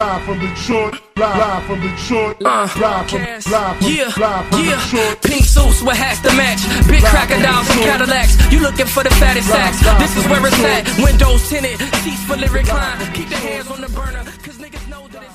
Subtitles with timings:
[0.00, 4.64] Live from Detroit, live, live from Detroit, Uh, live from, live from, yeah, live from
[4.64, 4.84] yeah.
[4.84, 5.22] Detroit.
[5.22, 6.62] Pink suits with hats to match.
[6.88, 8.52] Big crocodiles and Cadillacs.
[8.52, 9.80] You looking for the fattest sacks.
[9.98, 11.04] This is where it's at.
[11.04, 13.12] Windows tinted, seats fully reclined.
[13.12, 15.34] Keep your hands on the burner, cause niggas know that it's.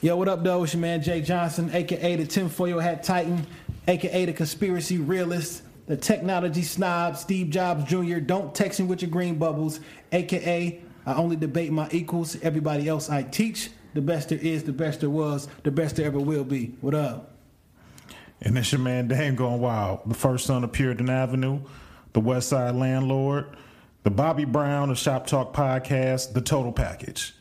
[0.00, 0.64] Yo, what up, though?
[0.64, 3.46] It's your man Jay Johnson, aka the tinfoil hat titan,
[3.86, 8.18] aka the conspiracy realist, the technology snob, Steve Jobs Jr.
[8.18, 9.78] Don't text me with your green bubbles,
[10.10, 12.36] aka I only debate my equals.
[12.42, 13.70] Everybody else I teach.
[13.94, 16.74] The best there is, the best there was, the best there ever will be.
[16.82, 17.32] What up?
[18.42, 20.00] And it's your man Dame going wild.
[20.04, 21.60] The first son of Puritan Avenue,
[22.12, 23.46] the West Side Landlord,
[24.02, 27.34] the Bobby Brown of Shop Talk Podcast, the total package.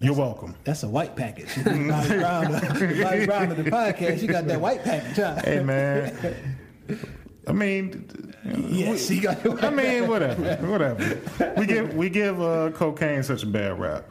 [0.00, 0.56] You're welcome.
[0.64, 1.54] That's a white package.
[1.64, 4.20] Bobby Brown, Bobby Brown of the podcast.
[4.20, 5.40] You got that white package, huh?
[5.44, 6.56] Hey man.
[7.46, 8.32] I mean,
[8.68, 11.18] Yes, he got I mean, whatever, whatever.
[11.56, 14.08] We give we give uh, cocaine such a bad rap.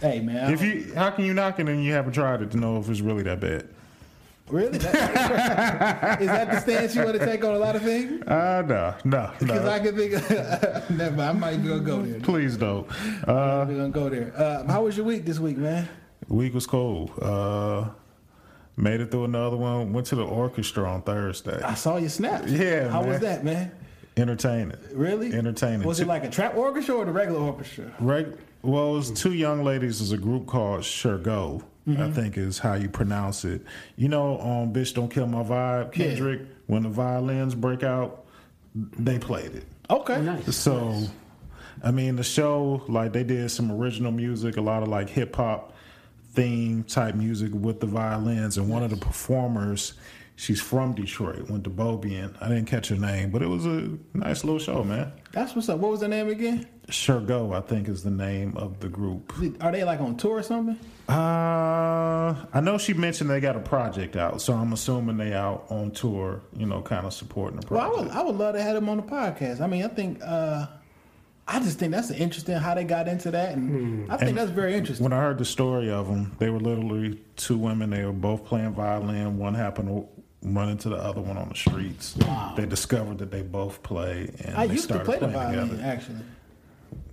[0.00, 2.56] Hey man, If you, how can you knock it and you haven't tried it to
[2.58, 3.68] know if it's really that bad?
[4.48, 4.78] really?
[4.78, 8.22] That- is that the stance you want to take on a lot of things?
[8.22, 11.22] Uh, no, no, Because I can think of, never.
[11.22, 12.20] I might even gonna go there.
[12.20, 12.86] Please don't.
[13.26, 14.32] Uh, We're gonna go there.
[14.36, 15.88] Uh, how was your week this week, man?
[16.28, 17.10] The week was cold.
[17.20, 17.88] Uh,
[18.76, 19.92] made it through another one.
[19.92, 21.60] Went to the orchestra on Thursday.
[21.62, 22.50] I saw your snaps.
[22.50, 23.10] Yeah, How man.
[23.10, 23.72] was that, man?
[24.16, 24.76] Entertaining.
[24.92, 25.32] Really?
[25.32, 25.86] Entertaining.
[25.86, 27.92] Was it like a trap orchestra or the regular orchestra?
[28.00, 29.98] Reg- well, it was two young ladies.
[29.98, 31.62] There's a group called Sure Go.
[31.86, 32.02] Mm-hmm.
[32.02, 33.62] I think is how you pronounce it.
[33.94, 36.40] You know, on "Bitch Don't Kill My Vibe," Kendrick.
[36.66, 38.26] When the violins break out,
[38.74, 39.64] they played it.
[39.88, 40.20] Okay.
[40.20, 40.56] Nice.
[40.56, 41.04] So,
[41.84, 45.36] I mean, the show like they did some original music, a lot of like hip
[45.36, 45.75] hop
[46.36, 49.94] theme type music with the violins, and one of the performers,
[50.36, 52.36] she's from Detroit, went to Bobian.
[52.40, 55.10] I didn't catch her name, but it was a nice little show, man.
[55.32, 55.78] That's what's up.
[55.80, 56.66] What was the name again?
[56.88, 59.32] Sure Go, I think, is the name of the group.
[59.60, 60.78] Are they like on tour or something?
[61.08, 65.66] Uh, I know she mentioned they got a project out, so I'm assuming they out
[65.70, 68.08] on tour, you know, kind of supporting the Well, I project.
[68.08, 69.60] would, I would love to have them on the podcast.
[69.60, 70.66] I mean, I think, uh,
[71.48, 74.10] I just think that's interesting how they got into that, and hmm.
[74.10, 75.04] I think And that's very interesting.
[75.04, 77.90] When I heard the story of them, they were literally two women.
[77.90, 79.38] They were both playing violin.
[79.38, 80.08] One happened to
[80.42, 82.16] run into the other one on the streets.
[82.56, 85.50] They discovered that they both play, and I they used to started play the playing
[85.52, 85.88] violin, together.
[85.88, 86.18] actually.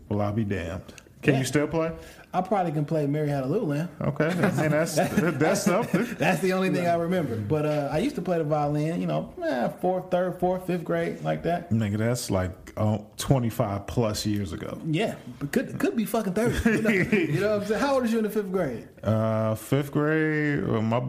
[0.10, 0.94] Well, I'll be damned.
[1.22, 1.40] Can Yeah.
[1.40, 1.92] you still play?
[2.36, 3.90] I probably can play Mary Had a Little Lamb.
[4.02, 6.16] Okay, I mean that's that's something.
[6.18, 7.36] That's the only thing I remember.
[7.36, 10.84] But uh, I used to play the violin, you know, eh, fourth, third, fourth, fifth
[10.84, 11.70] grade, like that.
[11.70, 14.80] Nigga, that's like oh, 25 plus years ago.
[14.86, 16.72] Yeah, but could could be fucking thirty.
[16.72, 17.82] You know, you know what I'm saying?
[17.82, 18.88] How old is you in the fifth grade?
[19.04, 20.68] Uh, fifth grade.
[20.68, 21.04] Well, my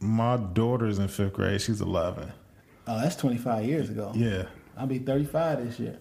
[0.00, 1.60] my daughter's in fifth grade.
[1.60, 2.32] She's 11.
[2.86, 4.12] Oh, that's 25 years ago.
[4.14, 4.44] Yeah,
[4.78, 5.98] I'll be 35 this year.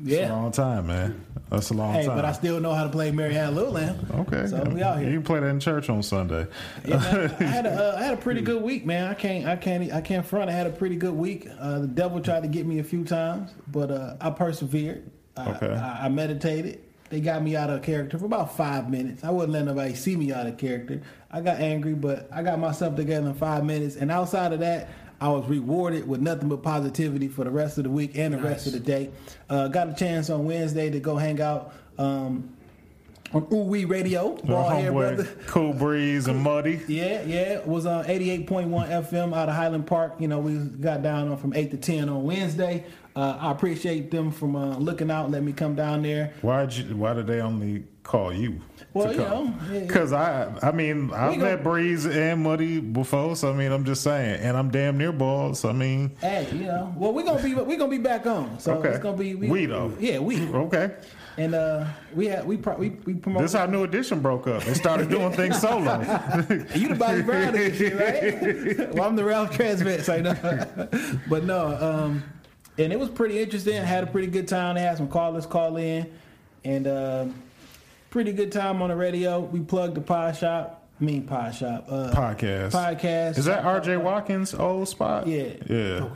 [0.00, 0.32] It's a Yeah.
[0.32, 1.20] long time, man.
[1.50, 2.16] That's a long Hey, time.
[2.16, 4.06] but I still know how to play Mary Had a Little Lamb.
[4.20, 4.46] Okay.
[4.46, 5.08] So we out here.
[5.08, 6.46] You can play that in church on Sunday.
[6.84, 9.08] Yeah, man, I had a uh, I had a pretty good week, man.
[9.10, 10.48] I can't I can't I can't front.
[10.48, 11.46] I had a pretty good week.
[11.60, 15.10] Uh, the devil tried to get me a few times, but uh, I persevered.
[15.36, 15.74] I, Okay.
[15.74, 16.80] I, I meditated.
[17.10, 19.22] They got me out of character for about five minutes.
[19.22, 21.02] I wouldn't let nobody see me out of character.
[21.30, 23.96] I got angry, but I got myself together in five minutes.
[23.96, 24.88] And outside of that,
[25.22, 28.38] I was rewarded with nothing but positivity for the rest of the week and the
[28.38, 29.10] rest of the day.
[29.48, 32.56] Uh, got a chance on Wednesday to go hang out um,
[33.32, 34.34] on Ooh Wee Radio.
[34.38, 35.24] Bald head brother.
[35.46, 36.80] Cool Breeze and Muddy.
[36.88, 37.58] Yeah, yeah.
[37.58, 40.14] It was on 88.1 FM out of Highland Park.
[40.18, 42.84] You know, we got down on from 8 to 10 on Wednesday.
[43.14, 46.32] Uh, I appreciate them from uh, looking out, letting me come down there.
[46.42, 48.60] Why Why did they only call you?
[48.94, 49.80] Well, you know, yeah, yeah.
[49.80, 53.84] because I I mean I've gonna- met Breeze and Muddy before, so I mean I'm
[53.84, 55.60] just saying, and I'm damn near balls.
[55.60, 58.58] So I mean, Hey, you know, well, we're gonna be we're gonna be back on.
[58.60, 58.90] So Okay.
[58.90, 59.92] it's gonna be We, though.
[59.98, 60.46] Yeah, we.
[60.46, 60.90] okay.
[61.38, 63.40] And uh, we had we pro- we we promote.
[63.40, 64.62] This how New Edition broke up.
[64.64, 65.98] They started doing things solo.
[66.74, 68.92] You the Bobby Brown of this shit, right?
[68.94, 71.18] well, I'm the Ralph Tresvant, I know.
[71.30, 72.22] but no, um,
[72.76, 73.78] and it was pretty interesting.
[73.78, 74.74] I had a pretty good time.
[74.74, 76.06] They had some callers call in,
[76.64, 77.34] and um
[78.12, 79.40] pretty good time on the radio.
[79.40, 80.86] We plugged the Pod Shop.
[81.00, 81.86] I mean Pod Shop.
[81.88, 82.70] Uh, Podcast.
[82.70, 83.38] Podcast.
[83.38, 83.96] Is that R.J.
[83.96, 85.26] Watkins' old spot?
[85.26, 85.54] Yeah.
[85.68, 86.08] Yeah.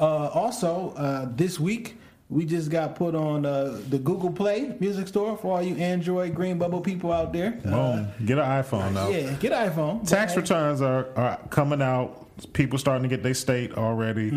[0.00, 1.96] Uh, also, uh, this week
[2.28, 6.34] we just got put on uh, the Google Play Music Store for all you Android
[6.34, 7.52] Green Bubble people out there.
[7.52, 8.08] Boom.
[8.24, 9.08] Get an iPhone now.
[9.10, 10.08] Yeah, get an iPhone.
[10.08, 12.22] Tax But, returns are, are coming out.
[12.52, 14.28] People starting to get their state already.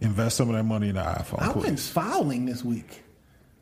[0.00, 1.88] Invest some of that money in the iPhone, I've been please.
[1.88, 3.02] fowling this week.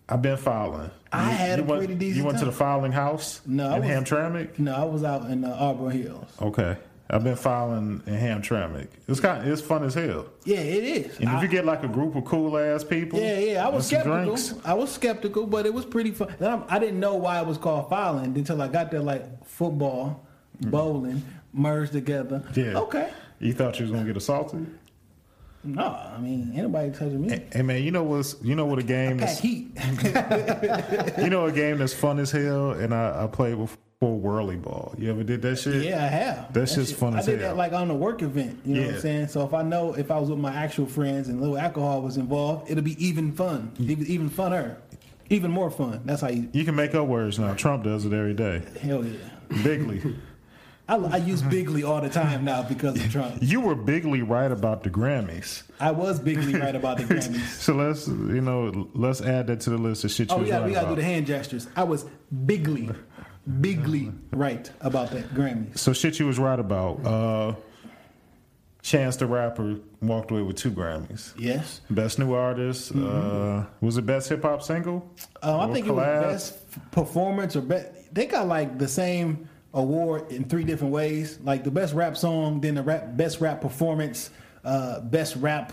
[0.08, 0.90] I've been fowling.
[1.16, 3.68] I You- had you a went, pretty decent You went to the fowling house No,
[3.68, 4.58] I in was- Hamtramck?
[4.58, 6.26] No, I was out in uh, Auburn Hills.
[6.40, 6.76] Okay.
[7.08, 8.88] I've been fowling in Hamtramck.
[9.06, 9.48] It's kind.
[9.48, 10.26] it's fun as hell.
[10.44, 11.16] Yeah, it is.
[11.20, 13.66] And if I- you get like a group of cool ass people, Yeah, yeah.
[13.66, 14.24] I was skeptical.
[14.24, 16.34] drinks, I was skeptical, but it was pretty fun.
[16.40, 19.00] Then I'm- I didn't know why it was called fowling until I got there.
[19.00, 20.26] Like football,
[20.60, 21.22] bowling
[21.52, 22.42] merged together.
[22.54, 22.76] Yeah.
[22.78, 23.08] Okay.
[23.38, 24.66] You thought you was gonna get assaulted?
[25.66, 27.42] No, I mean anybody touching me.
[27.52, 29.70] Hey man, you know what's you know what a game is heat.
[31.18, 33.76] you know a game that's fun as hell and I, I played before
[34.18, 34.94] whirly ball.
[34.98, 35.82] You ever did that shit?
[35.84, 36.52] yeah, I have.
[36.52, 37.50] That just shit- fun I as did hell.
[37.50, 38.60] that like on a work event.
[38.64, 39.28] You know what I'm saying?
[39.28, 42.16] So if I know if I was with my actual friends and little alcohol was
[42.16, 43.72] involved, it'll be even fun.
[43.78, 44.76] Even, even funner.
[45.28, 46.02] Even more fun.
[46.04, 46.48] That's how you.
[46.52, 47.52] You can make up words now.
[47.54, 48.62] Trump does it every day.
[48.80, 49.16] Hell yeah.
[49.48, 50.16] Bigly.
[50.88, 53.38] I, I use bigly all the time now because of Trump.
[53.40, 55.64] you were bigly right about the Grammys.
[55.80, 57.44] I was bigly right about the Grammys.
[57.60, 60.58] So let's you know let's add that to the list of shit you Oh yeah,
[60.58, 60.94] right we gotta about.
[60.96, 61.66] do the hand gestures.
[61.74, 62.04] I was
[62.46, 62.88] bigly,
[63.60, 65.78] bigly right about that Grammys.
[65.78, 67.04] So shit you was right about.
[67.04, 67.54] Uh
[68.82, 71.32] Chance the Rapper walked away with two Grammys.
[71.36, 72.94] Yes, Best new artist.
[72.94, 75.10] Uh was it best hip hop single?
[75.42, 78.14] um, I think it was best performance or best.
[78.14, 81.38] They got like the same award in three different ways.
[81.42, 84.30] Like the best rap song, then the rap best rap performance,
[84.64, 85.72] uh, best rap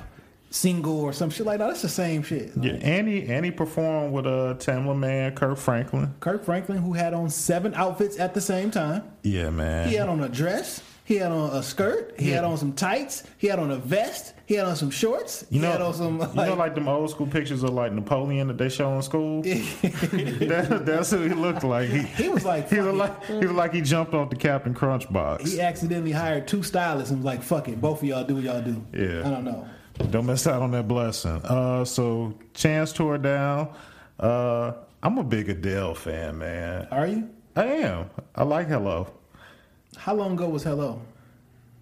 [0.50, 1.68] single or some shit like that.
[1.68, 2.52] That's the same shit.
[2.60, 6.14] Yeah, Annie Annie performed with uh Tamela Mann, Kirk Franklin.
[6.20, 9.04] Kirk Franklin, who had on seven outfits at the same time.
[9.24, 9.90] Yeah, man.
[9.90, 10.82] He had on a dress.
[11.06, 12.14] He had on a skirt.
[12.18, 12.36] He Yeah.
[12.36, 13.24] had on some tights.
[13.38, 14.34] He had on a vest.
[14.46, 15.46] He had on some shorts.
[15.50, 16.20] You he know, had on some.
[16.20, 19.42] you know, like them old school pictures of like Napoleon that they show in school.
[19.44, 21.90] that, that's who he looked like.
[21.90, 24.74] He, He was like, he was like he was like he jumped off the Captain
[24.74, 25.52] Crunch box.
[25.52, 28.44] he accidentally hired two stylists and was like, "Fuck it, both of y'all do what
[28.44, 29.28] y'all do." Yeah.
[29.28, 29.68] I don't know.
[30.10, 31.42] Don't miss out on that blessing.
[31.44, 33.70] Uh, so Chance tore down.
[34.20, 34.72] Uh,
[35.04, 36.88] I'm a big Adele fan, man.
[36.92, 37.30] Are you?
[37.56, 38.10] I am.
[38.36, 39.08] I like Hello.
[40.04, 41.00] How long ago was Hello?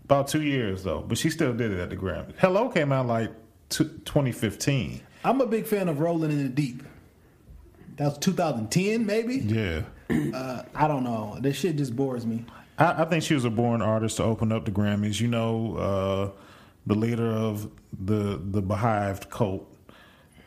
[0.05, 2.35] About two years though, but she still did it at the Grammy.
[2.37, 3.31] Hello came out like
[3.69, 5.01] t- 2015.
[5.23, 6.83] I'm a big fan of Rolling in the Deep.
[7.97, 9.37] That was 2010, maybe.
[9.37, 9.81] Yeah.
[10.35, 11.39] Uh, I don't know.
[11.41, 12.45] This shit just bores me.
[12.77, 15.19] I, I think she was a born artist to open up the Grammys.
[15.19, 16.39] You know, uh,
[16.85, 17.71] the leader of
[18.05, 19.67] the the Beehive cult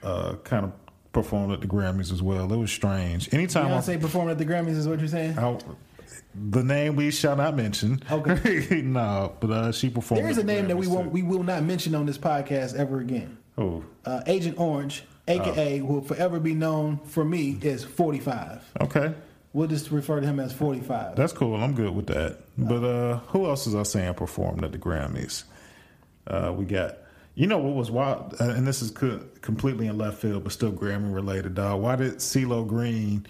[0.04, 0.72] uh, kind of
[1.12, 2.52] performed at the Grammys as well.
[2.52, 3.34] It was strange.
[3.34, 5.36] Anytime I, say performed at the Grammys is what you're saying?
[5.36, 5.58] I-
[6.34, 8.02] the name we shall not mention.
[8.10, 8.80] Okay.
[8.84, 10.24] no, but uh, she performed.
[10.24, 12.98] There is a name that we won't, we will not mention on this podcast ever
[13.00, 13.38] again.
[13.56, 15.84] Oh, Uh, Agent Orange, aka Oh.
[15.84, 18.62] will forever be known for me is 45.
[18.80, 19.14] okay.
[19.52, 21.14] We'll just refer to him as 45.
[21.14, 21.54] That's cool.
[21.54, 22.40] I'm good with that.
[22.58, 25.44] But uh, who else is I saying performed at the Grammys?
[26.26, 26.96] Uh, we got,
[27.36, 30.52] you know, what was wild, uh, and this is co- completely in left field, but
[30.52, 31.80] still Grammy related, dog.
[31.82, 33.26] Why did CeeLo Green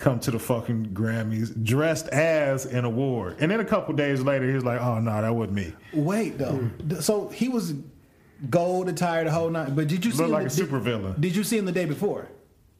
[0.00, 3.36] come to the fucking Grammys dressed as an award?
[3.40, 5.72] And then a couple days later, he's like, oh, no, that wasn't me.
[5.92, 7.74] Wait though, Th- so he was
[8.48, 9.76] gold attire the whole night.
[9.76, 11.72] But did you see Looked him like a the- supervillain Did you see him the
[11.72, 12.28] day before?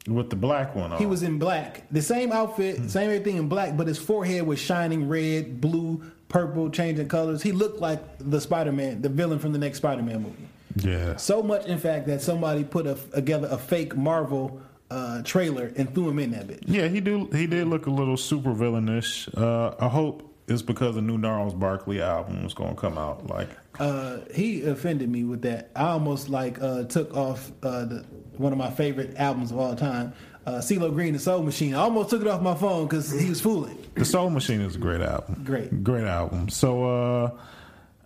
[0.08, 0.98] with the black one on.
[0.98, 2.88] He was in black, the same outfit, Hmm.
[2.88, 7.42] same everything in black, but his forehead was shining red, blue, purple, changing colors.
[7.42, 10.48] He looked like the Spider Man, the villain from the next Spider Man movie.
[10.76, 11.16] Yeah.
[11.16, 15.94] So much, in fact, that somebody put a, together a fake Marvel uh, trailer and
[15.94, 16.62] threw him in that bitch.
[16.66, 17.26] Yeah, he do.
[17.32, 19.28] He did look a little super villainish.
[19.36, 23.26] Uh, I hope it's because the new Gnarls Barkley album is going to come out.
[23.28, 23.48] Like,
[23.78, 25.70] Uh, he offended me with that.
[25.76, 28.04] I almost like uh, took off uh, the,
[28.36, 30.12] one of my favorite albums of all time,
[30.46, 31.74] uh, CeeLo Green, The Soul Machine.
[31.74, 33.78] I almost took it off my phone because he was fooling.
[33.94, 35.42] The Soul Machine is a great album.
[35.44, 35.84] Great.
[35.84, 36.48] great album.
[36.48, 37.30] So uh,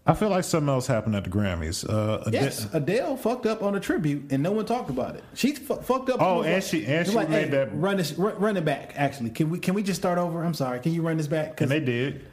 [0.06, 1.88] I feel like something else happened at the Grammys.
[1.88, 5.24] Uh, Ade- Yes, Adele fucked up on a tribute, and no one talked about it.
[5.32, 6.20] She fu- fucked up.
[6.20, 8.64] Oh, and like- she- and she like, made hey, that- run this run, run it
[8.66, 8.92] back.
[8.96, 10.44] Actually, can we can we just start over?
[10.44, 10.80] I'm sorry.
[10.80, 11.60] Can you run this back?
[11.60, 12.26] and they did.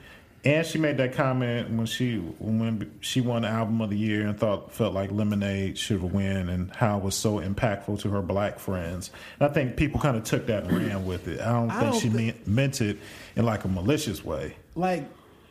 [0.43, 4.37] And she made that comment when she when she won album of the year and
[4.37, 8.57] thought felt like Lemonade should win and how it was so impactful to her black
[8.57, 9.11] friends.
[9.39, 11.39] And I think people kind of took that and ran with it.
[11.39, 12.97] I don't I think don't she meant, meant it
[13.35, 14.55] in like a malicious way.
[14.75, 15.05] like,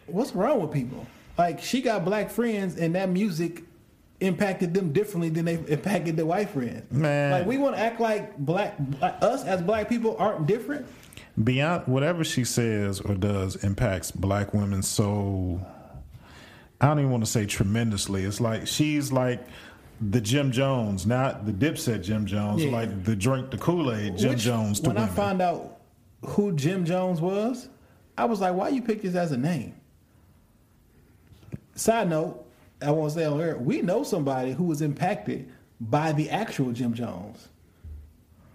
[0.06, 1.06] what's wrong with people?
[1.40, 3.62] Like, she got black friends, and that music
[4.20, 6.92] impacted them differently than they impacted their white friends.
[6.92, 7.30] Man.
[7.32, 10.86] like we want to act like black like us as black people aren't different.
[11.42, 15.58] beyond whatever she says or does impacts black women so
[16.82, 18.24] I don't even want to say tremendously.
[18.24, 19.40] It's like she's like
[20.02, 22.72] the Jim Jones, not the Dipset Jim Jones, Yeah.
[22.72, 25.08] like the drink the Kool Aid Jim Which, Jones to when women.
[25.10, 25.78] I found out
[26.26, 27.70] who Jim Jones was,
[28.18, 29.76] I was like, why you pick this as a name?
[31.80, 32.44] Side note,
[32.82, 36.92] I won't say on air, we know somebody who was impacted by the actual Jim
[36.92, 37.48] Jones.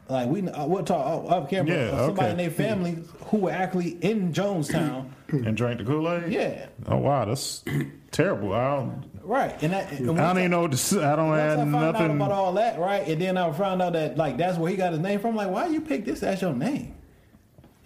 [0.08, 1.75] Like we, uh, we'll talk off off camera.
[1.75, 2.29] Yeah, of somebody okay.
[2.29, 5.10] in their family who were actually in Jonestown.
[5.29, 6.32] and drank the Kool Aid.
[6.32, 7.63] yeah, Oh wow, that's
[8.12, 8.53] terrible.
[8.53, 9.10] I don't.
[9.24, 9.63] right.
[9.63, 10.62] And, that, and I don't even know.
[10.62, 11.03] What to.
[11.03, 12.12] I don't I have out nothing.
[12.17, 14.91] about all that, right, and then I found out that like that's where he got
[14.91, 15.36] his name from.
[15.36, 16.94] Like, why you pick this as your name?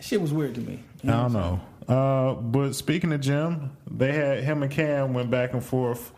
[0.02, 0.84] Shit was weird to me.
[1.02, 1.62] You I don't know.
[1.90, 6.12] Uh, but speaking of Jim, they had him and Cam went back and forth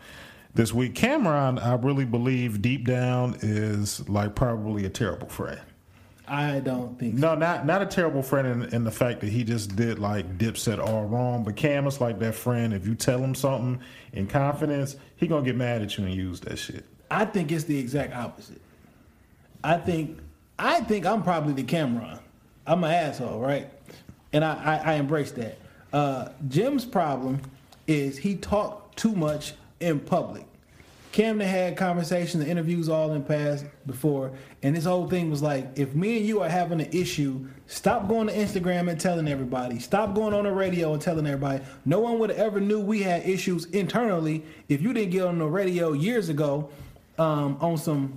[0.54, 0.94] this week.
[0.94, 5.60] Cameron, I really believe deep down is like probably a terrible friend.
[6.28, 7.18] I don't think.
[7.18, 7.20] So.
[7.20, 10.38] No, not not a terrible friend in, in the fact that he just did like
[10.38, 11.44] Dipset all wrong.
[11.44, 12.72] But Cam is like that friend.
[12.72, 13.80] If you tell him something
[14.12, 16.84] in confidence, he gonna get mad at you and use that shit.
[17.10, 18.60] I think it's the exact opposite.
[19.64, 20.20] I think
[20.58, 22.18] I think I'm probably the Cameron.
[22.66, 23.68] I'm an asshole, right?
[24.32, 25.58] And I, I, I embrace that.
[25.92, 27.42] Uh, Jim's problem
[27.86, 30.46] is he talked too much in public.
[31.12, 35.94] Camden had conversations interviews all in past before, and this whole thing was like, if
[35.94, 39.78] me and you are having an issue, stop going to Instagram and telling everybody.
[39.78, 41.62] Stop going on the radio and telling everybody.
[41.84, 45.46] No one would ever knew we had issues internally if you didn't get on the
[45.46, 46.70] radio years ago
[47.18, 48.14] um, on some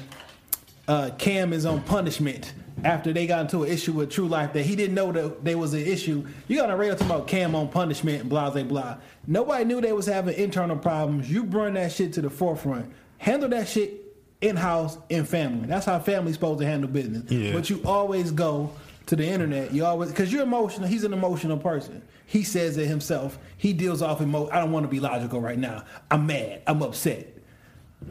[0.87, 2.53] uh, Cam is on punishment
[2.83, 5.57] after they got into an issue with True Life that he didn't know that there
[5.57, 6.27] was an issue.
[6.47, 8.97] You got on the radio talking about Cam on punishment and blah blah blah.
[9.27, 11.29] Nobody knew they was having internal problems.
[11.31, 12.91] You bring that shit to the forefront.
[13.17, 14.01] Handle that shit
[14.41, 15.67] in house in family.
[15.67, 17.31] That's how family's supposed to handle business.
[17.31, 17.53] Yeah.
[17.53, 18.71] But you always go
[19.07, 19.73] to the internet.
[19.73, 20.87] You always because you're emotional.
[20.87, 22.01] He's an emotional person.
[22.25, 23.37] He says it himself.
[23.57, 24.49] He deals off emo.
[24.49, 25.83] I don't want to be logical right now.
[26.09, 26.63] I'm mad.
[26.67, 27.34] I'm upset.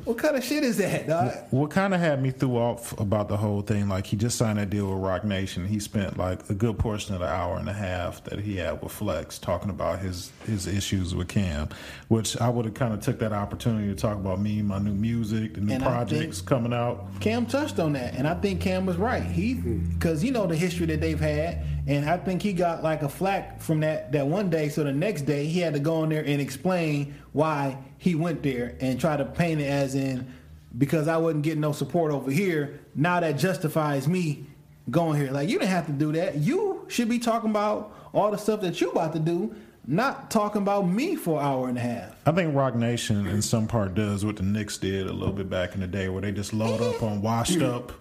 [0.05, 1.33] What kind of shit is that, dog?
[1.51, 4.59] What kind of had me threw off about the whole thing, like he just signed
[4.59, 5.67] a deal with Roc Nation.
[5.67, 8.83] He spent like a good portion of the hour and a half that he had
[8.83, 11.69] with Flex talking about his his issues with Cam,
[12.09, 14.93] which I would have kind of took that opportunity to talk about me, my new
[14.93, 17.07] music, the new And projects coming out.
[17.21, 19.23] Cam touched on that, and I think Cam was right.
[19.23, 19.95] He, mm-hmm.
[19.95, 23.09] because you know the history that they've had, and I think he got like a
[23.09, 24.69] flack from that that one day.
[24.69, 28.43] So the next day he had to go in there and explain why he went
[28.43, 30.33] there and try to paint it as in
[30.77, 32.81] because I wasn't getting no support over here.
[32.95, 34.47] Now that justifies me
[34.91, 35.31] going here.
[35.31, 36.37] Like you didn't have to do that.
[36.37, 39.55] You should be talking about all the stuff that you about to do,
[39.87, 42.15] not talking about me for an hour and a half.
[42.27, 45.51] I think Roc Nation in some part does what the Knicks did a little bit
[45.51, 47.93] back in the day, where they just load up on washed up,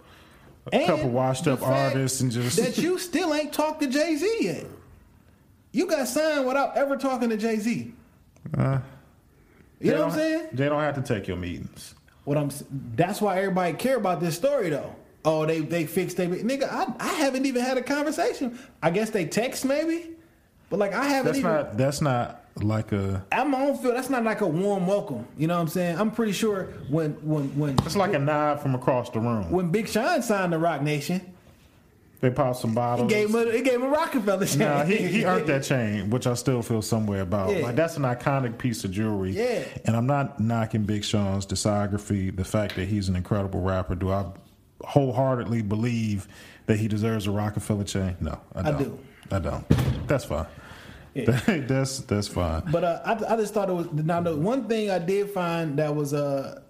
[0.71, 4.15] a And couple washed up artists, and just that you still ain't talked to Jay
[4.15, 4.65] Z yet.
[5.71, 7.93] You got signed without ever talking to Jay Z.
[8.57, 8.79] Uh,
[9.79, 10.47] you know what I'm saying?
[10.53, 11.95] They don't have to take your meetings.
[12.23, 12.51] What I'm.
[12.95, 14.95] That's why everybody care about this story though.
[15.25, 16.69] Oh, they they fixed they nigga.
[16.69, 18.57] I, I haven't even had a conversation.
[18.81, 20.11] I guess they text maybe,
[20.69, 21.51] but like I haven't That's even.
[21.51, 21.77] not.
[21.77, 23.25] That's not like a.
[23.31, 23.93] I'm my own feel.
[23.93, 25.25] That's not like a warm welcome.
[25.37, 25.97] You know what I'm saying?
[25.99, 29.49] I'm pretty sure when when when It's like a nod from across the room.
[29.51, 31.21] when Big Sean signed the Roc Nation,
[32.21, 33.11] They pop some he bottles.
[33.11, 34.59] gave him a, he gave him a Roc-A-Fella chain.
[34.59, 37.51] Nah, he, he earned that chain, which I still feel somewhere about.
[37.53, 37.63] Yeah.
[37.63, 39.31] Like that's an iconic piece of jewelry.
[39.31, 39.63] Yeah.
[39.85, 43.95] And I'm not knocking Big Sean's discography, the fact that he's an incredible rapper.
[43.95, 44.25] Do I
[44.85, 46.27] wholeheartedly believe
[46.67, 48.15] that he deserves a Roc-A-Fella chain?
[48.21, 48.77] No, I I don't.
[48.83, 48.99] do.
[49.31, 50.07] I don't.
[50.07, 50.45] That's fine.
[51.25, 52.63] that's that's fine.
[52.71, 55.77] But uh, I, I just thought it was now the one thing I did find
[55.77, 56.61] that was uh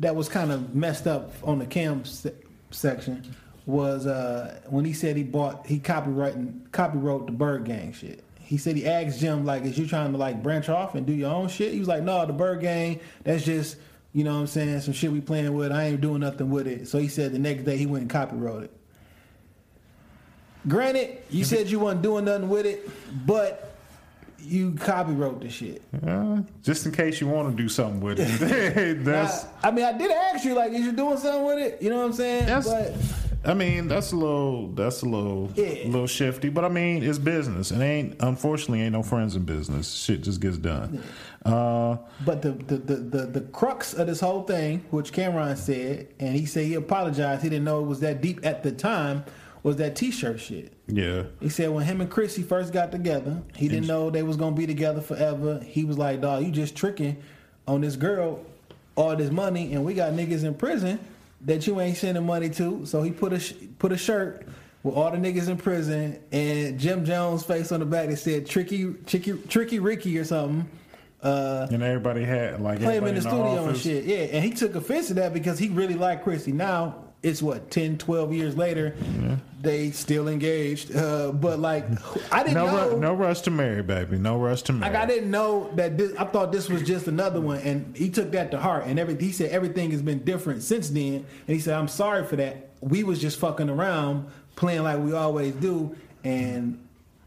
[0.00, 2.34] that was kind of messed up on the cam se-
[2.70, 3.34] section
[3.66, 8.24] was uh when he said he bought he copywriting copywrote the Bird Gang shit.
[8.40, 11.12] He said he asked Jim like, "Is you trying to like branch off and do
[11.12, 12.98] your own shit?" He was like, "No, the Bird Gang.
[13.22, 13.76] That's just
[14.12, 15.70] you know what I'm saying some shit we playing with.
[15.70, 18.10] I ain't doing nothing with it." So he said the next day he went and
[18.10, 18.79] copywrote it.
[20.68, 22.88] Granted, you said you wasn't doing nothing with it,
[23.26, 23.74] but
[24.38, 25.82] you copywrote the shit.
[26.06, 29.04] Uh, just in case you want to do something with it.
[29.04, 31.82] that's I, I mean, I did ask you like, is you doing something with it?
[31.82, 32.46] You know what I'm saying?
[32.46, 32.94] That's- but
[33.42, 35.86] I mean, that's a little that's a little Yeah.
[35.86, 37.70] little shifty, but I mean, it's business.
[37.70, 39.90] And ain't unfortunately ain't no friends in business.
[39.94, 41.02] Shit just gets done.
[41.44, 46.08] Uh, but the the, the the the crux of this whole thing, which Cameron said,
[46.18, 47.42] and he said he apologized.
[47.42, 49.24] He didn't know it was that deep at the time.
[49.62, 50.72] Was that T-shirt shit?
[50.86, 51.24] yeah.
[51.40, 54.56] He said when him and Chrissy first got together, he didn't know they was gonna
[54.56, 55.60] be together forever.
[55.64, 57.16] He was like, "Dog, you just tricking
[57.68, 58.40] on this girl,
[58.96, 60.98] all this money, and we got niggas in prison
[61.42, 64.46] that you ain't sending money to." So he put a sh- put a shirt
[64.82, 68.46] with all the niggas in prison and Jim Jones' face on the back that said
[68.46, 70.66] "Tricky, Tricky, Tricky Ricky" or something.
[71.22, 74.04] Uh, And everybody had like play him in the studio and shit.
[74.04, 76.52] Yeah, and he took offense to that because he really liked Chrissy.
[76.52, 78.94] Now it's what 10, 12 years later,
[79.62, 80.94] they still engaged.
[80.94, 81.84] Uh, but like,
[82.32, 82.90] I didn't No, know.
[82.90, 84.18] ru- no rush to marry, baby.
[84.18, 84.92] No rush to marry.
[84.92, 86.16] Like I didn't know that this.
[86.18, 88.84] I thought this was just another one, and he took that to heart.
[88.86, 91.24] And every he said everything has been different since then.
[91.46, 92.68] And he said, "I'm sorry for that.
[92.80, 94.26] we was just fucking around,
[94.56, 96.82] playing like we always do, and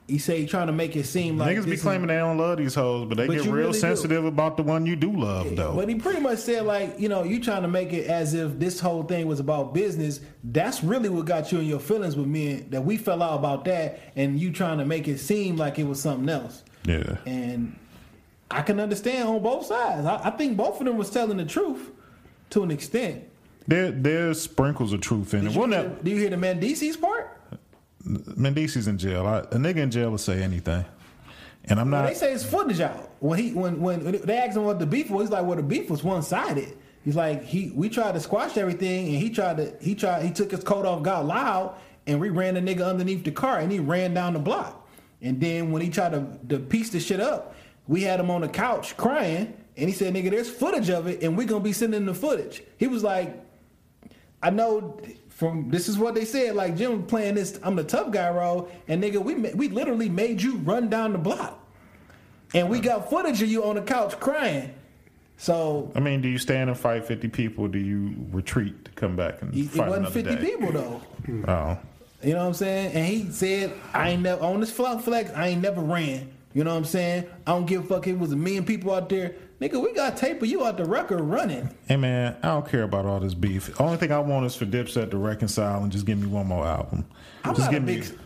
[0.08, 2.58] he say he trying to make it seem like Niggas be claiming they don't love
[2.58, 3.78] these hoes, but they But get real really do.
[3.80, 5.74] sensitive about the one you do love, though.
[5.76, 8.60] But he pretty much said like, you know, you trying to make it as if
[8.60, 10.20] this whole thing was about business.
[10.44, 12.66] That's really what got you in your feelings with me.
[12.70, 15.86] That we fell out about that, and you trying to make it seem like it
[15.88, 16.64] was something else.
[16.86, 17.18] yeah.
[17.26, 17.78] And
[18.52, 20.06] I can understand on both sides.
[20.06, 21.90] I, I think both of them was telling the truth
[22.52, 23.24] to an extent.
[23.68, 25.58] There, there's sprinkles of truth in Did it.
[25.58, 27.33] Well, hear, now, do you hear the Mendeecees part?
[28.06, 29.26] Mendeecees's in jail.
[29.26, 30.86] I, a nigga in jail will say anything.
[31.66, 32.10] And I'm Well, not.
[32.10, 33.12] they say it's footage out.
[33.20, 35.64] When he when when they asked him what the beef was, he's like, "Well, the
[35.64, 39.58] beef was one sided." He's like, "He we tried to squash everything, and he tried
[39.58, 42.86] to he tried he took his coat off, got loud, and we ran the nigga
[42.86, 44.86] underneath the car, and he ran down the block.
[45.22, 47.56] And then when he tried to, to piece the shit up,
[47.88, 51.24] we had him on the couch crying, and he said, "Nigga, there's footage of it,
[51.24, 53.42] and we're gonna be sending the footage." He was like,
[54.42, 55.00] I know
[55.36, 56.56] from this is what they said.
[56.56, 60.42] Like Jim playing this, I'm the tough guy role, and nigga, we we literally made
[60.42, 61.60] you run down the block,
[62.54, 64.74] and we got footage of you on the couch crying.
[65.38, 67.68] So I mean, do you stand and fight 50 people?
[67.68, 70.42] Do you retreat to come back and it it fight wasn't 50 day?
[70.42, 71.02] people though.
[71.48, 71.78] Oh.
[72.22, 72.94] You know what I'm saying?
[72.94, 75.32] And he said, I ain't never on this flex.
[75.36, 76.32] I ain't never ran.
[76.54, 77.26] You know what I'm saying?
[77.46, 78.08] I don't give a fuck.
[78.08, 79.36] It was a million people out there.
[79.64, 81.70] Nigga, we got tape of you out the record running.
[81.88, 83.80] Hey man, I don't care about all this beef.
[83.80, 86.68] Only thing I want is for Dipset to reconcile and just give me one more
[86.68, 87.06] album.
[87.46, 88.02] I'm just not a give big.
[88.02, 88.18] me.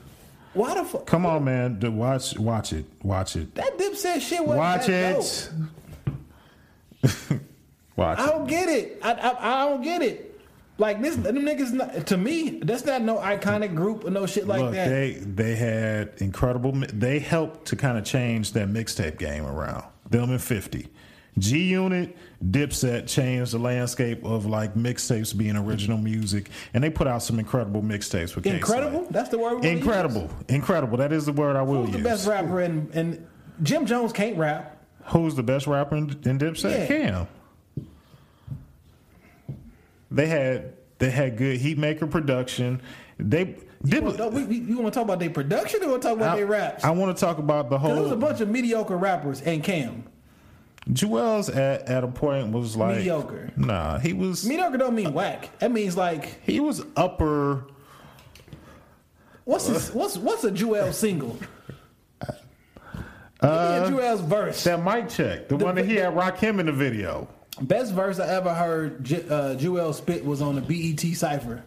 [0.54, 1.06] Why the fuck?
[1.06, 1.80] Come on, man.
[1.96, 5.52] Watch, watch it, watch it, That Dipset shit wasn't watch that
[7.04, 7.42] it.
[7.96, 9.00] watch I don't get it.
[9.04, 10.42] I, I, I don't get it.
[10.80, 11.72] Like this, them niggas.
[11.72, 14.90] Not, to me, that's not no iconic group or no shit like Look, that.
[14.90, 16.72] they they had incredible.
[16.72, 19.84] They helped to kind of change that mixtape game around.
[20.10, 20.88] Them and Fifty,
[21.38, 27.08] G Unit, Dipset changed the landscape of like mixtapes being original music, and they put
[27.08, 28.46] out some incredible mixtapes with.
[28.46, 29.08] Incredible.
[29.10, 29.56] That's the word.
[29.56, 29.78] wanna use?
[29.78, 30.98] Incredible, incredible.
[30.98, 32.62] That is the word I will Who's the best rapper?
[32.62, 33.28] in, and
[33.64, 34.78] Jim Jones can't rap.
[35.06, 36.72] Who's the best rapper in, in Dipset?
[36.72, 36.88] Yeah.
[36.88, 37.28] Cam.
[40.10, 42.82] They had they had good Heatmaker production.
[43.20, 46.08] They Dip, Well, we, we, you want to talk about their production or want to
[46.08, 46.84] talk about I, their raps?
[46.84, 47.94] I want to talk about the whole.
[47.94, 50.04] There was a bunch of mediocre rappers and Cam.
[50.88, 53.52] Juelz at, at a point was like Mediocre.
[53.58, 55.50] Nah, he was Mediocre don't mean whack.
[55.60, 57.66] That means like he was upper.
[59.44, 61.38] what's his, what's what's a Jewel single?
[63.40, 64.64] Give me a Juelz verse.
[64.64, 67.28] That mic check, the, one that he had rock him in the video.
[67.62, 71.64] Best verse I ever heard J- uh, Jewel spit was on the BET cipher,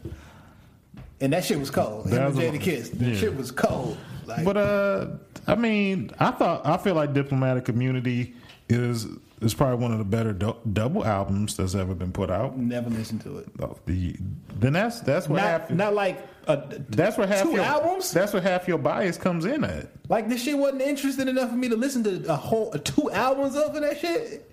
[1.21, 2.07] and that shit was cold.
[2.07, 3.17] Him That was a- Jadakiss, that yeah.
[3.17, 3.97] shit was cold.
[4.27, 5.07] Like, But uh,
[5.47, 8.35] I mean, I thought I feel like Diplomatic Immunity
[8.79, 9.07] is
[9.41, 12.59] is probably one of the better dou- double albums that's ever been put out.
[12.59, 13.49] never listened to it.
[13.61, 14.17] Oh, the-
[14.59, 18.11] then that's that's where half Not, not like a, that's where half two your albums.
[18.13, 19.91] That's what half your bias comes in at.
[20.09, 23.57] Like this shit wasn't interesting enough for me to listen to a whole two albums
[23.57, 24.47] of it, that shit.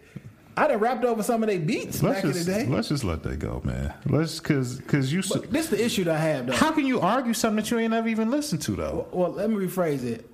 [0.55, 2.67] I done rapped over some of their beats Let's back just in the day.
[2.67, 3.93] let's just let that go, man.
[4.07, 5.21] Let's because because you.
[5.29, 6.53] But this is the issue that I have though.
[6.53, 9.07] how can you argue something that you ain't never even listened to though?
[9.11, 10.27] Well, let me rephrase it.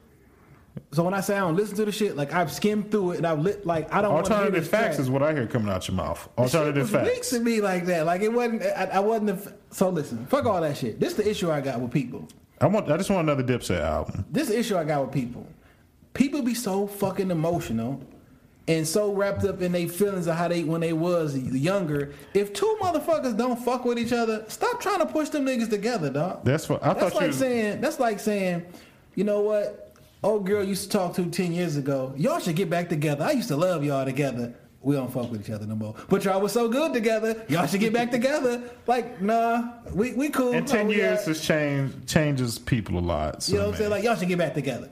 [0.92, 3.18] So when I say I don't listen to the shit, like I've skimmed through it
[3.18, 4.12] and I've lit like I don't.
[4.12, 6.28] Alternative facts is what I hear coming out your mouth.
[6.38, 7.30] Alternative weak facts.
[7.30, 8.06] to me like that.
[8.06, 8.64] Like it wasn't.
[8.64, 9.32] I, I wasn't.
[9.32, 11.00] A, so listen, fuck all that shit.
[11.00, 12.28] This is the issue I got with people.
[12.60, 12.92] I want.
[12.92, 14.26] I just want another Dipset album.
[14.32, 15.48] This is the issue I got with people.
[16.14, 18.02] People be so fucking emotional
[18.68, 22.14] and so wrapped up in their feelings of how they when they was younger.
[22.34, 26.10] If two motherfuckers don't fuck with each other, stop trying to push them niggas together,
[26.10, 26.46] dog.
[26.46, 27.34] That's what I That's thought like you.
[27.34, 27.82] saying.
[27.82, 28.66] That's like saying,
[29.16, 29.93] you know what?
[30.24, 32.14] Old girl used to talk to ten years ago.
[32.16, 33.24] Y'all should get back together.
[33.26, 34.54] I used to love y'all together.
[34.82, 35.96] We don't fuck with each other no more.
[36.10, 37.46] But y'all was so good together.
[37.48, 38.62] Y'all should get back together.
[38.86, 40.52] Like, nah, we we cool.
[40.52, 43.44] ten oh, No, years, got- has changed changes people a lot.
[43.44, 43.92] So, you know what I'm saying?
[43.92, 44.90] Like y'all should get back together.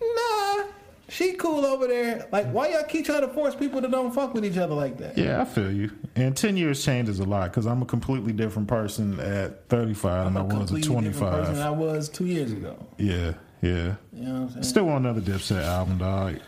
[0.00, 0.64] Nah,
[1.08, 2.26] she cool over there.
[2.32, 4.96] Like why y'all keep trying to force people to don't fuck with each other like
[4.98, 5.16] that?
[5.18, 5.90] Yeah, I feel you.
[6.16, 10.36] And 10 years changes a lot because I'm a completely different person at 35 than
[10.36, 11.56] I I'm a was at completely different person 25.
[11.56, 12.76] than I was two years ago.
[12.98, 13.32] Yeah,
[13.64, 13.94] yeah.
[14.12, 14.62] You know what I'm saying?
[14.64, 16.38] Still want another Dipset album, dog.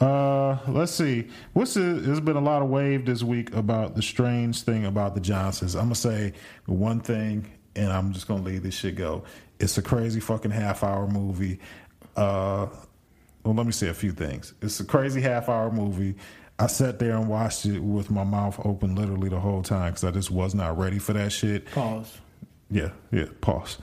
[0.00, 1.28] Uh, let's see.
[1.52, 5.14] What's the, there's been a lot of wave this week about the strange thing about
[5.14, 5.74] the Johnsons.
[5.76, 6.32] I'm gonna say
[6.66, 9.22] one thing, and I'm just gonna leave this shit go.
[9.60, 11.60] It's a crazy fucking half hour movie.
[12.16, 12.66] Uh,
[13.44, 14.54] well, let me say a few things.
[14.62, 16.16] It's a crazy half hour movie.
[16.58, 20.04] I sat there and watched it with my mouth open literally the whole time because
[20.04, 21.66] I just was not ready for that shit.
[21.70, 22.18] Pause.
[22.72, 23.76] Yeah, yeah, pause.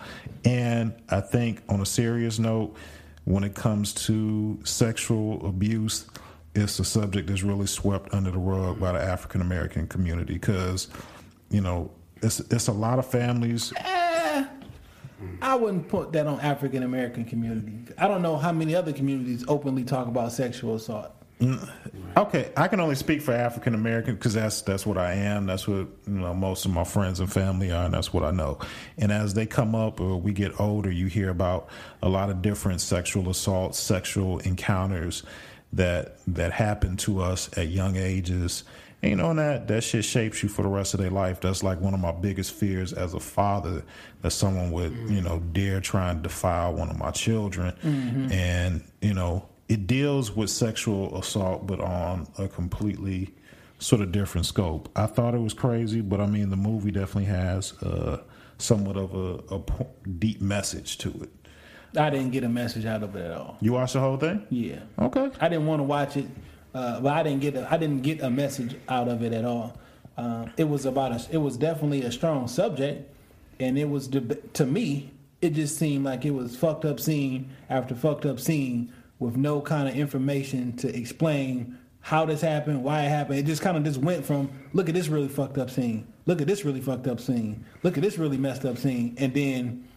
[0.44, 2.76] And I think on a serious note,
[3.26, 6.08] when it comes to sexual abuse,
[6.56, 10.88] it's a subject that's really swept under the rug by the African American community because,
[11.52, 11.92] you know,
[12.24, 13.72] it's it's a lot of families.
[13.78, 14.46] Eh,
[15.44, 17.94] I wouldn't put that on African American community.
[18.00, 21.12] I don't know how many other communities openly talk about sexual assault.
[22.18, 25.46] Okay, I can only speak for African American because that's that's what I am.
[25.46, 28.32] That's what you know most of my friends and family are, and that's what I
[28.32, 28.60] know.
[28.98, 31.70] And as they come up or we get older, you hear about
[32.02, 35.24] a lot of different sexual assaults, sexual encounters
[35.72, 38.64] that that happen to us at young ages.
[39.02, 41.40] And, you know, and that that shit shapes you for the rest of their life.
[41.40, 43.86] That's like one of my biggest fears as a father
[44.24, 48.30] that someone would you know dare try and defile one of my children, mm-hmm.
[48.34, 53.34] and you know it deals with sexual assault, but on a completely
[53.78, 54.90] sort of different scope.
[54.96, 58.22] I thought it was crazy, but I mean, the movie definitely has uh,
[58.58, 59.62] somewhat of a, a
[60.18, 61.30] deep message to it.
[61.98, 63.58] I didn't get a message out of it at all.
[63.62, 64.46] You watched the whole thing?
[64.50, 64.80] Yeah.
[65.00, 65.32] Okay.
[65.40, 66.26] I didn't want to watch it,
[66.74, 69.46] uh, but I didn't get a, I didn't get a message out of it at
[69.46, 69.78] all.
[70.18, 73.10] Um, it was about a, it was definitely a strong subject,
[73.60, 77.50] and it was deb- to me it just seemed like it was fucked up scene
[77.70, 83.04] after fucked up scene with no kind of information to explain how this happened, why
[83.04, 83.40] it happened.
[83.40, 86.42] It just kind of just went from look at this really fucked up scene, look
[86.42, 89.88] at this really fucked up scene, look at this really messed up scene, and then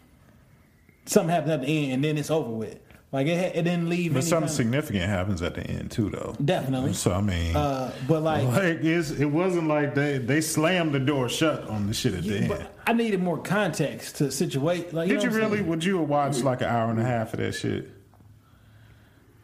[1.07, 2.79] something happens at the end, and then it's over with.
[3.13, 4.15] Like it, it didn't leave.
[4.15, 6.35] But any something significant happens at the end too, though.
[6.43, 6.95] Definitely.
[6.95, 10.99] So I mean, Uh, but like, like it's, it wasn't like they they slammed the
[10.99, 12.49] door shut on the shit at the end.
[12.49, 14.95] but I needed more context to situate.
[14.95, 15.61] Like, Did know you really?
[15.61, 17.91] Would you have watched like an hour and a half of that shit?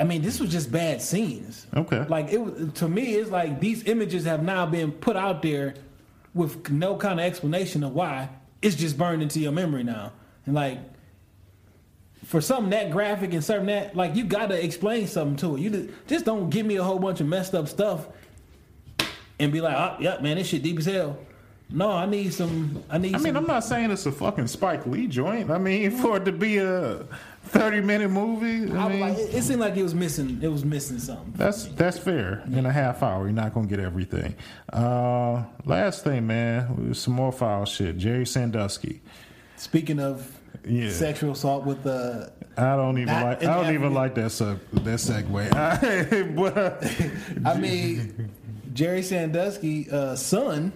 [0.00, 1.66] I mean, this was just bad scenes.
[1.74, 2.04] Okay.
[2.08, 5.74] Like it was, to me, it's like these images have now been put out there
[6.34, 8.28] with no kind of explanation of why.
[8.62, 10.12] It's just burned into your memory now,
[10.46, 10.78] and like.
[12.24, 15.60] For something that graphic and something that like you got to explain something to it.
[15.60, 18.06] You just- just don't give me a whole bunch of messed up stuff
[19.38, 21.16] and be like, ah, "Oh, yep, man, this shit deep as hell."
[21.70, 22.82] No, I need some.
[22.88, 23.14] I need.
[23.14, 25.50] I mean, some, I'm not saying it's a fucking Spike Lee joint.
[25.50, 27.04] I mean, for it to be a
[27.44, 30.38] 30 minute movie, I I mean, like, it, it seemed like it was missing.
[30.40, 31.32] It was missing something.
[31.36, 32.42] that's that's fair.
[32.50, 34.34] In a half hour, you're not gonna get everything.
[34.72, 37.98] Uh, last thing, man, some more foul shit.
[37.98, 39.02] Jerry Sandusky.
[39.56, 40.90] Speaking of Yeah.
[40.90, 43.44] sexual assault with the, I don't even like.
[43.44, 46.34] I don't even like that seg, that segue.
[47.44, 48.30] but I mean,
[48.72, 50.72] Jerry Sandusky uh, son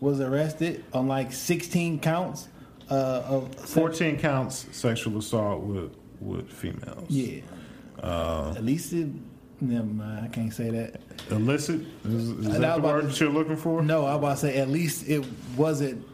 [0.00, 2.48] was arrested on like 16 counts
[2.90, 7.04] uh, of sex- 14 counts sexual assault with with females.
[7.10, 7.40] Yeah.
[8.02, 9.08] Uh, At least it.
[9.60, 10.24] Never mind.
[10.24, 11.00] I can't say that.
[11.30, 13.82] Illicit is, is that the word to- you're looking for?
[13.82, 15.24] No, I was about to say at least it
[15.56, 16.04] wasn't.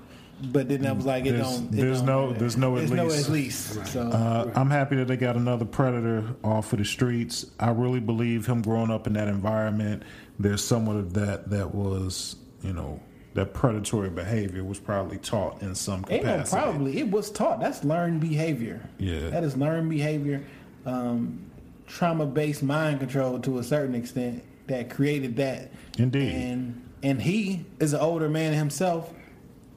[0.52, 1.66] But then I was like, it There's- don't.
[1.66, 3.26] It there's don't no- there's no at There's no least.
[3.26, 3.86] at least.
[3.92, 7.46] So Uh, I'm happy that they got another predator off of the streets.
[7.60, 10.02] I really believe him growing up in that environment.
[10.40, 12.98] There's somewhat of that that was, you know,
[13.34, 16.98] that predatory behavior was probably taught in some Ain't no probably.
[16.98, 17.60] It was taught.
[17.60, 18.80] That's learned behavior.
[18.98, 19.30] Yeah.
[19.30, 20.44] That is learned behavior.
[20.84, 21.50] Um,
[21.86, 25.70] Trauma based mind control to a certain extent that created that.
[25.98, 26.34] Indeed.
[26.34, 29.12] And and he is an older man himself.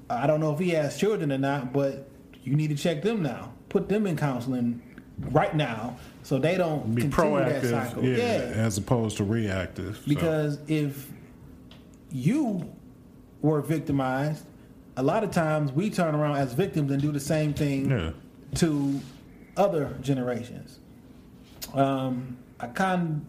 [0.10, 2.08] I don't know if he has children or not, but
[2.44, 3.52] you need to check them now.
[3.70, 4.82] Put them in counseling
[5.32, 8.04] right now so they don't Be proactive, cycle.
[8.04, 9.96] yeah, as opposed to reactive.
[9.98, 11.10] So, Because if
[12.12, 12.72] you
[13.42, 14.46] were victimized,
[14.98, 18.12] a lot of times we turn around as victims and do the same thing yeah,
[18.56, 19.00] to
[19.58, 20.80] other generations.
[21.74, 23.26] Um, I kind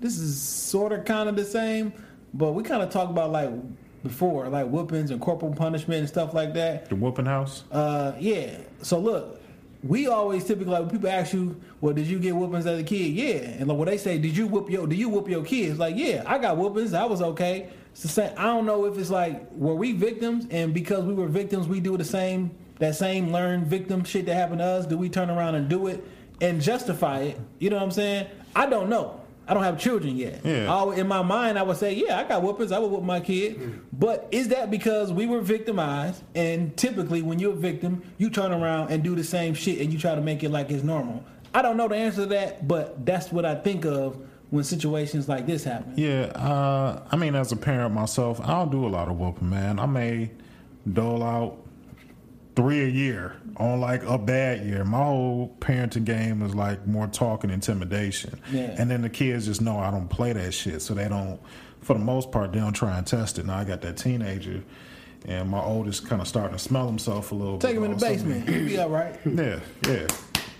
[0.00, 1.92] this is sort of kind of the same,
[2.34, 3.50] but we kind of talk about like
[4.02, 6.88] before, like whoopings and corporal punishment and stuff like that.
[6.88, 7.62] the whooping house.
[7.70, 8.58] Uh, yeah.
[8.82, 9.40] So look,
[9.84, 12.82] we always typically like when people ask you, "Well, did you get whoopings as a
[12.82, 14.86] kid?" Yeah, and like when they say, "Did you whoop your?
[14.86, 16.94] Do you whoop your kids?" Like, yeah, I got whoopings.
[16.94, 17.68] I was okay.
[17.92, 18.32] It's the same.
[18.36, 21.80] I don't know if it's like were we victims, and because we were victims, we
[21.80, 24.86] do the same that same learned victim shit that happened to us.
[24.86, 26.04] Do we turn around and do it
[26.40, 27.40] and justify it?
[27.58, 28.26] You know what I'm saying?
[28.56, 29.20] I don't know.
[29.46, 30.40] I don't have children yet.
[30.44, 30.72] Yeah.
[30.72, 32.72] I in my mind, I would say, yeah, I got whoopings.
[32.72, 33.80] I would whoop my kid.
[33.92, 36.22] But is that because we were victimized?
[36.34, 39.92] And typically, when you're a victim, you turn around and do the same shit and
[39.92, 41.24] you try to make it like it's normal.
[41.54, 44.16] I don't know the answer to that, but that's what I think of
[44.52, 45.94] when situations like this happen.
[45.96, 49.48] Yeah, uh, I mean, as a parent myself, I don't do a lot of whooping,
[49.48, 49.78] man.
[49.78, 50.30] I may
[50.92, 51.56] dole out
[52.54, 54.84] three a year on like a bad year.
[54.84, 58.38] My whole parenting game is like more talk and intimidation.
[58.52, 58.74] Yeah.
[58.78, 61.40] And then the kids just know I don't play that shit, so they don't,
[61.80, 63.46] for the most part, they don't try and test it.
[63.46, 64.62] Now I got that teenager,
[65.24, 67.76] and my oldest kind of starting to smell himself a little Take bit.
[67.78, 68.46] him in the basement.
[68.46, 69.18] He'll be all right.
[69.24, 70.06] Yeah, yeah,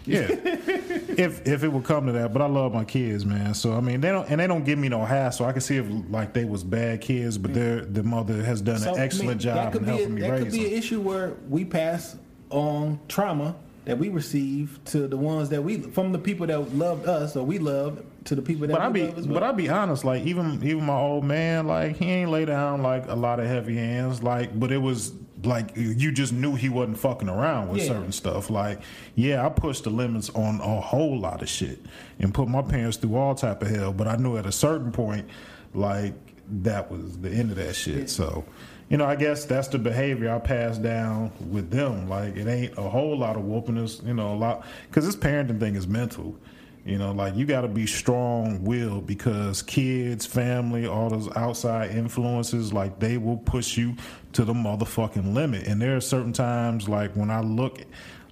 [0.07, 0.27] yeah.
[0.31, 3.55] if if it would come to that, but I love my kids, man.
[3.55, 5.47] So I mean, they don't and they don't give me no hassle.
[5.47, 7.55] I can see if like they was bad kids, but mm.
[7.55, 10.15] their the mother has done So, an I excellent mean, job in be a- helping
[10.15, 12.17] me That could raise be an issue where we pass
[12.51, 17.07] on trauma that we receive to the ones that we from the people that loved
[17.07, 19.27] us or we loved to the people that But I be, well.
[19.27, 20.05] but I be honest.
[20.05, 23.47] Like even even my old man, like he ain't lay down like a lot of
[23.47, 24.23] heavy hands.
[24.23, 25.13] Like, but it was
[25.45, 27.89] like you just knew he wasn't fucking around with Yeah.
[27.89, 28.51] certain stuff.
[28.51, 28.81] Like,
[29.15, 31.81] yeah, I pushed the limits on a whole lot of shit
[32.19, 33.93] and put my parents through all type of hell.
[33.93, 35.27] But I knew at a certain point,
[35.75, 36.15] like
[36.63, 38.11] that was the end of that shit.
[38.11, 38.45] So.
[38.89, 42.11] You know, I guess that's the behavior I passed down with them.
[42.11, 44.67] Like, it ain't a whole lot of whooping us, you know, a lot.
[44.87, 46.37] Because this parenting thing is mental.
[46.85, 51.93] You know, like you got to be strong willed because kids, family, all those outside
[51.93, 53.95] influences, like they will push you
[54.33, 55.69] to the motherfucking limit.
[55.69, 57.83] And there are certain times, like when I look,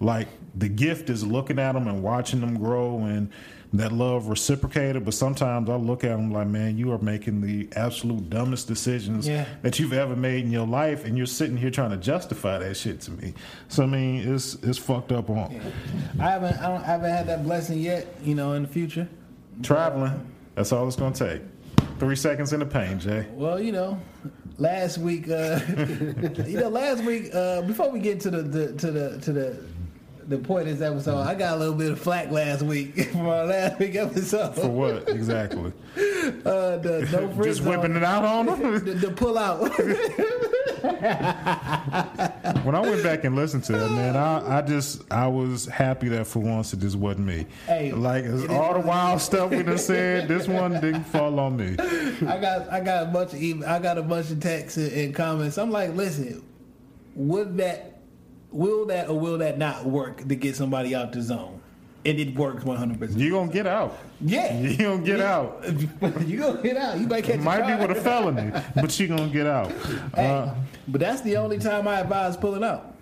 [0.01, 3.31] like the gift is looking at them and watching them grow and
[3.73, 5.05] that love reciprocated.
[5.05, 9.29] But sometimes I look at them like, man, you are making the absolute dumbest decisions
[9.29, 9.45] Yeah.
[9.63, 12.77] that you've ever made in your life, and you're sitting here trying to justify that
[12.77, 13.35] shit to me.
[13.69, 15.61] So I mean, it's it's fucked up on
[16.19, 18.07] I haven't I, don't, I haven't had that blessing yet.
[18.25, 19.09] You know, in the future.
[19.63, 20.27] traveling.
[20.55, 21.43] That's all it's gonna take.
[21.99, 23.27] Three seconds in the pain, Jay.
[23.35, 24.01] Well, you know,
[24.59, 25.61] last week, uh,
[26.47, 29.65] you know, last week uh, before we get to the, the to the to the
[30.31, 33.27] the point of this episode, I got a little bit of flack last week from
[33.27, 34.55] our last week episode.
[34.55, 35.73] For what exactly?
[36.21, 38.85] Uh, the no friend Just whipping it out on them.
[38.85, 39.61] The, the pull out.
[42.65, 46.09] when I went back and listened to it, man, I, I just I was happy
[46.11, 47.47] that for once it just wasn't me.
[47.67, 51.77] Hey, like all the wild stuff we done said, this one didn't fall on me.
[51.79, 55.15] I got I got a bunch of I got a bunch of texts and, and
[55.15, 55.59] comments.
[55.59, 56.43] I'm like, listen,
[57.15, 57.90] would that
[58.53, 61.61] will that or will that not work to get somebody out the zone?
[62.05, 62.99] And it works 100.
[62.99, 63.99] percent You're gonna get out?
[64.23, 65.63] Yeah, You're gonna get out?
[66.27, 66.99] You're gonna get out.
[66.99, 69.71] You might catch might be with a felony, but you're gonna get out.
[70.15, 70.55] Hey, Uh,
[70.89, 72.95] but that's the only time I advise pulling out.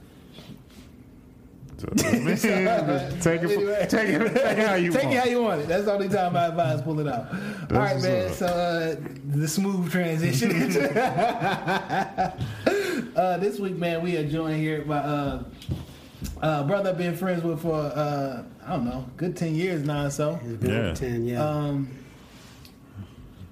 [1.79, 5.15] so, take it, take it, take it how you Take want.
[5.15, 5.69] it how you want it.
[5.69, 7.33] That's the only time I advise pulling out.
[7.71, 8.27] All right, man.
[8.31, 8.35] up.
[8.35, 8.97] So uh,
[9.29, 10.51] the smooth transition.
[13.17, 15.45] Uh, this week, man, we are joined here by uh,
[16.43, 20.07] uh, brother I've been friends with for uh, I don't know, good ten years now.
[20.07, 20.95] or So It's been Yeah.
[20.95, 21.45] 10, yeah.
[21.45, 21.89] um,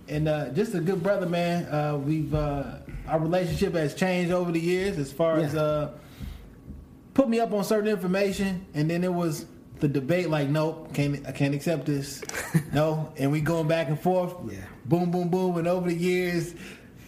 [0.09, 1.65] and uh, just a good brother, man.
[1.67, 2.77] Uh, we've uh,
[3.09, 5.93] our relationship has changed over the years as far as uh,
[7.15, 9.47] put me up on certain information, and then it was
[9.81, 10.29] the debate.
[10.31, 12.23] Like, nope, can't I can't accept this.
[12.73, 14.35] no, and we going back and forth.
[14.51, 14.59] Yeah.
[14.85, 16.55] Boom, boom, boom, and over the years,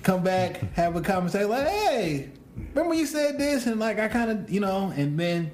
[0.03, 1.49] come back, have a conversation.
[1.51, 2.31] Like, hey,
[2.75, 5.51] remember you said this, and like I kind of, you know, and then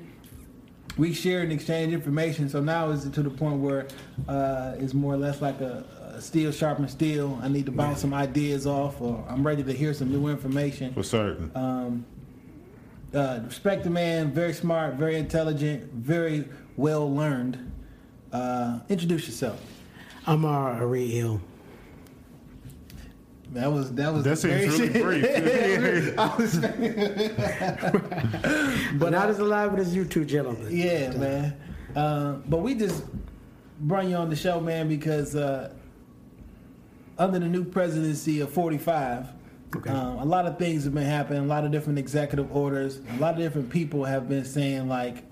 [0.97, 2.49] we share and exchange information.
[2.49, 3.88] So now it's to the point where
[4.29, 5.85] uh, it's more or less like a,
[6.17, 7.38] a steel sharpens steel.
[7.43, 10.95] I need to bounce some ideas off, or I'm ready to hear some new information.
[10.95, 11.51] For certain.
[11.55, 12.07] Um,
[13.14, 17.73] uh, respect the man, very smart, very intelligent, very well learned.
[18.33, 19.61] Uh, introduce yourself.
[20.27, 21.40] I'm Ari Hill.
[23.55, 26.14] That was that was That seems very really brief.
[26.19, 26.59] I was-
[28.99, 30.69] But not as elaborate as you two gentlemen.
[30.71, 31.57] Yeah, man.
[31.95, 33.05] Uh, but we just
[33.81, 35.73] brought you on the show, man, because uh,
[37.17, 39.29] under the new presidency of 45,
[39.77, 39.90] Okay.
[39.90, 41.43] um, a lot of things have been happening.
[41.45, 43.01] A lot of different executive orders.
[43.17, 45.25] A lot of different people have been saying like,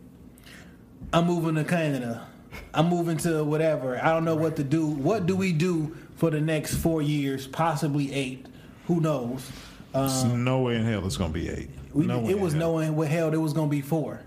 [1.13, 2.27] "I'm moving to Canada.
[2.75, 3.99] I'm moving to whatever.
[4.03, 4.87] I don't know what to do.
[4.87, 8.47] What do we do for the next four years, possibly eight?
[8.87, 9.51] Who knows?"
[9.93, 11.69] There's no way in hell it's gonna be eight.
[11.93, 12.61] We, no it was hell.
[12.61, 14.21] knowing what hell it was going to be four.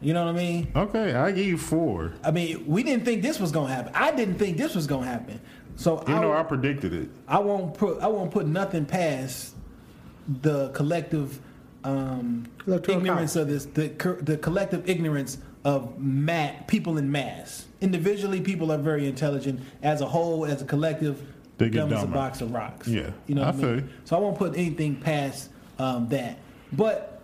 [0.00, 0.68] You know what I mean?
[0.74, 2.12] Okay, I give you four.
[2.24, 3.92] I mean, we didn't think this was gonna happen.
[3.94, 5.40] I didn't think this was gonna happen.
[5.76, 7.08] So You I, know, I predicted it.
[7.28, 9.54] I won't put I won't put nothing past
[10.42, 11.38] the collective
[11.84, 13.88] um, Electoral ignorance of this the
[14.22, 17.66] the collective ignorance of ma- people in mass.
[17.80, 19.60] Individually, people are very intelligent.
[19.82, 21.20] As a whole, as a collective,
[21.58, 22.88] They get dumb as a box of rocks.
[22.88, 23.42] Yeah, you know.
[23.42, 23.78] I What I, feel mean?
[23.80, 23.88] you.
[24.04, 26.38] So I won't put anything past um, that.
[26.72, 27.20] But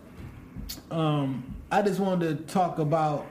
[0.90, 3.26] um, I just wanted to talk about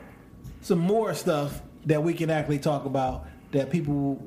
[0.62, 4.22] some more stuff that we can actually talk about that people.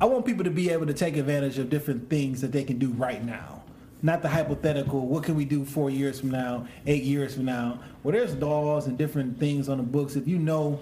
[0.00, 2.78] I want people to be able to take advantage of different things that they can
[2.78, 3.61] do right now.
[4.04, 5.06] Not the hypothetical.
[5.06, 7.78] What can we do four years from now, eight years from now?
[8.02, 10.16] Well, there's laws and different things on the books.
[10.16, 10.80] If you know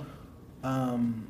[0.65, 1.29] um,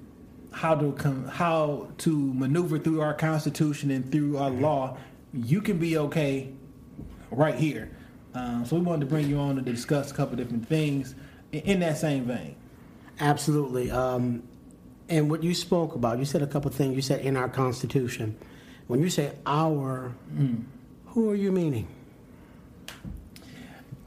[0.53, 4.99] how to com- how to maneuver through our Constitution and through our law,
[5.33, 6.53] you can be okay
[7.31, 7.91] right here.
[8.35, 11.17] Um, so we wanted to bring you on to discuss a couple different things
[11.53, 12.55] in that same vein.
[13.19, 13.91] Absolutely.
[13.91, 14.45] Um,
[15.09, 16.95] and what you spoke about, you said a couple things.
[16.95, 18.37] You said in our Constitution.
[18.87, 20.13] When you say our,
[21.11, 21.87] who are you meaning?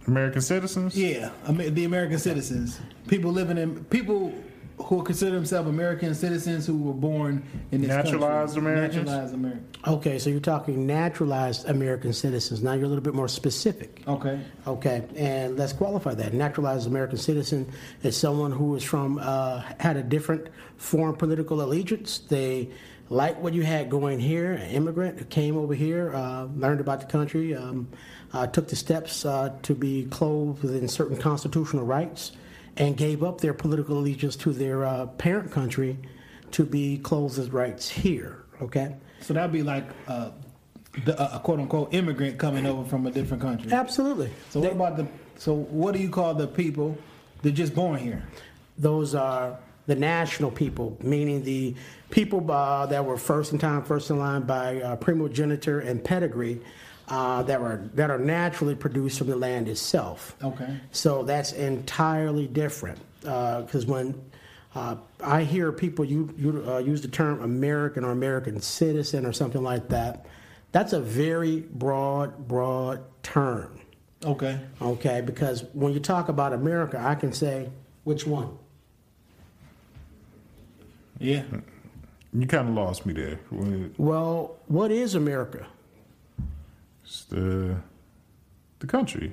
[0.07, 0.97] American citizens.
[0.97, 4.33] Yeah, the American citizens, people living in people
[4.77, 8.71] who consider themselves American citizens who were born in this Naturalized country.
[8.73, 9.05] Americans?
[9.05, 9.67] Naturalized American.
[9.87, 12.63] Okay, so you're talking naturalized American citizens.
[12.63, 14.01] Now you're a little bit more specific.
[14.07, 14.41] Okay.
[14.67, 16.33] Okay, and let's qualify that.
[16.33, 22.19] Naturalized American citizen is someone who is from uh, had a different foreign political allegiance.
[22.19, 22.69] They
[23.09, 24.53] like what you had going here.
[24.53, 27.87] An immigrant who came over here, uh, learned about the country, um,
[28.33, 32.31] uh, took the steps uh, to be clothed within certain constitutional rights,
[32.77, 35.97] and gave up their political allegiance to their uh, parent country
[36.51, 38.43] to be clothed as rights here.
[38.61, 38.95] Okay.
[39.21, 40.31] So that'd be like uh,
[41.05, 43.71] the, a quote unquote immigrant coming over from a different country.
[43.71, 44.31] Absolutely.
[44.49, 45.07] So what about the?
[45.37, 46.97] So what do you call the people
[47.41, 48.23] that just born here?
[48.77, 51.75] those are the national people, meaning the
[52.09, 56.61] people uh, that were first in time, first in line by uh, primogeniture and pedigree,
[57.09, 60.35] uh, that were that are naturally produced from the land itself.
[60.41, 60.79] Okay.
[60.91, 64.15] So that's entirely different because when
[64.75, 69.33] uh, I hear people you, you uh, use the term American or American citizen or
[69.33, 70.25] something like that,
[70.71, 73.79] that's a very broad, broad term.
[74.25, 74.59] Okay.
[74.81, 77.69] Okay, because when you talk about America, I can say
[78.03, 78.57] which one.
[81.23, 81.43] Yeah.
[82.33, 83.39] You kind of lost me there.
[83.49, 85.65] When Well, what is America?
[87.05, 87.77] It's the
[88.79, 89.31] the country,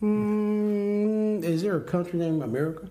[0.00, 2.88] Mm, is there a country named America?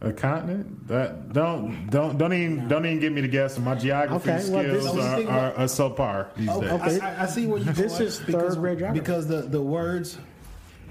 [0.00, 0.86] a continent.
[0.88, 3.58] That don't don't don't even don't even get me to guess.
[3.58, 6.70] My geography Okay, well, this- skills I are, thinking are, are subpar these Oh, days.
[6.70, 7.00] okay.
[7.00, 7.72] I, I- I see what you.
[7.72, 9.00] This is because, third grade geography.
[9.00, 10.18] because the the words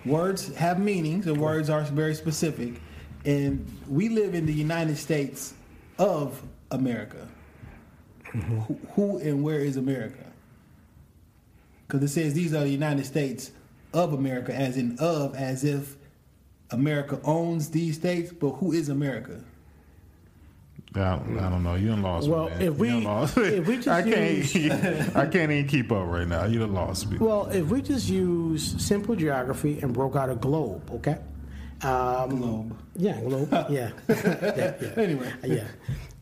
[0.06, 1.24] words have meanings.
[1.26, 2.82] The words are very specific,
[3.26, 5.54] and we live in the United States
[5.98, 7.28] of America.
[8.26, 8.60] Mm-hmm.
[8.60, 10.26] Who, who and where is America?
[11.88, 13.52] Because it says these are the United States
[13.94, 15.96] of America, as in of, as if
[16.72, 18.34] America owns these states.
[18.34, 19.42] But who is America?
[20.96, 21.76] I don't, I don't know.
[21.76, 22.50] You done lost Well, me.
[22.52, 22.62] Man.
[22.62, 23.38] if we- lost.
[23.38, 25.16] if we just I can't.
[25.16, 26.46] I can't even keep up right now.
[26.46, 27.18] You done lost me.
[27.18, 31.18] Well, if we just use simple geography and broke out a globe, okay?
[31.82, 32.78] Um, Globe.
[32.96, 33.50] Yeah, globe.
[33.70, 33.92] Yeah.
[34.10, 34.94] yeah, yeah.
[34.98, 35.32] Anyway.
[35.44, 35.68] Yeah.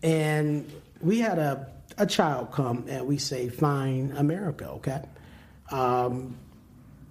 [0.03, 0.69] And
[1.01, 5.01] we had a, a child come and we say, find America, okay?
[5.71, 6.37] Um,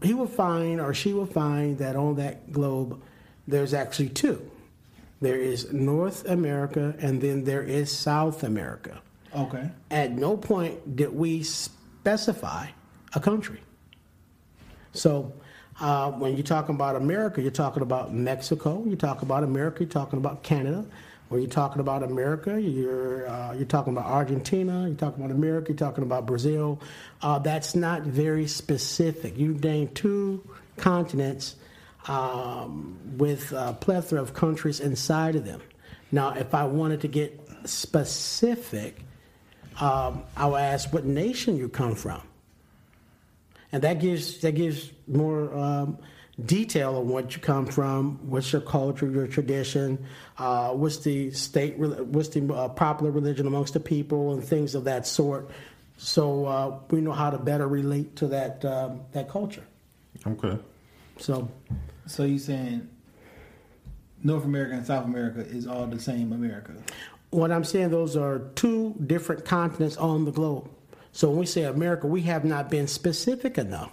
[0.03, 3.03] he will find or she will find that on that globe
[3.49, 4.51] there's actually two.
[5.21, 9.01] There is North America and then there is South America.
[9.35, 9.71] Okay.
[9.91, 12.69] At no point did we specify
[13.15, 13.61] a country.
[14.93, 15.33] So
[15.81, 18.83] uh, when you're talking about America, you're talking about Mexico.
[18.87, 19.81] You're talking about America.
[19.81, 20.85] You're talking about Canada.
[21.29, 24.87] When you're talking about America, you're uh, you're talking about Argentina.
[24.87, 25.71] You're talking about America.
[25.71, 26.81] You're talking about Brazil.
[27.23, 29.37] Uh, that's not very specific.
[29.37, 31.57] You name two continents
[32.07, 35.63] um, with a plethora of countries inside of them.
[36.13, 39.01] Now, if I wanted to get specific,
[39.81, 42.21] um, I would ask what nation you come from,
[43.75, 45.99] and that gives that gives more um,
[46.47, 50.07] detail on what you come from, what's your culture, your tradition,
[50.39, 54.85] uh, what's the state, what's the uh, popular religion amongst the people, and things of
[54.85, 55.51] that sort.
[55.97, 59.65] So uh, we know how to better relate to that um, that culture.
[60.25, 60.57] Okay.
[61.19, 61.51] So
[62.07, 62.89] So you saying
[64.23, 66.75] North America and South America is all the same America?
[67.31, 70.71] What I'm saying, those are two different continents on the globe.
[71.15, 73.93] So when we say America, we have not been specific enough.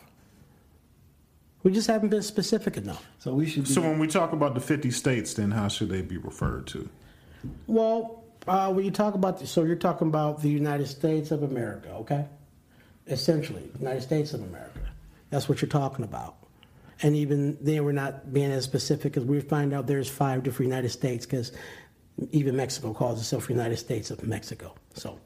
[1.62, 3.05] We just haven't been specific enough.
[3.19, 3.69] So we should be.
[3.69, 6.89] So when we talk about the 50 states, then how should they be referred to?
[7.67, 11.43] Well, uh, when you talk about, the, so you're talking about the United States of
[11.43, 12.25] America, okay?
[13.05, 14.79] Essentially, United States of America.
[15.29, 16.38] That's what you're talking about.
[17.03, 20.71] And even then, we're not being as specific as we find out there's five different
[20.71, 21.51] United States because
[22.31, 24.73] even Mexico calls itself United States of Mexico.
[24.95, 25.19] So,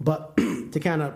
[0.00, 1.12] but to kind of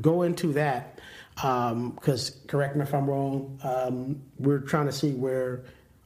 [0.00, 0.98] go into that,
[1.34, 5.62] because correct me if I'm wrong, um, we're trying to see where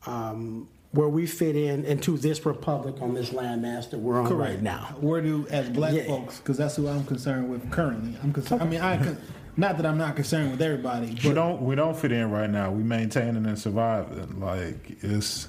[0.07, 4.63] um, where we fit in into this republic on this landmass that we're on right
[4.63, 4.95] now.
[5.01, 6.05] Where do as black Yeah.
[6.07, 6.39] folks?
[6.39, 8.17] Because that's who I'm concerned with currently.
[8.23, 8.63] I'm concerned.
[8.63, 9.19] I mean, I con-
[9.59, 12.71] not that I'm not concerned with everybody, We don't we don't fit in right now.
[12.71, 14.41] We maintaining and surviving.
[14.41, 15.49] Like it's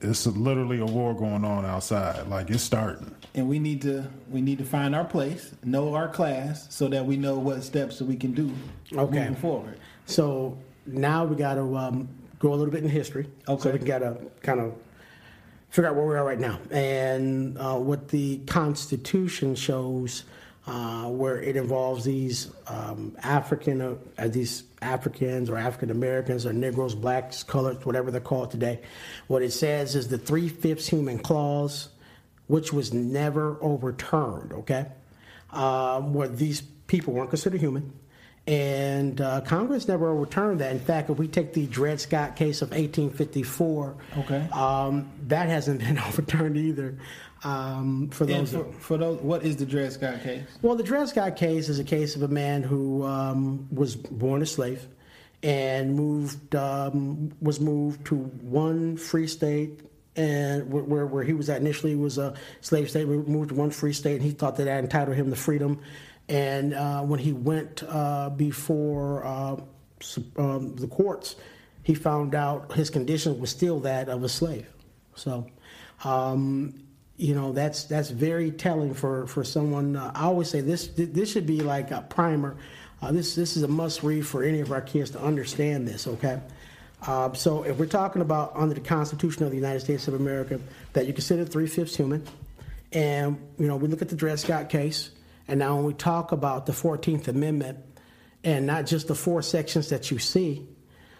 [0.00, 2.26] it's literally a war going on outside.
[2.28, 3.14] Like it's starting.
[3.34, 7.04] and we need to we need to find our place, know our class, so that
[7.04, 8.52] we know what steps that we can do
[8.92, 9.18] Okay.
[9.20, 9.78] moving forward.
[10.06, 13.28] So now we got to um, go a little bit in history.
[13.48, 13.62] Okay.
[13.62, 14.74] So we got to kind of
[15.68, 20.24] figure out where we are right now and uh, what the Constitution shows,
[20.66, 26.94] uh, where it involves these um, African, uh, these Africans or African Americans or Negroes,
[26.94, 28.80] blacks, coloreds, whatever they're called today.
[29.26, 31.88] What it says is the three fifths human clause.
[32.46, 34.52] which was never overturned.
[34.52, 34.86] Okay,
[35.52, 37.92] um, where these people weren't considered human.
[38.46, 40.72] And uh, Congress never overturned that.
[40.72, 44.48] In fact, if we take the Dred Scott case of 1854, Okay.
[44.52, 46.96] um, that hasn't been overturned either.
[47.42, 50.44] Um, for those, for, for those, what is the Dred Scott case?
[50.60, 54.42] well, the Dred Scott case is a case of a man who um, was born
[54.42, 54.86] a slave
[55.42, 59.80] and moved um, was moved to one free state
[60.16, 63.92] and where- where, he was at initially was a slave state moved to one free
[63.92, 65.80] state and he thought that that entitled him to freedom
[66.28, 69.56] and uh, when he went uh, before uh,
[70.36, 71.36] um, the courts
[71.84, 74.68] he found out his condition was still that of a slave
[75.14, 75.46] so
[76.04, 76.74] um,
[77.20, 79.94] you know that's that's very telling for for someone.
[79.94, 82.56] Uh, I always say this this should be like a primer.
[83.02, 86.06] Uh, this this is a must read for any of our kids to understand this.
[86.06, 86.40] Okay.
[87.02, 90.60] Uh, so if we're talking about under the Constitution of the United States of America
[90.92, 92.26] that you consider three fifths human,
[92.92, 95.10] and you know we look at the Dred Scott case,
[95.46, 97.78] and now when we talk about the Fourteenth Amendment,
[98.44, 100.66] and not just the four sections that you see,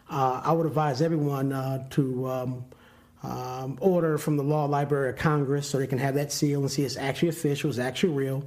[0.09, 2.64] uh, I would advise everyone uh, to um,
[3.22, 6.70] um, order from the Law Library of Congress so they can have that seal and
[6.70, 8.44] see it's actually official, it's actually real,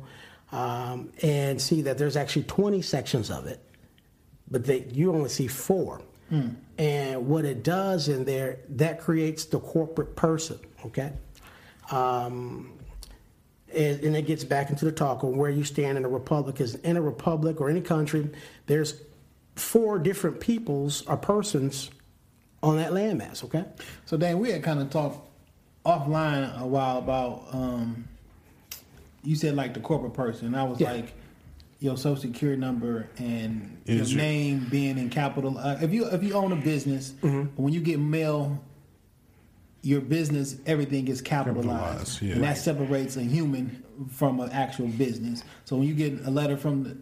[0.51, 3.59] um, and see that there's actually 20 sections of it,
[4.49, 6.01] but they, you only see four.
[6.77, 11.13] And what it does in there, that creates the corporate person, okay?
[11.91, 12.73] Um,
[13.73, 16.55] and, and it gets back into the talk on where you stand in a republic.
[16.55, 18.29] Because in a republic or any country,
[18.65, 19.01] there's
[19.55, 21.91] four different peoples or persons
[22.63, 23.43] on that landmass.
[23.43, 23.65] Okay.
[24.05, 25.19] So Dan, we had kind of talked
[25.85, 28.07] offline a while about um,
[29.23, 30.55] you said like the corporate person.
[30.55, 30.93] I was Yeah.
[30.93, 31.13] like
[31.79, 35.57] your social security number and Is your your- name being in capital.
[35.57, 37.61] Uh, if you if you own a business, Mm-hmm.
[37.61, 38.57] when you get mail,
[39.81, 42.33] your business everything is capitalized, Capitalized, yeah.
[42.35, 45.43] and that separates a human from an actual business.
[45.65, 46.97] So when you get a letter from the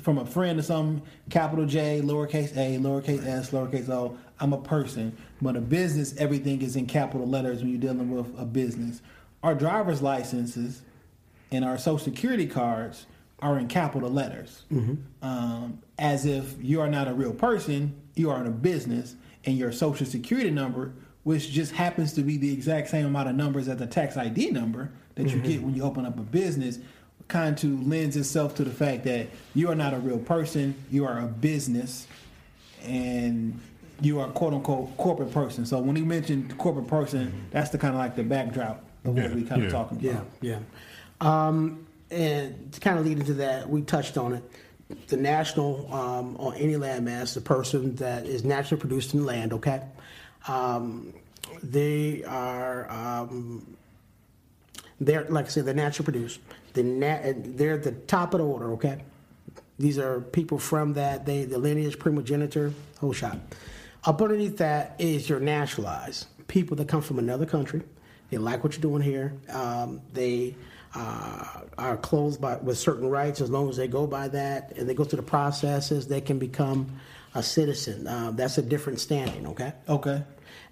[0.00, 4.16] from a friend or something, capital J, lowercase a, lowercase s, lowercase o.
[4.40, 8.26] I'm a person, but a business, everything is in capital letters when you're dealing with
[8.38, 9.02] a business.
[9.42, 10.82] Our driver's licenses
[11.52, 13.06] and our social security cards
[13.40, 14.62] are in capital letters,
[15.22, 19.56] um, as if you are not a real person, you are in a business, and
[19.56, 20.92] your social security number,
[21.24, 24.50] which just happens to be the exact same amount of numbers as the tax ID
[24.50, 26.78] number that you get when you open up a business,
[27.28, 31.04] kind of lends itself to the fact that you are not a real person, you
[31.06, 32.06] are a business,
[32.82, 33.58] and
[34.00, 35.66] you are quote unquote corporate person.
[35.66, 39.30] So when you mentioned corporate person, that's the kind of like the backdrop of what
[39.32, 39.70] we kind of yeah.
[39.70, 40.26] talking about.
[40.40, 40.58] Yeah,
[41.20, 41.46] yeah.
[41.46, 44.42] Um, and to kind of lead into that, we touched on it.
[45.06, 49.52] The national um, on any landmass, the person that is naturally produced in the land.
[49.52, 49.82] Okay,
[50.48, 51.12] um,
[51.62, 52.90] they are.
[52.90, 53.76] Um,
[55.00, 56.40] they're like I said, they're naturally produced.
[56.72, 58.72] The nat- they're the top of the order.
[58.72, 59.04] Okay,
[59.78, 61.24] these are people from that.
[61.24, 63.38] They the lineage, primogeniture, whole shot.
[64.04, 67.82] Up underneath that is your naturalized people that come from another country.
[68.30, 69.34] They like what you're doing here.
[69.50, 70.54] Um, they
[70.94, 74.88] uh, are clothed by with certain rights as long as they go by that and
[74.88, 76.08] they go through the processes.
[76.08, 77.00] They can become
[77.34, 78.06] a citizen.
[78.06, 79.46] Uh, that's a different standing.
[79.48, 79.72] Okay.
[79.88, 80.22] Okay.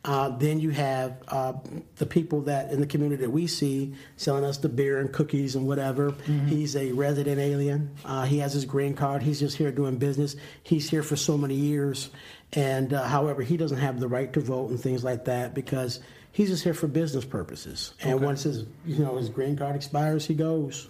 [0.04, 1.52] Uh, then you have uh,
[1.96, 5.56] the people that in the community that we see selling us the beer and cookies
[5.56, 6.14] and whatever.
[6.46, 7.94] He's a resident alien.
[8.04, 9.22] Uh, he has his green card.
[9.22, 10.36] He's just here doing business.
[10.62, 12.10] He's here for so many years,
[12.52, 16.00] and uh, however, he doesn't have the right to vote and things like that because
[16.32, 17.92] he's just here for business purposes.
[18.02, 20.88] And once his you know his green card expires, he goes.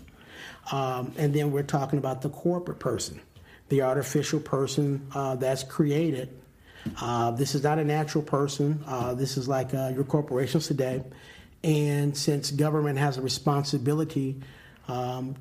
[0.70, 3.20] Um, and then we're talking about the corporate person,
[3.70, 6.38] the artificial person uh, that's created.
[7.00, 8.82] Uh, this is not a natural person.
[8.86, 11.02] Uh, this is like uh, your corporations today.
[11.64, 14.40] And since government has a responsibility,
[14.86, 15.34] um,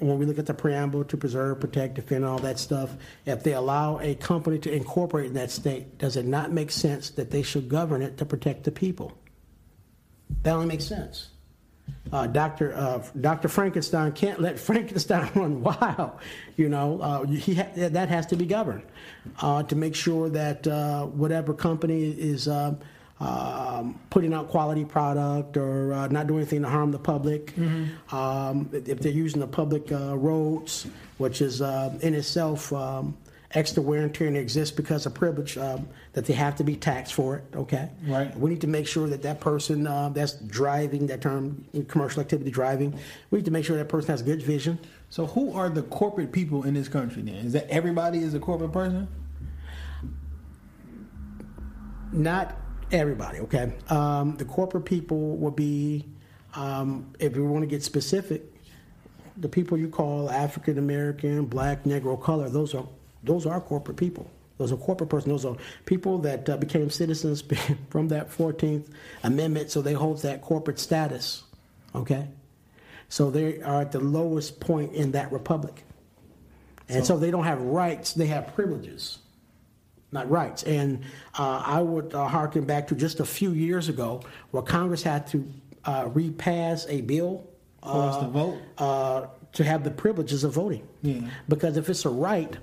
[0.00, 2.90] when we look at the preamble to preserve, protect, defend, all that stuff,
[3.26, 7.10] if they allow a company to incorporate in that state, does it not make sense
[7.10, 9.16] that they should govern it to protect the people?
[10.42, 11.28] That only makes sense.
[12.12, 12.74] Uh, Dr.
[12.74, 13.48] Uh, Dr.
[13.48, 16.12] Frankenstein can't let Frankenstein run wild.
[16.56, 18.84] You know, uh, he ha- that has to be governed
[19.40, 22.74] uh, to make sure that uh, whatever company is uh,
[23.20, 27.54] um, putting out quality product or uh, not doing anything to harm the public.
[28.10, 30.86] Um, if they're using the public uh, roads,
[31.18, 33.16] which is uh, in itself um,
[33.52, 36.76] extra wear and tear and exists because of privilege um, that they have to be
[36.76, 37.44] taxed for it.
[37.54, 38.34] Okay, Right.
[38.38, 42.50] we need to make sure that that person uh, that's driving that term commercial activity
[42.50, 42.96] driving
[43.30, 44.78] we need to make sure that person has good vision
[45.10, 47.34] So who are the corporate people in this country then?
[47.46, 49.08] Is that everybody is a corporate person?
[52.12, 52.56] not
[52.92, 56.04] everybody okay um, the corporate people will be
[56.54, 58.42] um, if you want to get specific,
[59.36, 62.86] the people you call African American, Black, Negro, color, those are
[63.22, 64.30] those are corporate people.
[64.58, 65.42] Those are corporate persons.
[65.42, 67.42] Those are people that uh, became citizens
[67.90, 68.88] from that 14th
[69.22, 71.44] Amendment, so they hold that corporate status.
[71.94, 72.26] Okay,
[73.08, 75.84] so they are at the lowest point in that republic,
[76.88, 79.18] and so, they don't have rights; they have privileges,
[80.12, 80.62] not rights.
[80.64, 81.02] And
[81.38, 85.26] uh, I would uh, harken back to just a few years ago, where Congress had
[85.28, 85.48] to
[85.84, 87.46] uh, repass a bill
[87.82, 88.58] For us to vote?
[88.78, 90.86] uh, to have the privileges of voting.
[91.02, 91.20] Yeah.
[91.48, 92.56] Because if it's a right,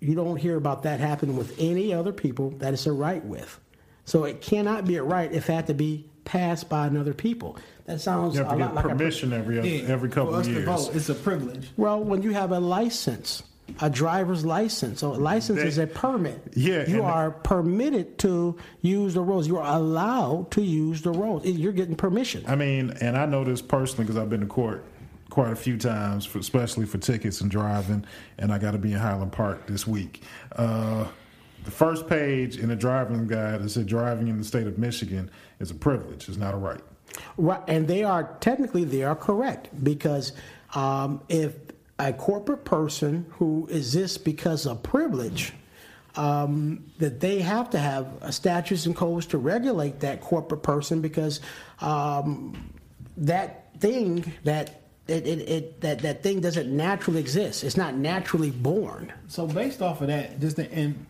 [0.00, 3.58] you don't hear about that happening with any other people that it's a right with.
[4.04, 7.56] So it cannot be a right if it had to be passed by another people.
[7.86, 10.40] That sounds You have to lot get like a permission every Yeah, every couple for
[10.40, 10.66] us of to years.
[10.86, 11.70] vote, it's a privilege.
[11.76, 13.42] Well, when you have a license,
[13.80, 16.52] a driver's license, so a license They- is a permit.
[16.54, 19.46] Yeah, You are permitted to use the roads.
[19.46, 21.46] You are allowed to use the roads.
[21.46, 22.44] You're getting permission.
[22.46, 24.84] I mean, and I know this personally because I've been to court
[25.30, 28.04] quite a few times, for, especially for tickets and driving,
[28.38, 30.22] and I got to be in Highland Park this week.
[30.56, 31.06] Uh,
[31.64, 35.30] the first page in the driving guide that said driving in the state of Michigan
[35.60, 36.80] is a privilege, it's not a right.
[37.36, 40.32] Right, and they are technically they are correct because
[40.74, 41.54] um, if
[41.98, 45.52] a corporate person who exists because of privilege,
[46.16, 51.40] um, that they have to have statutes and codes to regulate that corporate person because
[51.80, 52.72] um,
[53.16, 57.64] that thing that it, it, it that that thing doesn't naturally exist.
[57.64, 59.12] It's not naturally born.
[59.28, 61.06] So based off of that, just the, and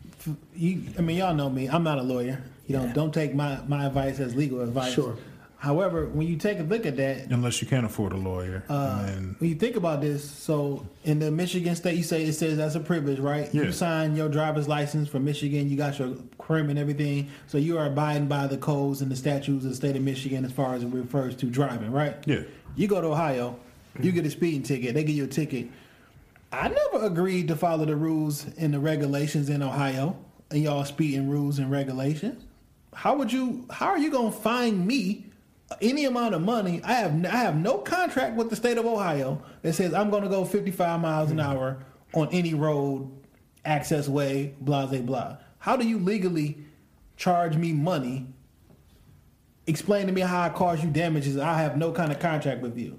[0.55, 1.69] you, I mean, y'all know me.
[1.69, 2.43] I'm not a lawyer.
[2.67, 2.93] You know, Yeah.
[2.93, 4.95] don't take my my advice as legal advice.
[4.95, 5.17] Sure.
[5.61, 8.63] However, when you take a look at that, Unless you can't afford a lawyer.
[8.69, 12.35] uh, and when you think about this, so in the Michigan state, you say it
[12.35, 13.53] says that's a privilege, right?
[13.53, 13.65] Yeah.
[13.65, 17.77] You sign your driver's license for Michigan, you got your crim and everything, so you
[17.77, 20.75] are abiding by the codes and the statutes of the state of Michigan as far
[20.77, 22.17] as it refers to driving, right?
[22.25, 22.43] Yeah.
[22.77, 23.59] You go to Ohio,
[24.01, 25.67] you get a speeding ticket, they give you a ticket.
[26.53, 30.17] I never agreed to follow the rules and the regulations in Ohio
[30.53, 32.45] and y'all speeding rules and regulations.
[32.95, 33.67] How would you?
[33.71, 35.27] How are you gonna find me
[35.81, 36.81] any amount of money?
[36.83, 40.29] I have I have no contract with the state of Ohio that says I'm gonna
[40.29, 41.45] go 55 miles an hmm.
[41.45, 41.79] hour
[42.15, 43.11] on any road,
[43.65, 45.37] access way, blah blah blah.
[45.59, 46.59] How do you legally
[47.17, 48.27] charge me money?
[49.67, 51.37] Explain to me how I cause you damages.
[51.37, 52.99] I have no kind of contract with you.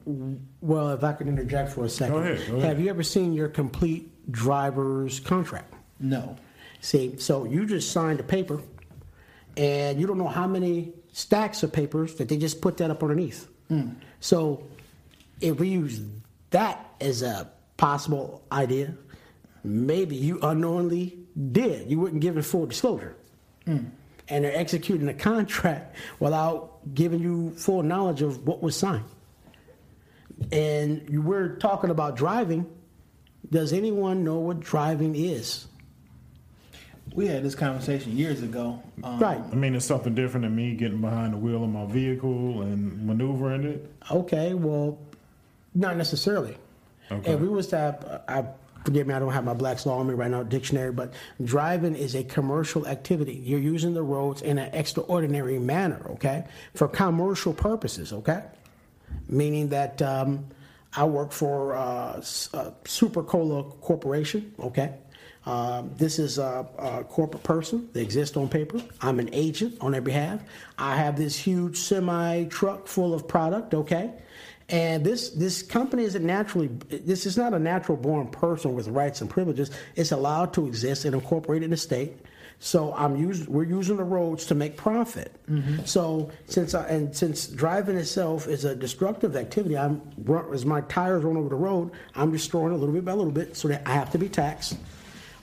[0.62, 2.70] Well, if I could interject for a second, Go ahead, go ahead.
[2.70, 5.74] have you ever seen your complete driver's contract?
[6.00, 6.36] No.
[6.80, 8.62] See, so you just signed a paper,
[9.58, 13.02] and you don't know how many stacks of papers that they just put that up
[13.04, 13.48] underneath.
[13.68, 13.92] Hmm.
[14.20, 14.64] So,
[15.42, 16.02] if we use
[16.50, 18.94] that as a possible idea,
[19.64, 21.18] maybe you unknowingly
[21.52, 21.90] did.
[21.90, 23.16] You weren't give given full disclosure,
[23.66, 23.86] hmm.
[24.28, 29.06] and they're executing a contract without giving you full knowledge of what was signed.
[30.52, 32.66] And you were talking about driving.
[33.50, 35.68] Does anyone know what driving is?
[37.20, 38.82] We had this conversation years ago.
[39.04, 39.42] Um, Right.
[39.52, 43.06] I mean, it's something different than me getting behind the wheel of my vehicle and
[43.06, 43.94] maneuvering it.
[44.10, 44.98] Okay, well,
[45.76, 46.56] not necessarily.
[47.12, 47.34] Okay.
[47.34, 48.46] If we was to have, I,
[48.86, 51.14] forgive me, I don't have my Black's Law on me right now, dictionary, but
[51.44, 53.34] driving is a commercial activity.
[53.44, 58.44] You're using the roads in an extraordinary manner, okay, for commercial purposes, okay?
[59.28, 60.46] Meaning that um,
[60.96, 64.94] I work for uh, S- uh, Super Cola Corporation, okay?
[65.46, 67.90] Um, this is a, a corporate person.
[67.94, 68.82] They exist on paper.
[69.02, 70.42] I'm an agent on their behalf.
[70.78, 74.12] I have this huge semi truck full of product, okay?
[74.68, 76.68] And this this company isn't naturally.
[76.90, 79.72] This is not a natural born person with rights and privileges.
[79.96, 82.18] It's allowed to exist and incorporated in the state.
[82.60, 83.52] So I'm using.
[83.52, 85.34] We're using the roads to make profit.
[85.86, 90.02] So since I, and since driving itself is a destructive activity, I'm
[90.54, 93.32] as my tires run over the road, I'm destroying a little bit by a little
[93.32, 94.78] bit, so that I have to be taxed.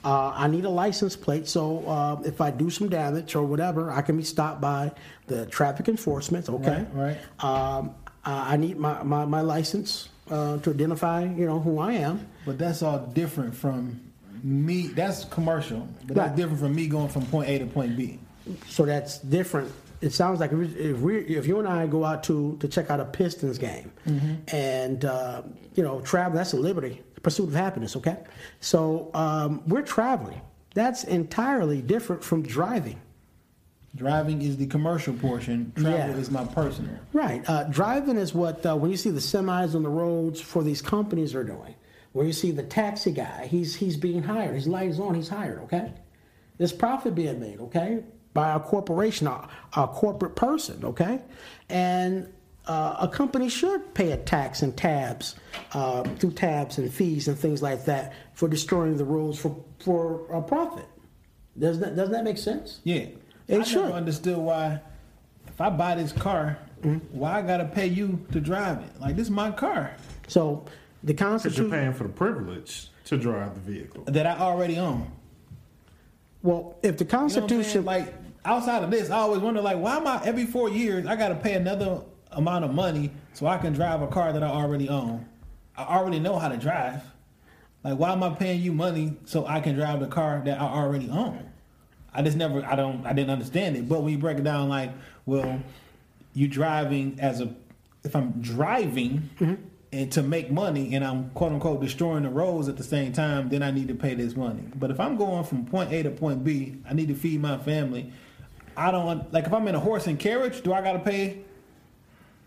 [0.07, 3.91] Uh, I need a license plate, so uh, if I do some damage or whatever,
[3.91, 4.93] I can be stopped by
[5.27, 6.49] the traffic enforcement.
[6.49, 7.91] Okay, Right, Um,
[8.25, 12.25] uh, I need my, my, my license uh, to identify, you know, who I am.
[12.45, 14.01] But that's all different from
[14.45, 14.87] me.
[14.87, 16.27] That's commercial, but Right.
[16.27, 18.21] that's different from me going from point A to point B.
[18.69, 19.73] So that's different.
[20.01, 23.01] It sounds like if we, if, you and I go out to, to check out
[23.01, 23.91] a Pistons game,
[24.49, 25.43] and uh,
[25.75, 27.97] you know, travel that's a liberty, pursuit of happiness.
[27.97, 28.19] Okay,
[28.61, 30.41] so um, we're traveling.
[30.75, 33.01] That's entirely different from driving.
[33.95, 35.73] Driving is the commercial portion.
[35.75, 36.17] Travel Yeah.
[36.21, 36.99] is my personal.
[37.15, 37.43] Right.
[37.49, 40.83] Uh, driving is what uh, when you see the semis on the roads for these
[40.83, 41.75] companies are doing.
[42.13, 44.55] Where you see the taxi guy, he's he's being hired.
[44.55, 45.15] His light is on.
[45.15, 45.61] He's hired.
[45.61, 45.93] Okay.
[46.59, 47.61] There's profit being made.
[47.61, 48.03] Okay,
[48.37, 50.85] by a corporation, a, a corporate person.
[50.85, 51.21] Okay,
[51.69, 52.33] and
[52.67, 55.35] uh, a company should pay a tax and tabs
[55.73, 60.27] uh, through tabs and fees and things like that for destroying the roads for for
[60.33, 60.85] a profit.
[61.59, 62.81] Doesn't that, doesn't that make sense?
[62.85, 63.07] Yeah.
[63.49, 63.83] It I should.
[63.83, 64.81] never understood why
[65.49, 67.19] if I buy this car, Mm-hmm.
[67.19, 69.01] why I gotta pay you to drive it?
[69.01, 69.97] Like this is my car
[70.29, 70.67] So
[71.03, 74.05] the Because you're paying for the privilege to drive the vehicle.
[74.09, 75.11] that I already own.
[76.43, 77.49] Well, if the You know what I'm saying?
[77.49, 78.13] Constitution, like
[78.47, 81.35] outside of this, I always wonder like why am I every four years I gotta
[81.35, 85.27] pay another amount of money so I can drive a car that I already own.
[85.77, 87.03] I already know how to drive.
[87.85, 90.65] Like why am I paying you money so I can drive the car that I
[90.65, 91.51] already own?
[92.15, 93.89] I just never I don't I didn't understand it.
[93.89, 94.93] But when you break it down like,
[95.27, 95.61] well,
[96.33, 97.55] you driving as a
[98.05, 99.55] if I'm driving mm-hmm.
[99.93, 103.49] and to make money and I'm quote unquote destroying the roads at the same time,
[103.49, 104.63] then I need to pay this money.
[104.75, 107.59] But if I'm going from point A to point B, I need to feed my
[107.59, 108.13] family.
[108.77, 111.45] I don't like if I'm in a horse and carriage, do I gotta pay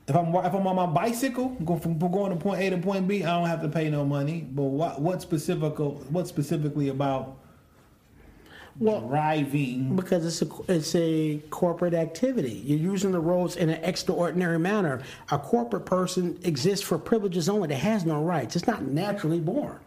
[0.09, 3.07] if I'm if I'm on my bicycle, go from going to point A to point
[3.07, 4.41] B, I don't have to pay no money.
[4.41, 7.38] But what what specific what specifically about
[8.80, 9.95] well, driving?
[9.95, 12.63] because it's a it's a corporate activity.
[12.65, 15.03] You're using the roads in an extraordinary manner.
[15.30, 17.67] A corporate person exists for privileges only.
[17.67, 18.55] That has no rights.
[18.55, 19.80] It's not naturally born.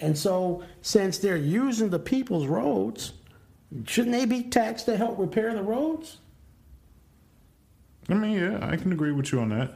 [0.00, 3.14] And so, since they're using the people's roads,
[3.86, 6.18] shouldn't they be taxed to help repair the roads?
[8.08, 9.72] I mean, yeah, I can agree with you on that.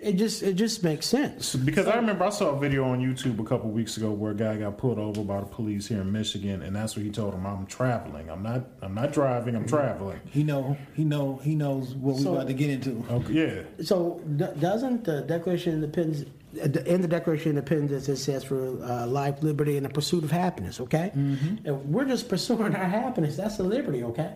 [0.00, 1.56] It just it just makes sense.
[1.56, 4.34] Because I remember I saw a video on YouTube a couple weeks ago where a
[4.34, 7.34] guy got pulled over by the police here in Michigan, and that's what he told
[7.34, 8.30] him: "I'm traveling.
[8.30, 8.64] I'm not.
[8.80, 9.56] I'm not driving.
[9.56, 13.02] I'm traveling." He know he know he knows what we So- about to get into.
[13.10, 13.32] Okay,
[13.78, 13.84] yeah.
[13.84, 18.82] So d- doesn't the Declaration of Independence in the Declaration of Independence it says for
[18.82, 20.80] uh, life, liberty, and the pursuit of happiness?
[20.80, 21.66] Okay, Mm-hmm.
[21.66, 23.36] and we're just pursuing our happiness.
[23.36, 24.02] That's the liberty.
[24.04, 24.32] Okay,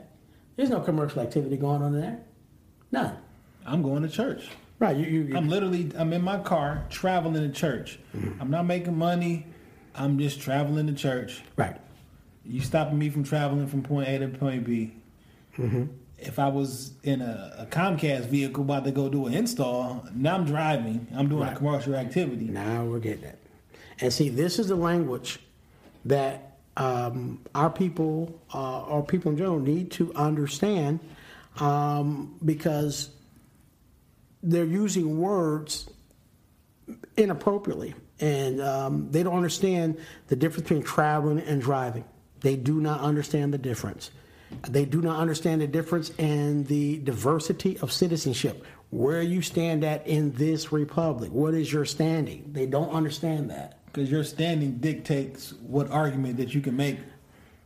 [0.57, 2.21] there's no commercial activity going on there.
[2.91, 3.17] None.
[3.65, 4.49] I'm going to church.
[4.79, 4.97] Right.
[4.97, 5.07] You.
[5.07, 7.99] you I'm literally I'm in my car traveling to church.
[8.41, 9.47] I'm not making money.
[9.95, 11.43] I'm just traveling to church.
[11.57, 11.79] right.
[12.45, 14.97] You stopping me from traveling from point A to point B.
[16.27, 20.35] If I was in a, a Comcast vehicle about to go do an install, now
[20.35, 21.07] I'm driving.
[21.15, 22.47] I'm doing a commercial activity.
[22.47, 23.39] Now we're getting it.
[24.01, 25.41] And see, this is the language
[26.05, 31.01] that um, our people, uh, or people in general, need to understand
[31.61, 33.11] um, because
[34.43, 35.89] they're using words
[37.17, 39.99] inappropriately and um, they don't understand
[40.29, 42.05] the difference between traveling and driving.
[42.41, 44.11] They do not understand the difference.
[44.69, 48.65] They do not understand the difference in the diversity of citizenship.
[48.91, 51.33] Where you stand at in this republic.
[51.33, 52.51] What is your standing?
[52.53, 53.79] They don't understand that.
[53.87, 56.99] Because your standing dictates what argument that you can make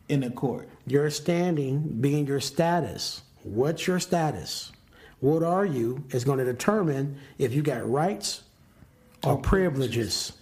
[0.09, 0.69] in the court.
[0.87, 3.23] Your standing being your status.
[3.43, 4.73] What's your status?
[5.21, 8.43] What are you is going to determine if you got rights
[9.25, 10.33] or privileges.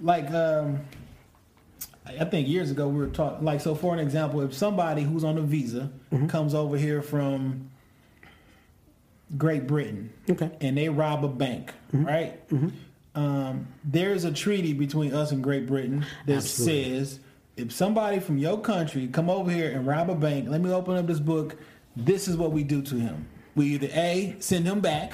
[0.00, 0.80] like um
[2.18, 5.24] I think years ago we were talking like so for an example if somebody who's
[5.24, 5.90] on a visa
[6.28, 7.70] comes over here from
[9.36, 10.50] Great Britain Okay.
[10.60, 12.40] and they rob a bank right?
[13.14, 16.94] Um, there's a treaty between us and Great Britain that Absolutely.
[16.98, 17.20] says
[17.56, 20.96] if somebody from your country come over here and rob a bank let me open
[20.96, 21.56] up this book.
[21.96, 23.26] This is what we do to him.
[23.56, 25.12] We either a send him back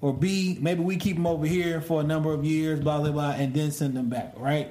[0.00, 3.12] or b maybe we keep him over here for a number of years blah blah
[3.12, 4.68] blah and then send him back right?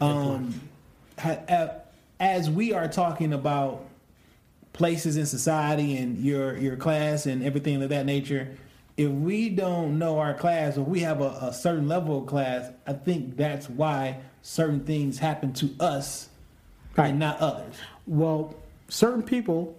[0.00, 0.58] Um,
[2.18, 3.86] as we are talking about
[4.72, 8.56] places in society and your your class and everything of that nature
[8.96, 12.70] if we don't know our class or we have a, a certain level of class
[12.86, 16.28] i think that's why certain things happen to us
[16.96, 17.10] Right.
[17.10, 17.74] and not others
[18.06, 18.54] Well,
[18.88, 19.76] certain people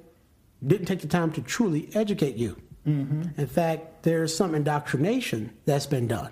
[0.66, 2.56] didn't take the time to truly educate you.
[2.86, 6.32] In fact, there's some indoctrination that's been done.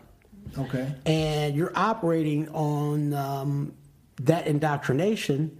[0.57, 3.73] okay and you're operating on um,
[4.19, 5.57] that indoctrination,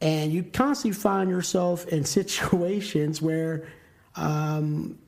[0.00, 3.68] and you constantly find yourself in situations where
[4.16, 4.98] um,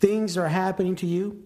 [0.00, 1.42] things are happening to you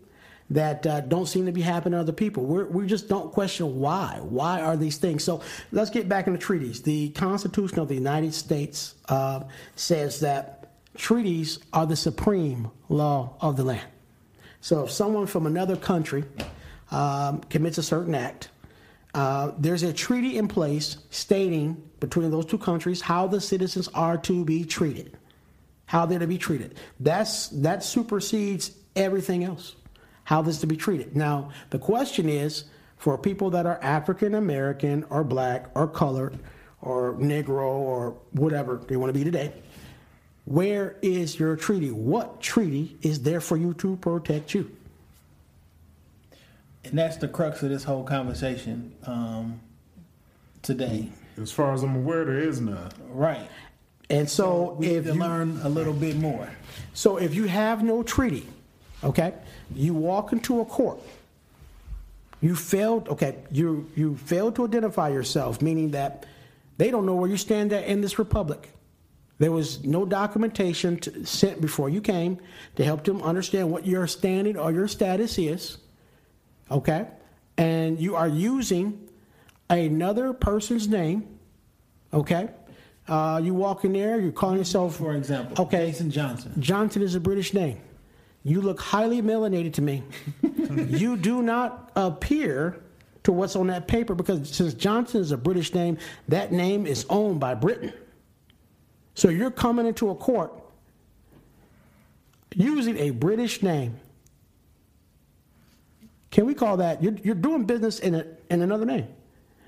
[0.50, 2.44] that uh, don't seem to be happening to other people.
[2.44, 4.18] We're, we just don't question why.
[4.20, 5.24] Why are these things?
[5.24, 6.82] So let's get back in the treaties.
[6.82, 9.44] The Constitution of the United States uh,
[9.76, 13.88] says that treaties are the supreme law of the land.
[14.60, 16.24] So if someone from another country
[16.90, 18.50] um, commits a certain act,
[19.14, 24.16] uh, there's a treaty in place stating between those two countries how the citizens are
[24.16, 25.16] to be treated,
[25.86, 26.76] how they're to be treated.
[27.00, 29.76] That's that supersedes everything else.
[30.24, 31.16] How this to be treated.
[31.16, 32.64] Now the question is
[32.96, 36.38] for people that are African American or black or colored
[36.80, 39.52] or Negro or whatever they want to be today.
[40.44, 41.90] Where is your treaty?
[41.90, 44.70] What treaty is there for you to protect you?
[46.84, 49.60] And that's the crux of this whole conversation um,
[50.62, 51.08] today.
[51.40, 52.90] As far as I'm aware, there is none.
[53.08, 53.48] Right.
[54.10, 56.48] And so We need if to you, learn a little bit more.
[56.92, 58.46] so if you have no treaty,
[59.02, 59.32] okay,
[59.74, 61.00] you walk into a court.
[62.42, 63.08] You failed.
[63.08, 66.26] Okay, you you failed to identify yourself, meaning that
[66.76, 68.70] they don't know where you stand at in this republic.
[69.38, 72.38] There was no documentation to, sent before you came
[72.76, 75.78] to help them understand what your standing or your status is.
[76.72, 77.06] Okay,
[77.58, 79.08] and you are using
[79.68, 81.38] another person's name.
[82.12, 82.48] Okay,
[83.08, 85.86] uh, you walk in there, you're calling yourself, For example, Okay.
[85.86, 86.52] Jason Johnson.
[86.58, 87.78] Johnson is a British name.
[88.44, 90.02] You look highly melanated to me.
[90.88, 92.80] you do not appear
[93.24, 95.96] to what's on that paper because since Johnson is a British name,
[96.28, 97.92] that name is owned by Britain.
[99.14, 100.52] So you're coming into a court
[102.54, 103.96] using a British name.
[106.32, 109.06] Can we call that you're, you're doing business in, a, in another name?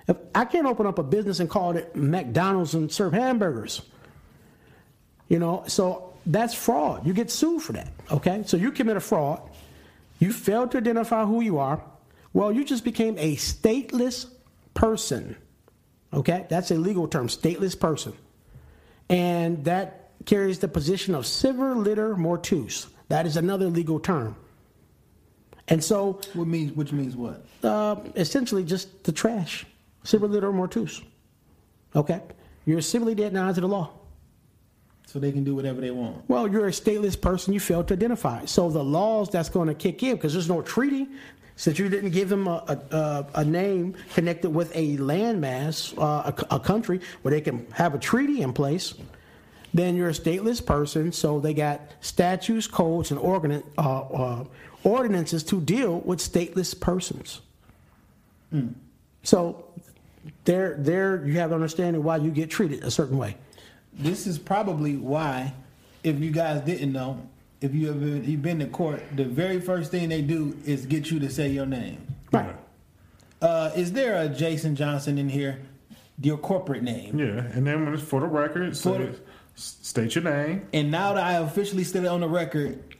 [0.08, 3.82] If I can't open up a business and call it McDonald's and serve hamburgers.
[5.28, 7.06] You know, so that's fraud.
[7.06, 7.92] You get sued for that.
[8.10, 8.42] Okay?
[8.46, 9.42] So you commit a fraud.
[10.18, 11.82] You failed to identify who you are.
[12.32, 14.26] Well, you just became a stateless
[14.72, 15.36] person.
[16.12, 16.46] Okay?
[16.48, 18.14] That's a legal term, stateless person.
[19.10, 22.86] And that carries the position of civiliter mortuus.
[23.08, 24.36] That is another legal term.
[25.68, 27.44] And so What means which means what?
[27.62, 29.64] uh, essentially just the trash,
[30.04, 31.02] civiliter mortuus.
[31.96, 32.20] Okay?
[32.66, 33.90] You're civilly dead now to the law.
[35.06, 36.28] So they can do whatever they want.
[36.28, 37.54] Well, you're a stateless person.
[37.54, 38.46] You failed to identify.
[38.46, 41.06] So the laws that's going to kick in because there's no treaty,
[41.56, 46.56] since you didn't give them a, a, a- name connected with a landmass, uh, a,
[46.56, 48.94] a country where they can have a treaty in place.
[49.72, 51.12] Then you're a stateless person.
[51.12, 54.44] So they got statutes, codes, and ordin- uh, uh,
[54.84, 57.40] ordinances to deal with stateless persons.
[59.24, 59.64] So
[60.44, 63.36] there, there you have an understanding why you get treated a certain way.
[63.92, 65.54] This is probably why,
[66.04, 67.26] if you guys didn't know,
[67.60, 70.86] if you have been, you've been to court, the very first thing they do is
[70.86, 72.06] get you to say your name.
[72.30, 72.54] Right.
[73.40, 75.60] Uh, is there a Jason Johnson in here?
[76.20, 77.18] Your corporate name.
[77.18, 79.16] Yeah, and then when it's for the record, so the-
[79.56, 80.66] state your name.
[80.72, 82.93] And now that I officially stated on the record,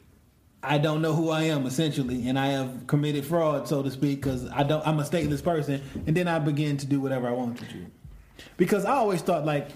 [0.64, 4.22] I don't know who I am essentially, and I have committed fraud, so to speak,
[4.22, 4.86] because I don't.
[4.86, 7.86] I'm a stateless person, and then I begin to do whatever I want to do.
[8.56, 9.68] Because I always thought like,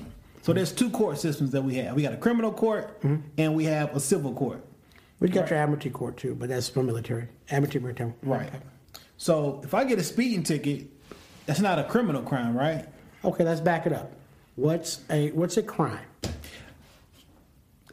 [0.43, 1.95] so there's two court systems that we have.
[1.95, 3.23] We got a criminal court, mm-hmm.
[3.37, 4.65] and we have a civil court.
[5.21, 7.29] We got your amity court too, but that's for military.
[7.51, 8.15] Amity military.
[8.23, 8.51] Right.
[9.17, 10.87] So if I get a speeding ticket,
[11.47, 12.87] that's not a criminal crime, right?
[13.25, 14.13] Okay, let's back it up.
[14.55, 16.08] What's a what's a crime?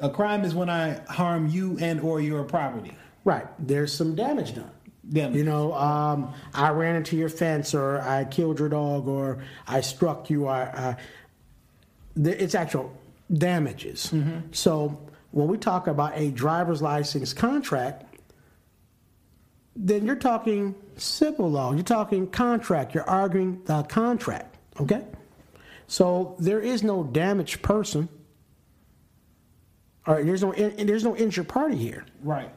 [0.01, 2.93] A crime is when I harm you and or your property.
[3.23, 3.47] Right.
[3.59, 4.71] There's some damage done.
[5.09, 5.37] Damage.
[5.37, 9.81] You know, um, I ran into your fence, or I killed your dog, or I
[9.81, 10.47] struck you.
[10.47, 10.97] I, I
[12.15, 12.91] the, it's actual
[13.31, 14.13] damages.
[14.51, 14.99] So
[15.31, 18.03] when we talk about a driver's license contract,
[19.75, 21.73] then you're talking civil law.
[21.73, 22.95] You're talking contract.
[22.95, 24.57] You're arguing the contract.
[24.79, 25.03] Okay.
[25.87, 28.09] So there is no damaged person.
[30.07, 30.25] All right.
[30.25, 32.05] There's no in, there's no injured party here.
[32.23, 32.51] Right.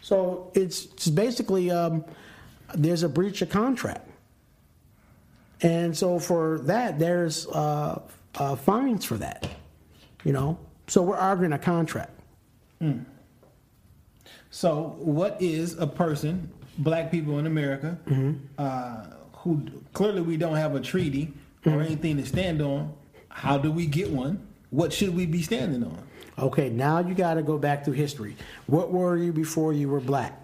[0.00, 2.04] So it's, it's basically um,
[2.74, 4.06] there's a breach of contract,
[5.62, 8.02] and so for that there's uh,
[8.34, 9.48] uh, fines for that.
[10.24, 10.58] You know,
[10.88, 12.10] so we're arguing a contract.
[14.50, 17.98] So, what is a person, black people in America,
[18.58, 19.04] uh,
[19.38, 21.32] who clearly we don't have a treaty
[21.66, 22.92] or anything to stand on?
[23.28, 24.46] How do we get one?
[24.70, 25.98] What should we be standing on?
[26.38, 28.36] Okay, now you got to go back through history.
[28.66, 30.42] What were you before you were black?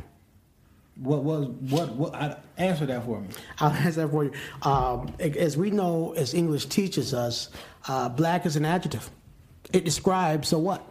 [0.96, 1.90] What was what?
[1.94, 2.14] What?
[2.14, 3.28] I, answer that for me.
[3.58, 4.32] I'll answer that for you.
[4.62, 7.48] Um, as we know, as English teaches us,
[7.88, 9.10] uh, black is an adjective.
[9.72, 10.84] It describes a what?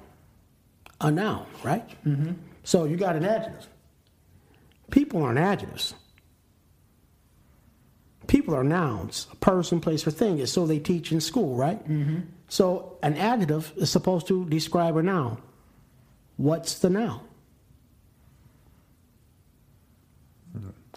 [1.01, 1.87] A noun, right?
[2.05, 2.33] Mm-hmm.
[2.63, 3.67] So you got an adjective.
[4.91, 5.93] People aren't adjectives.
[8.27, 9.27] People are nouns.
[9.31, 10.39] A person, place, or thing.
[10.39, 11.87] Is so they teach in school, right?
[11.87, 12.19] Mm-hmm.
[12.49, 15.41] So an adjective is supposed to describe a noun.
[16.37, 17.21] What's the noun?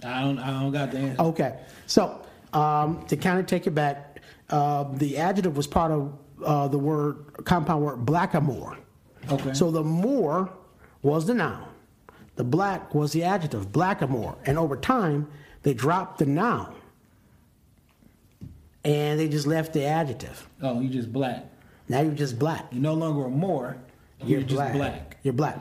[0.04, 0.38] I don't.
[0.38, 1.22] I don't got the answer.
[1.22, 2.22] Okay, so
[2.52, 6.78] um, to kind of take it back, uh, the adjective was part of uh, the
[6.78, 8.78] word compound word blackamoor.
[9.30, 9.54] Okay.
[9.54, 10.50] So the more
[11.02, 11.68] was the noun,
[12.34, 15.28] the black was the adjective blackamoor, and over time
[15.62, 16.74] they dropped the noun,
[18.84, 20.48] and they just left the adjective.
[20.60, 21.44] Oh, you're just black.
[21.88, 22.66] Now you're just black.
[22.72, 23.76] You're no longer a Moor.
[24.24, 25.16] You're just black.
[25.22, 25.58] You're black.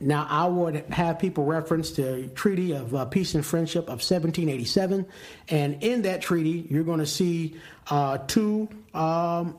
[0.00, 5.06] Now, I would have people reference the Treaty of uh, Peace and Friendship of 1787,
[5.48, 7.56] and in that treaty, you're going to see
[7.90, 9.58] uh, two um,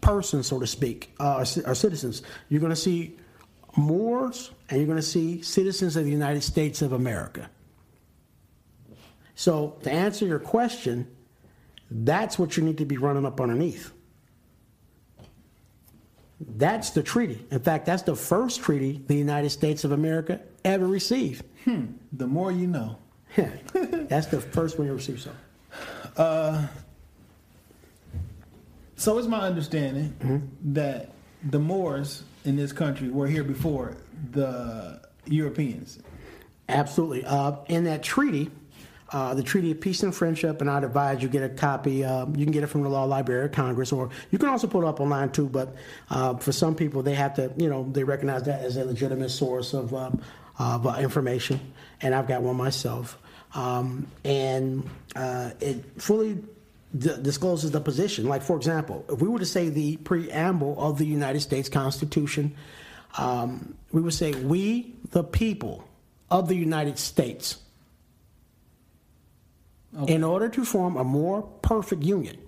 [0.00, 2.22] persons, so to speak, uh, or citizens.
[2.48, 3.18] You're going to see
[3.76, 7.50] Moors, and you're going to see citizens of the United States of America.
[9.34, 11.06] So, to answer your question,
[11.94, 13.92] that's what you need to be running up underneath.
[16.56, 17.44] That's the treaty.
[17.50, 21.44] In fact, that's the first treaty the United States of America ever received.
[22.12, 22.98] The more you know.
[23.36, 25.20] that's the first one you received.
[26.16, 26.68] So,
[28.96, 30.72] So it's my understanding Mm-hmm.
[30.74, 31.10] that
[31.48, 33.96] the Moors in this country were here before
[34.32, 35.98] the Europeans.
[36.68, 37.24] absolutely.
[37.24, 38.50] Uh, in that treaty,
[39.12, 42.04] uh, the Treaty of Peace and Friendship, and I'd advise you get a copy.
[42.04, 44.66] Uh, you can get it from the Law Library of Congress, or you can also
[44.66, 45.48] pull it up online too.
[45.48, 45.74] But
[46.10, 49.30] uh, for some people, they have to, you know, they recognize that as a legitimate
[49.30, 50.22] source of, um,
[50.58, 51.60] of uh, information,
[52.00, 53.18] and I've got one myself.
[53.54, 56.42] Um, and uh, it fully
[56.96, 58.26] d- discloses the position.
[58.26, 62.54] Like, for example, if we were to say the preamble of the United States Constitution,
[63.18, 65.84] um, we would say, We, the people
[66.30, 67.58] of the United States,
[70.06, 72.38] in order to form a more perfect union.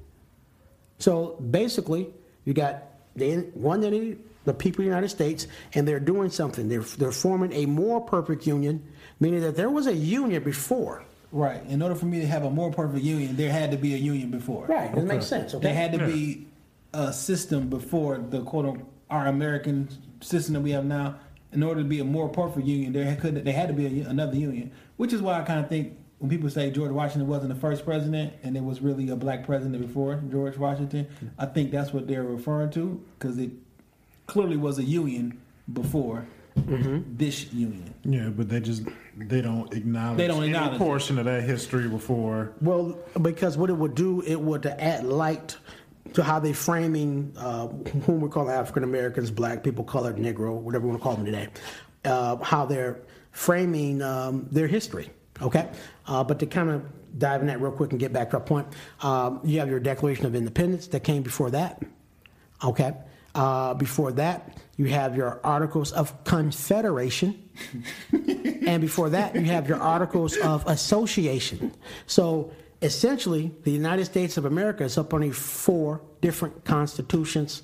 [0.99, 2.09] So basically,
[2.45, 2.85] you got
[3.17, 6.69] the one entity, the people of the United States, and they're doing something.
[6.69, 8.85] They're, they're forming a more perfect union,
[9.21, 11.05] meaning that there was a union before.
[11.33, 11.65] Right.
[11.67, 13.99] In order for me to have a more perfect union, there had to be a
[13.99, 14.67] union before.
[14.67, 15.53] Right, that makes sense.
[15.55, 15.67] Okay.
[15.67, 16.47] There had to be
[16.93, 19.89] a system before the quote unquote our American
[20.21, 21.19] system that we have now.
[21.53, 24.09] In order to be a more perfect union, there could there had to be a,
[24.09, 27.53] another union, which is why I kind of think when people say George Washington wasn't
[27.53, 31.07] the first president and there was really a black president before George Washington,
[31.39, 33.51] I think that's what they're referring to because it
[34.27, 35.39] clearly was a union
[35.71, 36.25] before
[36.57, 37.93] this union.
[38.05, 38.85] Yeah, but they just
[39.19, 40.79] they don't acknowledge They don't any acknowledge it.
[40.79, 42.53] portion of that history before.
[42.63, 45.59] Well, because what it would do, it would add light
[46.15, 47.67] to how they framing uh,
[48.07, 51.27] whom we call African Americans, black people, colored, Negro, whatever we want to call them
[51.27, 51.49] today,
[52.07, 53.01] uh, how they're
[53.33, 55.11] framing um, their history.
[55.43, 55.69] Okay,
[56.07, 56.85] but to kind of
[57.19, 58.67] dive in that real quick and get back to our point,
[59.01, 61.83] um, you have your Declaration of Independence that came before that.
[62.63, 62.95] Okay.
[63.35, 67.49] Uh, before that, you have your Articles of Confederation.
[68.13, 71.73] and before that, you have your Articles of Association.
[72.07, 77.63] So essentially, the United States of America is up on four different constitutions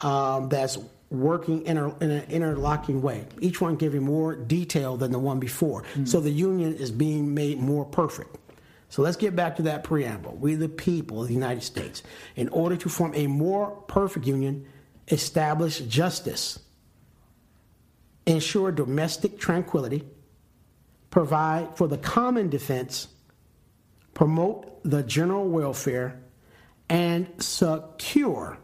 [0.00, 0.78] um, that's
[1.20, 5.38] working in, a, in an interlocking way, each one giving more detail than the one
[5.38, 5.84] before.
[5.94, 6.06] Mm.
[6.06, 8.36] So the union is being made more perfect.
[8.88, 10.36] So let's get back to that preamble.
[10.36, 12.02] We, the people of the United States,
[12.36, 14.66] in order to form a more perfect union,
[15.08, 16.60] establish justice,
[18.26, 20.04] ensure domestic tranquility,
[21.10, 23.08] provide for the common defense,
[24.14, 26.20] promote the general welfare,
[26.88, 28.58] and secure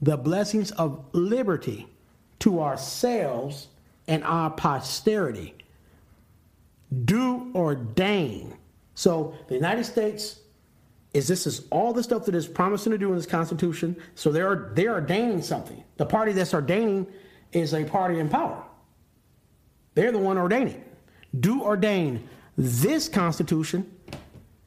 [0.00, 1.88] the blessings of liberty
[2.40, 3.68] to ourselves
[4.06, 5.54] and our posterity
[7.04, 8.56] do ordain.
[8.94, 10.40] So the United States
[11.14, 13.96] is this is all the stuff that is promising to do in this Constitution.
[14.14, 15.82] So they're they're ordaining something.
[15.96, 17.06] The party that's ordaining
[17.52, 18.62] is a party in power.
[19.94, 20.84] They're the one ordaining.
[21.40, 23.90] Do ordain this Constitution,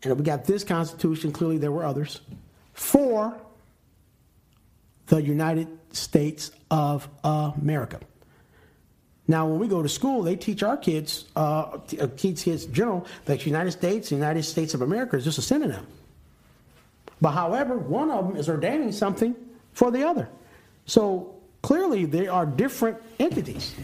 [0.03, 2.21] and we got this Constitution, clearly there were others,
[2.73, 3.39] for
[5.11, 7.99] the United States of America.
[9.27, 11.79] Now, when we go to school, they teach our kids, uh,
[12.15, 15.37] teach kids in general, that the United States, the United States of America is just
[15.37, 15.85] a synonym.
[17.19, 19.35] But however, one of them is ordaining something
[19.73, 20.29] for the other.
[20.85, 23.75] So clearly, they are different entities.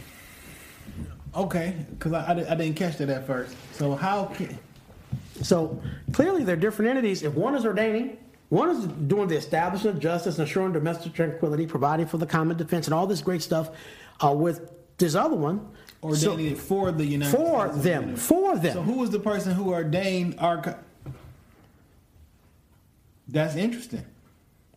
[1.35, 3.53] Okay, because I, I, I didn't catch that at first.
[3.73, 4.57] So how can
[5.41, 5.81] So
[6.13, 7.21] clearly, they're different entities.
[7.21, 8.17] If one is ordaining,
[8.49, 12.87] one is doing the establishment of justice, ensuring domestic tranquility, providing for the common defense,
[12.87, 13.69] and all this great stuff,
[14.23, 15.59] uh, with this other one
[16.01, 18.73] so- ordaining it for the United for States them, for them.
[18.73, 20.61] So who was the person who ordained our?
[20.61, 20.75] co-
[23.27, 24.05] That's interesting,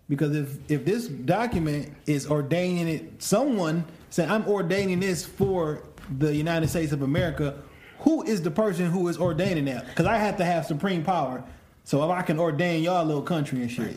[0.08, 5.84] because if if this document is ordaining it, someone saying I'm ordaining this for
[6.18, 7.54] the United States of America,
[8.00, 9.86] who is the person who is ordaining that?
[9.86, 11.44] Because I have to have supreme power,
[11.90, 13.96] so if I can ordain y'all little country and shit.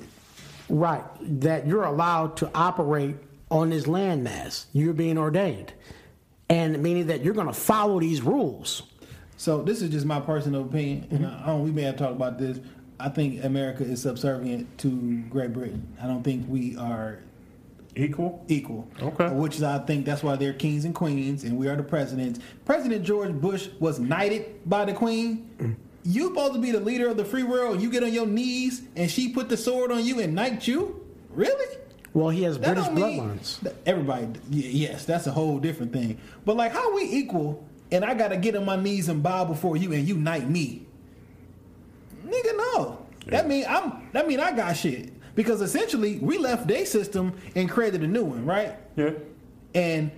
[0.68, 1.04] Right,
[1.42, 3.18] that you're allowed to operate
[3.52, 4.66] on this landmass.
[4.74, 5.74] You're being ordained.
[6.50, 8.82] And meaning that you're going to follow these rules.
[9.38, 11.44] So this is just my personal opinion, and Mm-hmm.
[11.44, 12.60] I don't, we may have talked about this.
[13.00, 15.96] I think America is subservient to Great Britain.
[16.02, 17.20] I don't think we are
[17.96, 18.44] Equal.
[18.48, 18.88] equal.
[19.04, 19.30] Okay.
[19.30, 22.40] Which is, I think, that's why they're kings and queens, and we are the presidents.
[22.66, 25.78] President George Bush was knighted by the queen.
[26.04, 27.82] You supposed to be the leader of the free world.
[27.82, 31.06] You get on your knees, and she put the sword on you and knight you.
[31.30, 31.78] Really?
[32.14, 33.74] Well, he has That British don't mean- bloodlines.
[33.86, 36.18] Everybody, yes, that's a whole different thing.
[36.46, 37.64] But like, how we equal?
[37.92, 40.86] And I gotta get on my knees and bow before you, and you knight me.
[42.26, 43.06] Nigga, no.
[43.28, 44.10] That mean I'm.
[44.12, 48.24] That mean I got shit because essentially we left their system and created a new
[48.24, 48.76] one, right?
[48.96, 49.12] Yeah.
[49.74, 50.12] And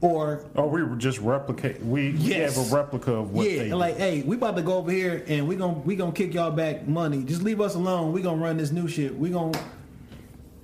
[0.00, 1.82] or Oh, we were just replicate.
[1.82, 2.56] We, we Yes.
[2.56, 3.72] have a replica of what yeah, they.
[3.74, 6.50] like hey, we about to go over here and we gonna we gonna kick y'all
[6.50, 7.22] back money.
[7.24, 8.12] Just leave us alone.
[8.12, 9.16] We gonna run this new shit.
[9.18, 9.58] We gonna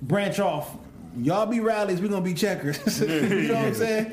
[0.01, 0.75] branch off.
[1.17, 2.01] Y'all be Rally's.
[2.01, 2.99] We gonna be checkers.
[3.01, 4.11] you know what I'm saying?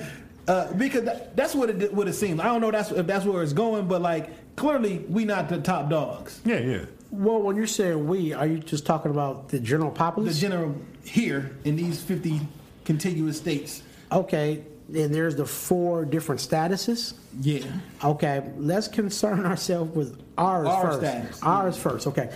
[0.48, 2.40] Uh, because that, that's what it what it seems.
[2.40, 5.60] I don't know that's if that's where it's going, but like clearly we not the
[5.60, 6.40] top dogs.
[6.44, 6.84] yeah, yeah.
[7.12, 10.34] Well, when you're saying we, are you just talking about the general populace?
[10.36, 12.40] The general here in these 50
[12.84, 13.82] contiguous states.
[14.12, 14.62] okay,
[14.94, 17.14] and there's the four different statuses.
[17.40, 17.64] Yeah.
[18.04, 20.98] Okay, let's concern ourselves with ours Our first.
[21.00, 22.06] status, Ours first.
[22.06, 22.30] Okay.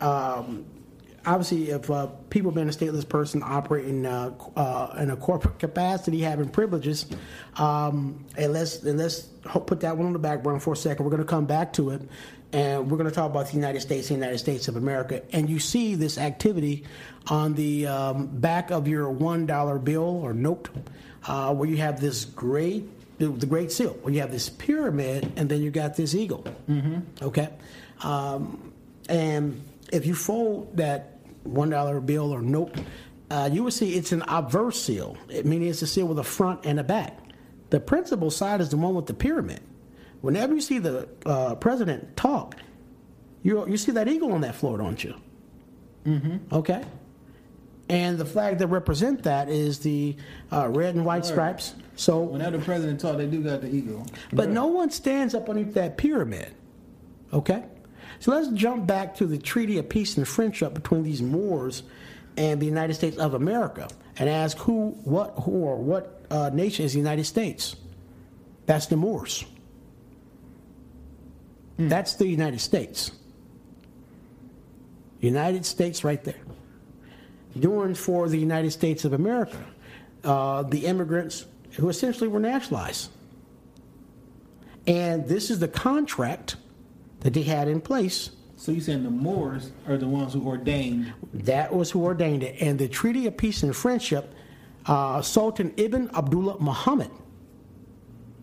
[0.00, 0.64] Um,
[1.30, 6.20] obviously, if uh, people being a stateless person operating uh, uh, in a corporate capacity,
[6.20, 7.06] having privileges,
[7.56, 9.20] um, and let's and let's
[9.66, 11.04] put that one on the back burner for a second.
[11.04, 12.02] We're going to come back to it,
[12.52, 15.22] and we're going to talk about the United States, the United States of America.
[15.32, 16.84] And you see this activity
[17.28, 20.68] on the um, back of your one dollar bill or note,
[21.28, 25.32] uh, where you have this great the, the Great Seal, where you have this pyramid,
[25.36, 26.44] and then you got this eagle.
[26.68, 27.24] Mm-hmm.
[27.24, 27.50] Okay,
[28.02, 28.72] um,
[29.08, 29.62] and
[29.92, 32.74] if you fold that one dollar bill or note,
[33.30, 36.24] uh, you will see it's an obverse seal, it, meaning it's a seal with a
[36.24, 37.18] front and a back.
[37.70, 39.60] The principal side is the one with the pyramid.
[40.20, 42.56] Whenever you see the uh, president talk,
[43.42, 45.14] you you see that eagle on that floor, don't you?
[46.04, 46.54] Mm-hmm.
[46.54, 46.84] Okay.
[47.88, 50.16] And the flag that represent that is the
[50.52, 51.74] uh, red and white stripes.
[51.96, 54.06] So Whenever the president talk, they do got the eagle.
[54.32, 56.54] but no one stands up underneath that pyramid.
[57.32, 57.64] Okay?
[58.20, 61.82] So let's jump back to the Treaty of Peace and Friendship between these Moors
[62.36, 66.84] and the United States of America and ask who, what, who, or what uh, nation
[66.84, 67.76] is the United States?
[68.66, 69.44] That's the Moors.
[71.78, 73.10] That's the United States.
[75.20, 76.42] United States right there.
[77.58, 79.64] Doing for the United States of America,
[80.24, 83.10] uh, the immigrants who essentially were nationalized.
[84.86, 86.56] And this is the contract
[87.20, 88.30] that they had in place.
[88.56, 91.12] So you're saying the Moors are the ones who ordained?
[91.32, 92.56] That was who ordained it.
[92.60, 94.34] And the Treaty of Peace and Friendship,
[94.86, 97.10] uh, Sultan Ibn Abdullah Muhammad,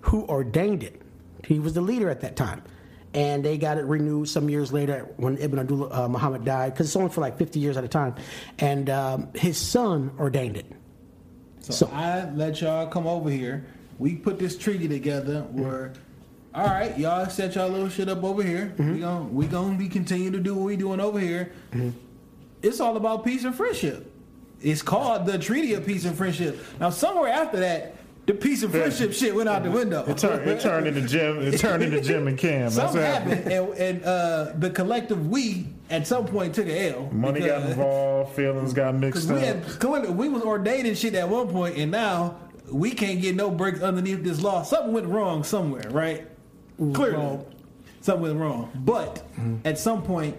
[0.01, 1.01] who ordained it.
[1.45, 2.63] He was the leader at that time.
[3.13, 6.88] And they got it renewed some years later when Ibn Abdullah uh, Muhammad died, because
[6.88, 8.15] it's only for like 50 years at a time.
[8.59, 10.65] And um, his son ordained it.
[11.61, 13.65] So, So- I let y'all come over here.
[13.99, 15.93] We put this treaty together where,
[16.54, 18.74] all right, y'all set y'all little shit up over here.
[18.78, 19.02] We mm-hmm.
[19.02, 21.52] gon' we gonna be continue to do what we doing over here.
[21.72, 21.89] Mm-hmm.
[22.62, 24.12] It's all about peace and friendship.
[24.62, 26.60] It's called the Treaty of Peace and Friendship.
[26.80, 27.95] Now somewhere after that,
[28.26, 29.78] the peace and friendship shit went out the mm-hmm.
[29.78, 30.06] window.
[30.06, 30.50] It turned.
[30.50, 31.39] It turned into Jim.
[31.41, 32.64] It turned into Jim and Cam.
[32.64, 37.10] That's Something happened, and, and uh, the collective we at some point took a L.
[37.12, 38.36] Money got involved.
[38.36, 39.64] Feelings got mixed we up.
[39.64, 42.38] had we was ordaining shit at one point, and now
[42.70, 44.64] we can't get no breaks underneath this law.
[44.64, 46.28] Something went wrong somewhere, right?
[46.78, 47.39] Clearly,
[48.01, 48.71] something went wrong.
[48.75, 49.25] But
[49.65, 50.38] at some point,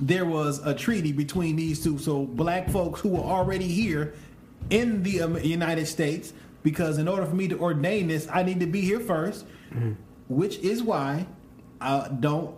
[0.00, 1.98] there was a treaty between these two.
[1.98, 4.14] So black folks who were already here
[4.70, 6.32] in the um, United States,
[6.62, 9.44] because in order for me to ordain this, I need to be here 1st
[10.28, 11.26] which is why
[11.80, 12.54] I don't.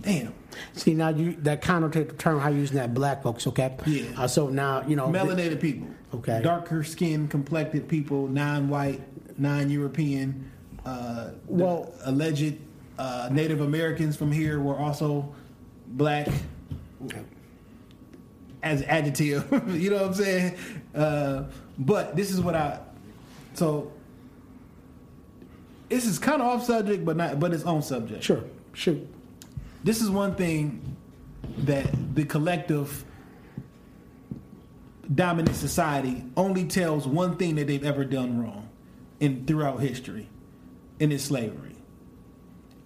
[0.00, 0.32] Damn.
[0.72, 3.76] See, now you that connotate the term how you using that black folks, okay?
[3.86, 4.04] Yeah.
[4.16, 5.08] Uh, so now, you know.
[5.08, 5.88] melanated people.
[6.14, 6.40] Okay.
[6.42, 9.00] Darker skin, complected people, non-white,
[9.38, 10.50] non-European.
[10.84, 12.56] Uh, Well- alleged
[12.98, 15.32] uh, Native Americans from here were also
[15.88, 16.28] black.
[18.62, 20.56] As adjective, you know what I'm saying?
[20.94, 21.44] Uh,
[21.78, 22.78] but this is what I.
[23.54, 23.90] So
[25.88, 28.96] this is kind of off subject, but not, but it's on subject Sure, sure.
[29.82, 30.94] this is one thing
[31.58, 33.02] that the collective
[35.14, 38.68] dominant society only tells one thing that they've ever done wrong
[39.20, 40.28] in throughout history
[41.00, 41.76] and it's slavery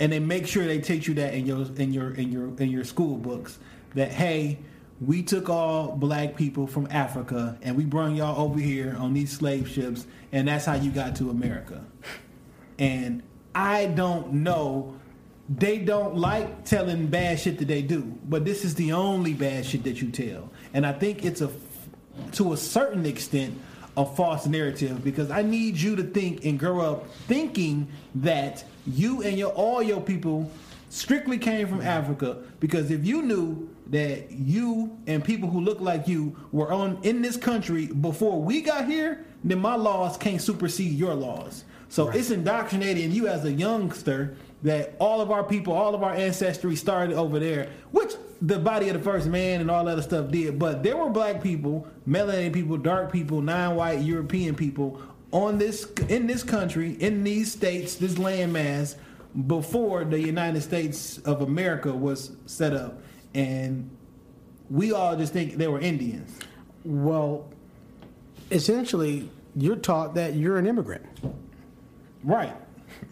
[0.00, 2.70] and they make sure they teach you that in your in your in your in
[2.70, 3.58] your school books
[3.94, 4.58] that hey
[5.00, 9.32] we took all black people from Africa and we brought y'all over here on these
[9.32, 11.84] slave ships and that's how you got to America
[12.78, 13.22] and
[13.54, 14.96] I don't know.
[15.48, 19.66] They don't like telling bad shit that they do, but this is the only bad
[19.66, 20.50] shit that you tell.
[20.72, 21.50] And I think it's a
[22.32, 23.58] to a certain extent,
[23.96, 29.22] a false narrative because I need you to think and grow up thinking that you
[29.22, 30.50] and your all your people
[30.88, 32.38] strictly came from Africa.
[32.60, 37.22] Because if you knew that you and people who look like you were on in
[37.22, 41.64] this country before we got here, then my laws can't supersede your laws.
[41.88, 46.14] So it's indoctrinating you as a youngster that all of our people, all of our
[46.14, 48.14] ancestry started over there, which
[48.44, 50.58] the body of the first man and all that other stuff did.
[50.58, 55.00] But there were black people, melanated people, dark people, non-white European people
[55.32, 58.96] on this in this country, in these states, this landmass
[59.46, 63.02] before the United States of America was set up,
[63.34, 63.90] and
[64.70, 66.38] we all just think they were Indians.
[66.84, 67.50] Well,
[68.52, 71.04] essentially, you're taught that you're an immigrant.
[72.22, 72.54] Right.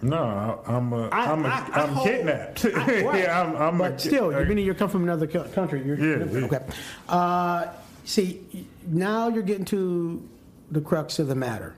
[0.02, 2.64] No, I'm a, I- I'm a, I- I I'm hold- kidnapped.
[2.64, 2.68] I-
[3.04, 3.18] right.
[3.22, 5.84] yeah, I'm, I'm But a, still, I- meaning you come from another country.
[5.84, 6.46] You're, Yeah, yeah.
[6.46, 6.60] Okay.
[7.08, 7.66] Uh,
[8.04, 10.28] see, now you're getting to
[10.70, 11.74] the crux of the matter.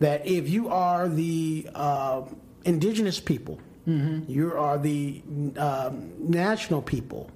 [0.00, 2.22] That if you are the uh,
[2.64, 5.22] indigenous people, you are the
[5.56, 7.30] um, national people,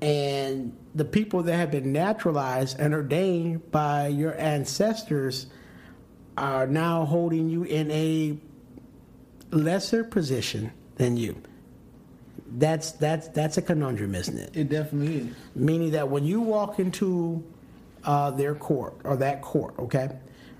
[0.00, 5.46] and the people that have been naturalized and ordained by your ancestors
[6.38, 8.38] are now holding you in a
[9.50, 11.40] lesser position than you.
[12.52, 14.56] That's that's that's a conundrum, isn't it?
[14.56, 15.36] It definitely is.
[15.54, 17.44] Meaning that when you walk into
[18.04, 20.10] uh, their court or that court, okay,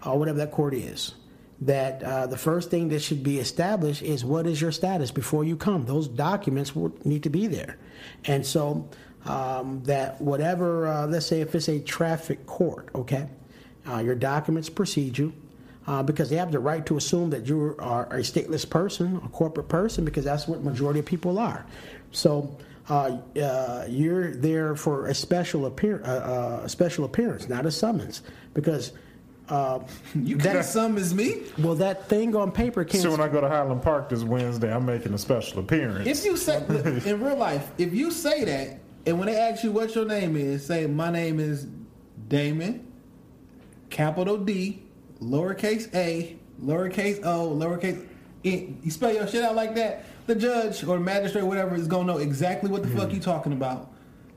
[0.07, 1.15] or whatever that court is,
[1.63, 5.43] that uh, the first thing that should be established is what is your status before
[5.43, 5.85] you come.
[5.85, 7.77] Those documents will need to be there,
[8.25, 8.89] and so
[9.25, 13.29] um, that whatever, uh, let's say if it's a traffic court, okay,
[13.89, 15.33] uh, your documents precede you.
[15.91, 19.29] Uh, because they have the right to assume that you are a stateless person, a
[19.31, 21.67] corporate person, because that's what majority of people are.
[22.13, 22.57] So
[22.89, 27.73] uh, uh, you're there for a special appear uh, uh, a special appearance, not a
[27.73, 28.23] summons,
[28.55, 28.93] because
[29.49, 29.81] uh,
[30.15, 31.43] You that- can't summons me.
[31.59, 33.03] well, that thing on paper can't.
[33.03, 36.07] So when I go to Highland Park this Wednesday, I'm making a special appearance.
[36.07, 36.59] If you say
[37.05, 40.37] in real life, if you say that, and when they ask you what your name
[40.37, 41.67] is, say my name is
[42.29, 42.87] Damon,
[43.89, 44.85] capital D,
[45.23, 48.07] lowercase a, lowercase o, lowercase.
[48.43, 48.75] E.
[48.83, 52.05] You spell your shit out like that, the judge or the magistrate, whatever, is gonna
[52.05, 53.93] know exactly what the fuck you talking about.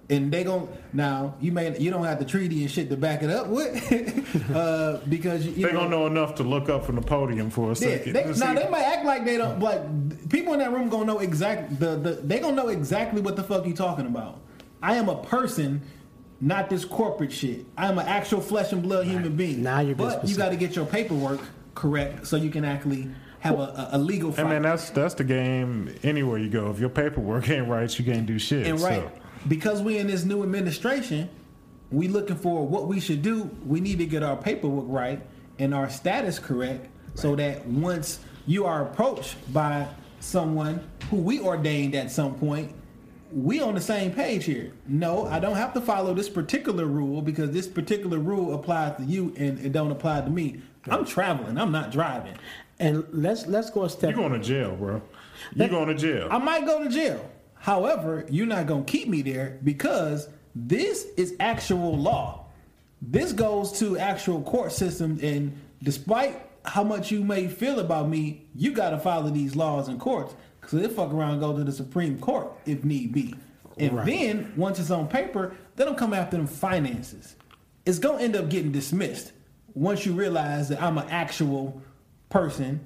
[0.10, 3.24] And they gon' now you may you don't have the treaty and shit to back
[3.24, 6.96] it up with, uh, because you, you they don't know enough to look up from
[6.96, 8.14] the podium for a yeah, second.
[8.14, 9.62] they, now they might act like they don't.
[9.62, 13.38] Like people in that room gonna know exact the, the they gonna know exactly what
[13.38, 14.42] the fuck you talking about.
[14.82, 15.82] I am a person,
[16.44, 17.66] not this corporate shit.
[17.78, 19.64] I am an actual flesh and blood human being.
[19.64, 21.40] Now you're but you got to get your paperwork
[21.74, 23.08] correct so you can actually
[23.40, 24.50] have a, a, a legal I fight.
[24.50, 26.70] mean, that's that's the game anywhere you go.
[26.70, 28.68] If your paperwork ain't right, you can't do shit.
[28.68, 29.12] And right, So.
[29.48, 31.30] because we in this new administration,
[31.92, 33.50] we looking for what we should do.
[33.66, 35.22] We need to get our paperwork right
[35.60, 39.88] and our status correct, so that once you are approached by
[40.20, 42.74] someone who we ordained at some point,
[43.34, 44.72] we on the same page here.
[44.88, 49.04] No, I don't have to follow this particular rule because this particular rule applies to
[49.04, 50.62] you and it don't apply to me.
[50.90, 51.58] I'm traveling.
[51.58, 52.36] I'm not driving.
[52.80, 54.12] and let's let's go a step.
[54.16, 55.02] You're going to jail, bro?
[55.56, 56.28] You're going to jail?
[56.30, 57.30] I might go to jail.
[57.56, 62.46] However, you're not going to keep me there because this is actual law.
[63.02, 68.46] This goes to actual court systems, and despite how much you may feel about me,
[68.56, 71.64] you got to follow these laws in courts because they fuck around and go to
[71.64, 73.36] the Supreme Court if need be.
[73.78, 74.06] And Right.
[74.06, 77.36] then once it's on paper, they don't come after them finances.
[77.86, 79.32] It's going to end up getting dismissed
[79.74, 81.82] once you realize that I'm an actual
[82.30, 82.80] person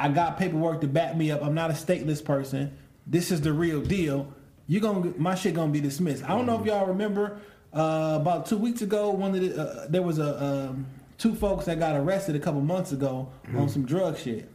[0.00, 1.44] I got paperwork to back me up.
[1.44, 2.74] I'm not a stateless person.
[3.06, 4.32] This is the real deal.
[4.66, 6.24] You're gonna my shit gonna be dismissed.
[6.24, 7.38] I don't know if y'all remember
[7.74, 9.10] uh, about two weeks ago.
[9.10, 10.86] One of the uh, there was a um,
[11.18, 14.48] two folks that got arrested a couple months ago on some drug shit,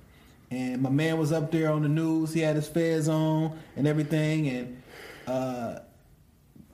[0.56, 2.34] and my man was up there on the news.
[2.34, 4.84] He had his fez on and everything, and
[5.28, 5.80] uh,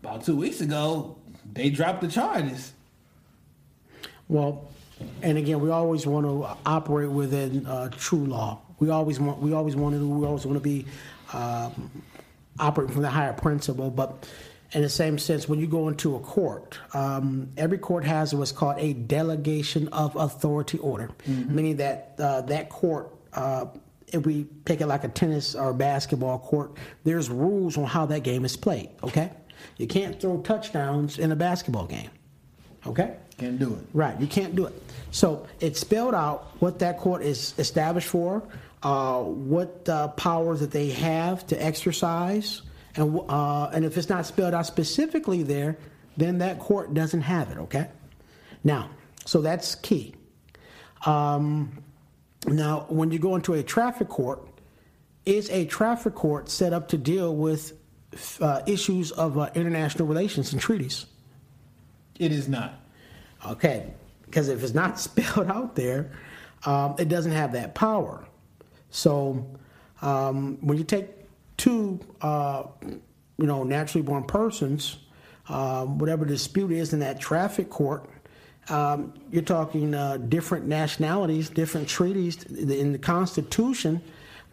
[0.04, 1.18] about two weeks ago
[1.52, 2.74] they dropped the charges.
[4.28, 4.70] Well,
[5.24, 8.62] and again, we always want to operate within uh, true law.
[8.80, 9.40] We always want.
[9.40, 10.08] We always want to.
[10.08, 10.86] We always want to be
[11.34, 12.04] um,
[12.60, 13.90] operating from the higher principle.
[13.90, 14.28] But
[14.74, 18.52] in the same sense, when you go into a court, um, every court has what's
[18.52, 21.10] called a delegation of authority order,
[21.50, 23.12] meaning that uh, that court.
[23.34, 23.66] Uh,
[24.08, 28.24] if we take it like a tennis or basketball court, there's rules on how that
[28.24, 28.90] game is played.
[29.04, 29.32] Okay,
[29.78, 32.10] you can't throw touchdowns in a basketball game.
[32.86, 33.16] Okay.
[33.38, 33.88] Can't do it.
[33.94, 34.84] Right, you can't do it.
[35.10, 38.44] So it's spelled out what that court is established for,
[38.84, 42.62] uh, what uh, powers that they have to exercise,
[42.96, 45.78] and uh, and if it's not spelled out specifically there,
[46.18, 47.58] then that court doesn't have it.
[47.58, 47.88] Okay.
[48.64, 48.92] Now,
[49.26, 50.14] so that's key.
[51.06, 51.84] Um,
[52.48, 54.48] now, when you go into a traffic court,
[55.26, 57.74] is a traffic court set up to deal with
[58.40, 61.06] uh, issues of uh, international relations and treaties?
[62.20, 62.74] It is not.
[63.46, 63.94] Okay,
[64.26, 66.12] because if it's not spelled out there,
[66.66, 68.26] um, it doesn't have that power.
[68.90, 69.46] So
[70.02, 71.08] um, when you take
[71.58, 74.98] two, uh, you know, naturally born persons,
[75.48, 78.10] um, whatever dispute is in that traffic court,
[78.70, 84.02] um, you're talking uh, different nationalities, different treaties in the Constitution.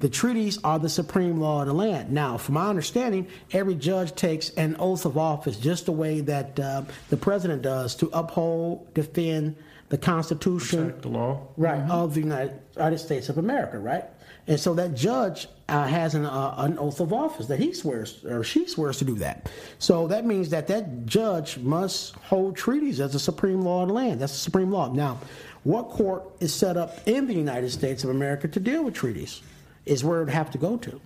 [0.01, 2.12] The treaties are the supreme law of the land.
[2.12, 6.59] Now, from my understanding, every judge takes an oath of office, just the way that
[6.60, 9.56] uh, the president does, to uphold, defend
[9.89, 11.48] the Constitution, Protect the law.
[11.56, 14.05] right, of the United, United States of America, right?
[14.49, 18.25] And so that judge uh, has an, uh, an oath of office that he swears
[18.25, 19.51] or she swears to do that.
[19.79, 23.95] So that means that that judge must hold treaties as the supreme law of the
[23.95, 24.20] land.
[24.20, 24.91] That's the supreme law.
[24.91, 25.20] Now,
[25.65, 29.43] what court is set up in the United States of America to deal with treaties
[29.85, 30.99] is where it would have to go to,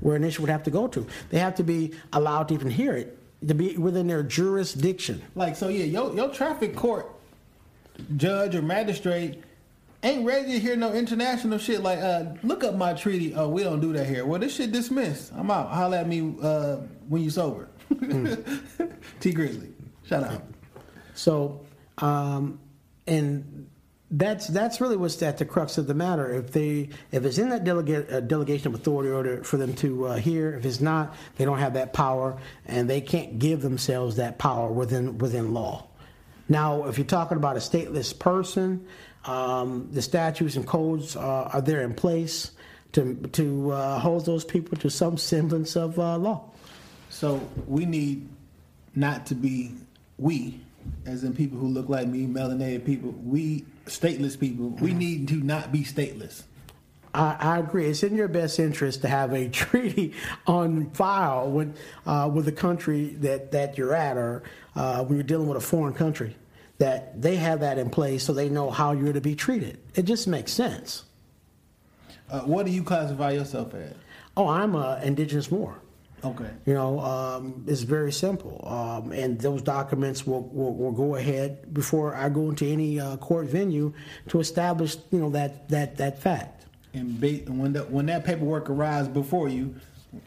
[0.00, 1.06] where an issue would have to go to.
[1.28, 5.22] They have to be allowed to even hear it, to be within their jurisdiction.
[5.34, 5.84] Like so, yeah.
[5.84, 7.06] Your your traffic court
[8.16, 9.42] judge or magistrate
[10.02, 11.82] ain't ready to hear no international shit.
[11.82, 13.34] Like, uh, look up my treaty.
[13.34, 14.24] Oh, we don't do that here.
[14.24, 15.32] Well, this shit dismissed.
[15.34, 15.70] I'm out.
[15.70, 16.76] Holla at me uh,
[17.08, 17.68] when you sober.
[19.20, 19.72] T Grizzly,
[20.04, 20.42] shout out.
[21.14, 21.64] So,
[21.98, 22.60] um,
[23.06, 23.68] and
[24.10, 26.32] that's that's really what's at the crux of the matter.
[26.32, 30.08] If they if it's in that delegate, uh, delegation of authority order for them to
[30.08, 34.16] uh, hear, if it's not, they don't have that power, and they can't give themselves
[34.16, 35.86] that power within within law.
[36.48, 38.86] Now, if you're talking about a stateless person,
[39.28, 42.52] um, the statutes and codes uh, are there in place
[42.92, 46.44] to to uh, hold those people to some semblance of uh, law.
[47.10, 48.26] So we need
[48.94, 49.74] not to be
[50.16, 50.60] we,
[51.04, 53.10] as in people who look like me, melanated people.
[53.22, 54.70] We stateless people.
[54.70, 56.44] We need to not be stateless.
[57.12, 57.86] I, I agree.
[57.86, 60.14] It's in your best interest to have a treaty
[60.46, 61.76] on file with
[62.06, 64.42] uh, with the country that, that you're at, or
[64.74, 66.34] uh, when you're dealing with a foreign country,
[66.78, 69.78] that they have that in place so they know how you're to be treated.
[69.94, 71.04] It just makes sense.
[72.30, 73.94] Uh, what do you classify yourself as?
[74.36, 75.80] Oh, I'm a indigenous Moor.
[76.24, 76.50] Okay.
[76.66, 81.72] You know, um, it's very simple, um, and those documents will, will, will go ahead
[81.72, 83.92] before I go into any uh, court venue
[84.28, 86.66] to establish, you know, that that that fact.
[86.92, 89.76] And ba- when that when that paperwork arrives before you,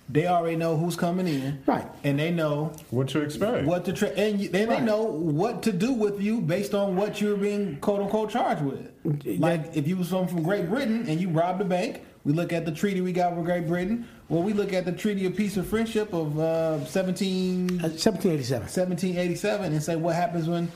[0.10, 1.86] they already know who's coming in, Right.
[2.03, 3.66] And they know What to expect?
[3.66, 4.80] what to tra- and you, then Right.
[4.80, 8.62] they know what to do with you based on what you're being quote unquote charged
[8.62, 8.91] with.
[9.40, 12.53] Like if you was from from Great Britain and you robbed a bank, we look
[12.53, 14.06] at the treaty we got with Great Britain.
[14.30, 18.62] Well, we look at the Treaty of Peace and Friendship of uh, 17, Uh, 1787.
[18.68, 20.72] 1787 and say what happens when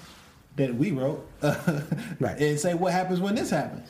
[0.55, 1.25] that we wrote,
[2.19, 2.39] Right.
[2.39, 3.87] And say what happens when this happens.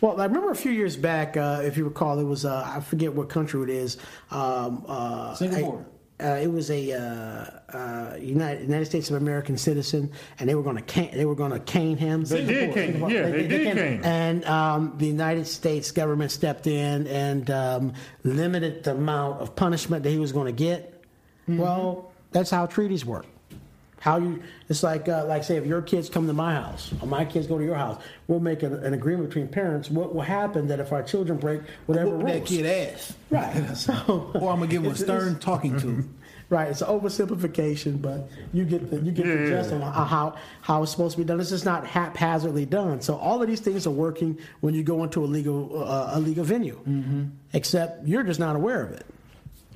[0.00, 2.80] Well, I remember a few years back, uh, if you recall, it was uh, I
[2.80, 3.96] forget what country it is.
[4.30, 5.84] Um, uh, Singapore.
[6.20, 10.10] Uh, it was a uh, uh, United, United States of American citizen,
[10.40, 12.24] and they were going to cane, they were going to cane him.
[12.24, 13.08] They did cane.
[13.08, 14.00] Yeah, they did cane.
[14.02, 17.92] And um, the United States government stepped in and um,
[18.24, 21.04] limited the amount of punishment that he was going to get.
[21.42, 21.58] Mm-hmm.
[21.58, 23.26] Well, that's how treaties work.
[24.00, 24.42] How you?
[24.68, 27.46] It's like uh, like say if your kids come to my house or my kids
[27.46, 29.90] go to your house, we'll make an, an agreement between parents.
[29.90, 33.14] What will happen that if our children break whatever Whoop that kid ass.
[33.30, 33.64] Right.
[33.76, 36.08] So, Or I'm gonna give him a stern it's- talking to.
[36.50, 39.82] Right, it's an oversimplification, but you get the you get Yeah, the gist yeah.
[39.82, 41.38] on how how it's supposed to be done.
[41.40, 43.02] It's just not haphazardly done.
[43.02, 46.18] So all of these things are working when you go into a legal uh, a
[46.20, 47.24] legal venue, mm-hmm.
[47.52, 49.04] except you're just not aware of it,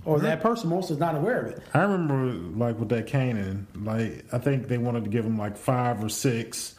[0.05, 1.62] or that person most is not aware of it.
[1.74, 5.57] I remember like with that caning, like I think they wanted to give him like
[5.57, 6.74] five or six,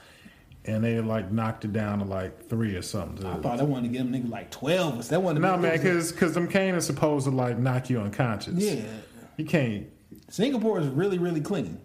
[0.65, 3.25] and they like knocked it down to like three or something.
[3.25, 4.99] I thought they wanted to give him niggas like twelve.
[4.99, 7.99] Or they wanted no man, because because them caning is supposed to like knock you
[7.99, 8.55] unconscious.
[8.55, 8.83] yeah,
[9.37, 9.87] you can't.
[10.29, 11.79] Singapore is really really clean.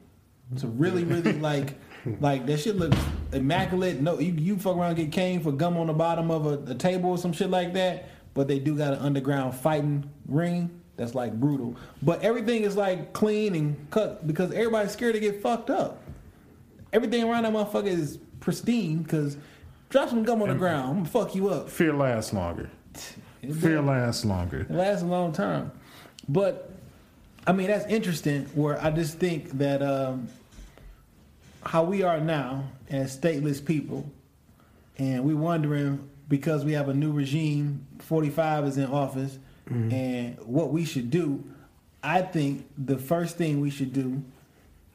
[0.52, 1.78] It's a really really like
[2.20, 2.98] like that shit looks
[3.32, 4.00] immaculate.
[4.00, 6.72] No, you you fuck around and get cane for gum on the bottom of a,
[6.72, 8.08] a table or some shit like that.
[8.34, 11.76] But they do got an underground fighting ring that's like brutal.
[12.02, 16.02] But everything is like clean and cut because everybody's scared to get fucked up.
[16.92, 19.38] Everything around that motherfucker is pristine because
[19.88, 21.70] drop some gum on the ground, I'm gonna fuck you up.
[21.70, 22.68] Fear lasts longer.
[23.40, 24.60] It Fear lasts longer.
[24.62, 25.70] It lasts a long time.
[26.28, 26.70] But
[27.46, 30.28] I mean that's interesting where I just think that um,
[31.64, 34.10] how we are now as stateless people
[34.98, 39.38] and we're wondering because we have a new regime, 45 is in office,
[39.68, 39.92] Mm-hmm.
[39.92, 41.44] and what we should do,
[42.02, 44.22] I think the first thing we should do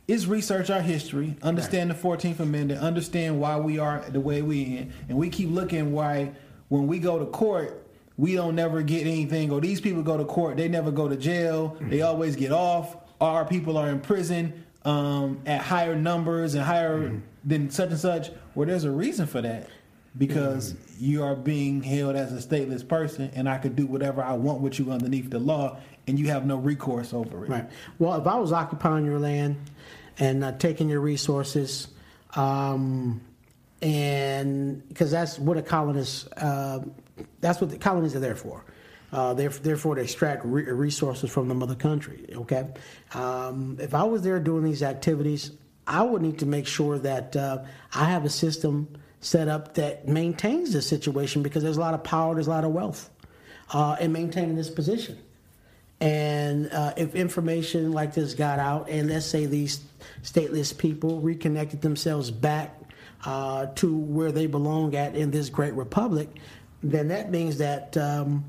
[0.07, 4.63] is research our history, understand the Fourteenth Amendment, understand why we are the way we
[4.63, 6.31] in, and we keep looking why
[6.69, 7.85] when we go to court,
[8.17, 9.51] we don't never get anything.
[9.51, 11.71] Or these people go to court, they never go to jail.
[11.71, 11.89] Mm-hmm.
[11.89, 12.97] They always get off.
[13.21, 17.19] Our people are in prison um, at higher numbers and higher mm-hmm.
[17.43, 18.31] than such and such.
[18.55, 19.69] Well, there's a reason for that
[20.17, 24.33] because you are being held as a stateless person, and I could do whatever I
[24.33, 25.77] want with you underneath the law,
[26.07, 27.49] and you have no recourse over it.
[27.49, 27.69] Right.
[27.99, 29.57] Well, if I was occupying your land
[30.19, 31.87] and uh, taking your resources,
[32.35, 33.21] um,
[33.81, 36.79] and because that's what a colonist, uh,
[37.41, 38.63] that's what the colonies are there for.
[39.11, 42.25] Uh, they're, therefore, to extract re- resources from the mother country.
[42.33, 42.67] Okay,
[43.13, 45.51] um, if I was there doing these activities,
[45.85, 47.63] I would need to make sure that uh,
[47.93, 48.87] I have a system
[49.23, 52.65] set up that maintains this situation because there's a lot of power, there's a lot
[52.65, 53.09] of wealth
[53.71, 55.17] uh, in maintaining this position.
[56.01, 59.81] And uh, if information like this got out, and let's say these
[60.21, 62.77] stateless people reconnected themselves back
[63.23, 66.29] uh, to where they belong at in this great republic,
[66.81, 68.43] then that means that um,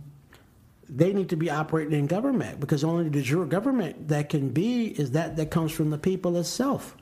[0.88, 4.86] they need to be operating in government because only de jure government that can be
[4.86, 6.96] is that that comes from the people itself.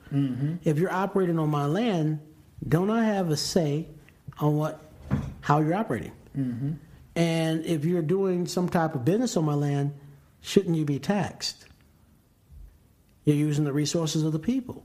[0.63, 2.19] If you're operating on my land,
[2.67, 3.87] don't I have a say
[4.39, 4.81] on what
[5.41, 6.13] how you're operating?
[6.37, 6.71] Mm-hmm.
[7.15, 9.93] And if you're doing some type of business on my land,
[10.41, 11.65] shouldn't you be taxed?
[13.25, 14.83] You're using the resources of the people.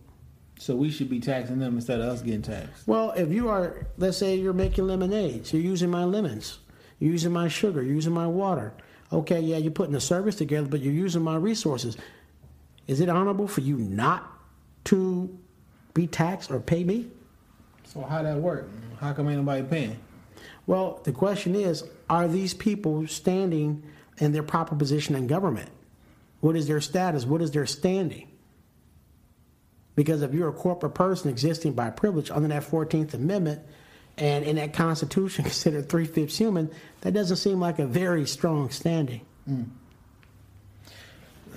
[0.59, 2.87] So we should be taxing them instead of us getting taxed.
[2.87, 6.59] Well, if you are, let's say you're making lemonades, you're using my lemons,
[6.99, 8.75] you're using my sugar, you're using my water.
[9.13, 11.97] Okay, yeah, you're putting a service together, but you're using my resources.
[12.89, 14.31] Is it honorable for you not
[14.85, 15.39] to
[15.95, 17.09] be taxed or pay me?
[17.93, 18.69] So how that work?
[19.01, 19.99] How come ain't nobody paying?
[20.67, 23.83] Well, the question is are these people standing
[24.19, 25.71] in their proper position in government?
[26.41, 27.25] What is their status?
[27.25, 28.29] What is their standing?
[29.97, 33.63] Because if you're a corporate person existing by privilege under that 14th Amendment
[34.17, 36.71] and in that Constitution considered three fifths human,
[37.01, 39.23] that doesn't seem like a very strong standing.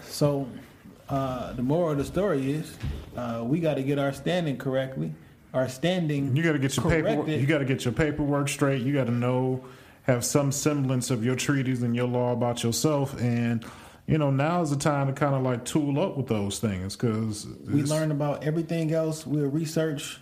[0.05, 0.47] So
[1.09, 2.75] uh, the moral of the story is
[3.17, 5.13] uh, we got to get our standing correctly.
[5.53, 6.35] Our standing.
[6.35, 7.27] You got to get your paperwork.
[7.27, 8.81] You got to get your paperwork straight.
[8.83, 9.63] You got to know,
[10.03, 13.19] have some semblance of your treaties and your law about yourself.
[13.19, 13.65] And
[14.07, 16.95] you know, now is the time to kind of like tool up with those things
[16.95, 19.25] because We learn about everything else.
[19.25, 20.19] We'll research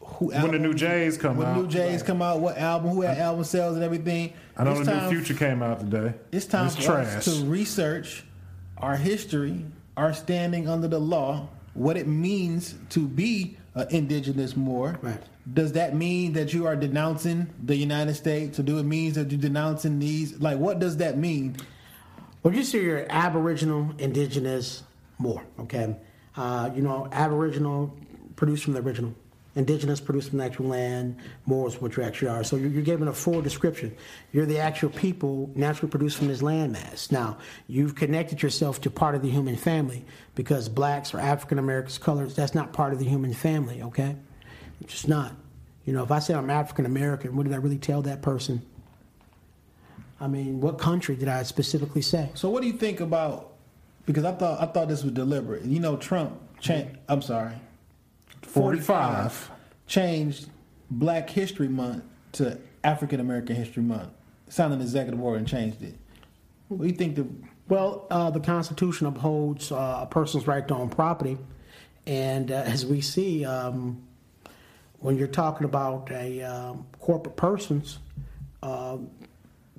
[0.00, 1.56] who when the new Jays come when out.
[1.56, 4.32] new Jays come out, what album, who had album sales and everything.
[4.56, 6.14] I know It's the new Future came out today.
[6.32, 7.16] It's time It's for trash.
[7.16, 8.24] us to research
[8.76, 9.64] our history,
[9.96, 14.98] our standing under the law, what it means to be an indigenous Moor.
[15.02, 15.22] Right.
[15.52, 19.30] Does that mean that you are denouncing the United States, or do it mean that
[19.30, 20.38] you're denouncing these?
[20.40, 21.56] Like, what does that mean?
[22.42, 24.82] Well, you see, you're Aboriginal, Indigenous,
[25.18, 25.96] Moor, okay?
[26.36, 27.96] Uh, you know, Aboriginal
[28.36, 29.14] produced from the original,
[29.54, 32.42] Indigenous produced from the actual land, Moor is what you actually are.
[32.42, 33.94] So you're, you're given a full description.
[34.32, 37.12] You're the actual people naturally produced from this landmass.
[37.12, 37.36] Now,
[37.68, 40.04] you've connected yourself to part of the human family
[40.34, 44.16] because blacks or African Americans, colors, that's not part of the human family, okay?
[44.80, 45.32] It's just not.
[45.84, 48.62] You know, if I say I'm African American, what did I really tell that person?
[50.20, 52.30] I mean, what country did I specifically say?
[52.34, 53.54] So, what do you think about?
[54.06, 55.64] Because I thought I thought this was deliberate.
[55.64, 56.40] You know, Trump.
[57.08, 57.54] I'm sorry.
[58.42, 59.50] 45.
[59.86, 60.48] changed
[60.90, 64.10] Black History Month to African American History Month.
[64.48, 65.94] Signed an executive order and changed it.
[66.68, 67.26] What do you think the
[67.68, 71.38] Well, uh, the Constitution upholds uh, a person's right to own property,
[72.06, 74.02] and uh, as we see, um,
[75.00, 77.98] when you're talking about a um, corporate persons,
[78.62, 79.10] um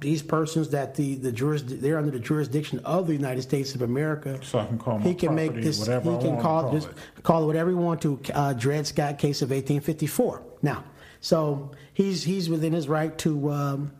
[0.03, 3.81] these persons that the the juris, they're under the jurisdiction of the United States of
[3.81, 4.39] America.
[4.43, 5.80] So I can call my he can make property this.
[5.80, 7.23] whatever he I can call, call this, it.
[7.23, 8.19] call it whatever he want to.
[8.34, 10.41] Uh, Dred Scott case of 1854.
[10.61, 10.84] Now,
[11.21, 13.91] so he's he's within his right to um,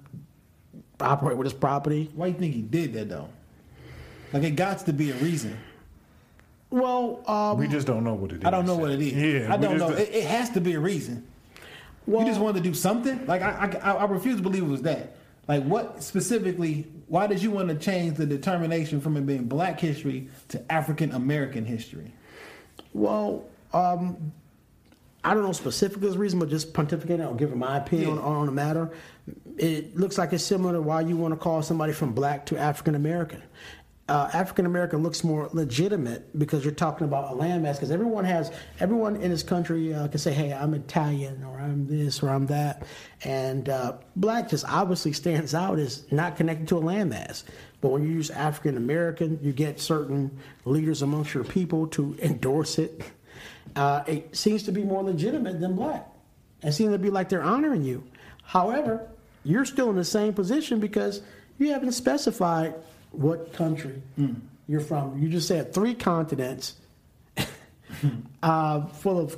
[1.00, 2.12] operate with his property.
[2.14, 3.30] why do you think he did that though?
[4.32, 5.58] Like it got to be a reason.
[6.70, 8.46] Well, um, We just don't know what it is.
[8.46, 9.14] I don't know what it is.
[9.14, 9.90] Yeah, I don't know.
[9.90, 11.24] It, it has to be a reason.
[12.08, 13.26] well, you just wanted to do something.
[13.28, 15.16] Like I, I, I refuse to believe it was that.
[15.48, 16.88] Like what specifically?
[17.08, 21.12] Why did you want to change the determination from it being Black history to African
[21.12, 22.14] American history?
[22.94, 24.32] Well, um,
[25.24, 28.22] I don't know specifically the reason, but just pontificating or giving my opinion Yeah.
[28.22, 28.92] on, on the matter.
[29.58, 32.58] It looks like it's similar to why you want to call somebody from black to
[32.58, 33.42] African American.
[34.14, 37.74] Uh, African American looks more legitimate because you're talking about a landmass.
[37.74, 41.88] Because everyone has, everyone in this country uh, can say, "Hey, I'm Italian," or "I'm
[41.88, 42.84] this," or "I'm that,"
[43.24, 47.44] and uh, black just obviously stands out as not connected to a landmass.
[47.82, 52.78] But when you use African American, you get certain leaders amongst your people to endorse
[52.78, 53.02] it.
[53.76, 56.08] Uh, it seems to be more legitimate than black.
[56.62, 58.04] It seems to be like they're honoring you.
[58.44, 59.10] However,
[59.44, 61.24] you're still in the same position because
[61.58, 62.76] you haven't specified
[63.14, 64.02] what country
[64.68, 65.18] you're from.
[65.22, 66.76] You just said three continents
[68.42, 69.38] uh, full of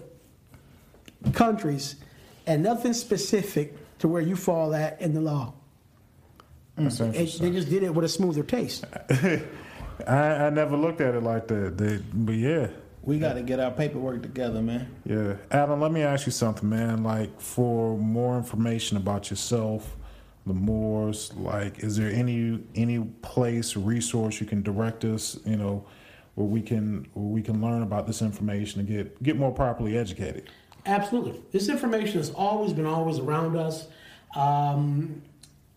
[1.34, 1.96] countries
[2.48, 5.54] and nothing specific to where you fall at in the law.
[6.76, 8.86] That's It- they just did it with a smoother taste.
[10.08, 11.78] I, I never looked at it like that.
[11.78, 12.68] They, but yeah,
[13.02, 14.88] We got to get our paperwork together, man.
[15.06, 15.36] yeah.
[15.52, 17.04] Adam, let me ask you something, man.
[17.04, 19.96] Like for more information about yourself,
[20.46, 25.40] the Moors, like, is there any any place, resource you can direct us?
[25.46, 25.86] You know,
[26.36, 29.98] where we can where we can learn about this information and get get more properly
[29.98, 30.50] educated.
[30.86, 31.42] Absolutely.
[31.52, 33.88] This information has always been always around us
[34.36, 35.24] um,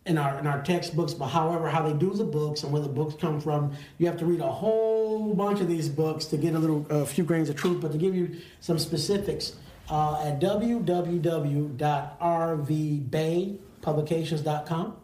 [0.05, 1.15] in our in our textbooks.
[1.15, 4.19] But however, how they do the books and where the books come from, you have
[4.19, 7.49] to read a whole bunch of these books to get a little a few grains
[7.49, 7.81] of truth.
[7.81, 9.55] But to give you some specifics,
[9.89, 10.41] uh, at
[13.81, 14.97] www.rvbaypublications.com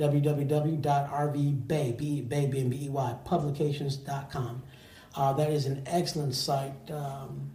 [0.00, 2.90] www.rvbay, B- Bay,
[3.24, 4.62] publications.com.
[5.14, 7.50] Uh, that is an excellent site um,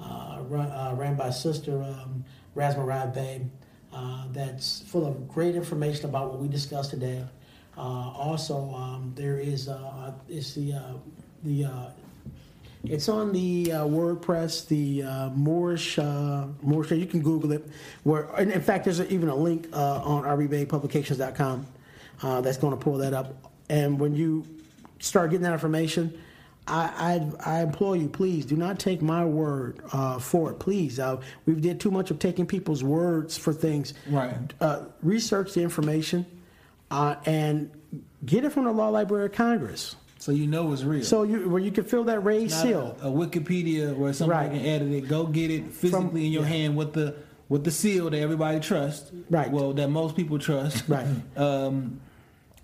[0.00, 2.24] uh, run, uh, ran by Sister um,
[2.56, 3.42] Rasmarai Bey
[3.92, 7.24] uh, that's full of great information about what we discussed today.
[7.76, 10.74] Uh, also, um, there is uh, is the
[11.44, 11.66] the
[12.84, 16.90] it's on the uh, WordPress, the uh, Moorish, uh, Moorish.
[16.90, 17.68] You can Google it.
[18.02, 21.66] Where, and in fact, there's even a link uh, on rvbaypublications.com
[22.22, 23.52] uh, that's going to pull that up.
[23.68, 24.44] And when you
[25.00, 26.18] start getting that information,
[26.66, 30.58] I, I, I implore you, please do not take my word uh, for it.
[30.58, 33.92] Please, uh, we did too much of taking people's words for things.
[34.08, 34.34] Right.
[34.60, 36.24] Uh, research the information
[36.90, 37.70] uh, and
[38.24, 39.96] get it from the Law Library of Congress.
[40.24, 41.04] So you know it's real.
[41.04, 42.98] So you, where you can feel that raised Not seal.
[43.02, 44.56] A, a Wikipedia where somebody Right.
[44.56, 45.06] can edit it.
[45.06, 46.48] Go get it physically From- in your yeah.
[46.48, 47.14] hand with the
[47.50, 49.12] with the seal that everybody trusts.
[49.28, 49.50] Right.
[49.50, 50.84] Well, that most people trust.
[50.88, 51.06] Right.
[51.36, 52.00] Um,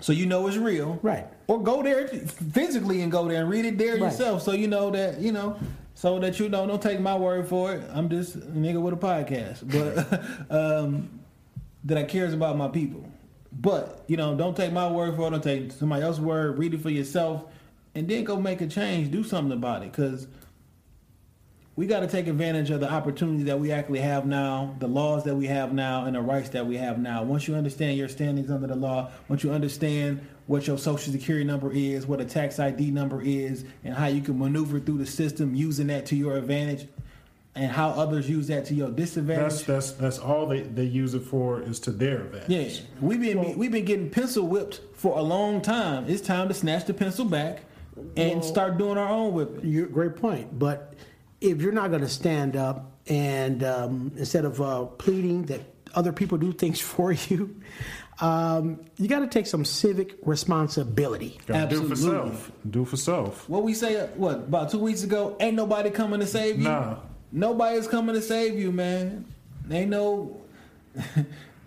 [0.01, 0.99] so you know it's real.
[1.03, 1.27] Right.
[1.49, 4.05] Or go there physically and go there and read it there Right.
[4.05, 4.41] yourself.
[4.41, 5.59] So you know that you know.
[5.95, 7.83] So that you know, don't take my word for it.
[7.93, 11.11] I'm just a nigga with a podcast, but um,
[11.85, 13.05] that I cares about my people.
[13.53, 15.31] But you know, don't take my word for it.
[15.31, 16.59] Don't take somebody else's word.
[16.59, 17.45] Read it for yourself,
[17.95, 19.11] and then go make a change.
[19.11, 20.29] Do something about it, because
[21.77, 25.25] we got to take advantage of the opportunities that we actually have now, the laws
[25.25, 27.23] that we have now, and the rights that we have now.
[27.23, 31.45] Once you understand your standings under the law, once you understand what your social security
[31.45, 35.07] number is, what a tax ID number is, and how you can maneuver through the
[35.07, 36.87] system using that to your advantage,
[37.55, 39.65] and how others use that to your disadvantage.
[39.65, 42.79] That's that's that's all they, they use it for is to their advantage.
[42.79, 46.05] Yeah, we've been we've been getting pencil whipped for a long time.
[46.09, 47.63] It's time to snatch the pencil back
[48.17, 49.69] and start doing our own whipping.
[49.69, 50.59] You great point.
[50.59, 50.95] But
[51.41, 55.61] if you're not going to stand up and um, instead of uh, pleading that
[55.95, 57.61] other people do things for you,
[58.21, 61.39] um, you got to take some civic responsibility.
[61.47, 62.31] Gotta do for Absolutely.
[62.31, 62.53] self.
[62.71, 63.49] Do for self.
[63.49, 63.97] What we say?
[63.97, 65.37] uh, What about two weeks ago?
[65.41, 66.65] Ain't nobody coming to save you.
[66.65, 66.97] Nah.
[67.33, 69.25] Nobody's coming to save you, man.
[69.67, 70.41] They know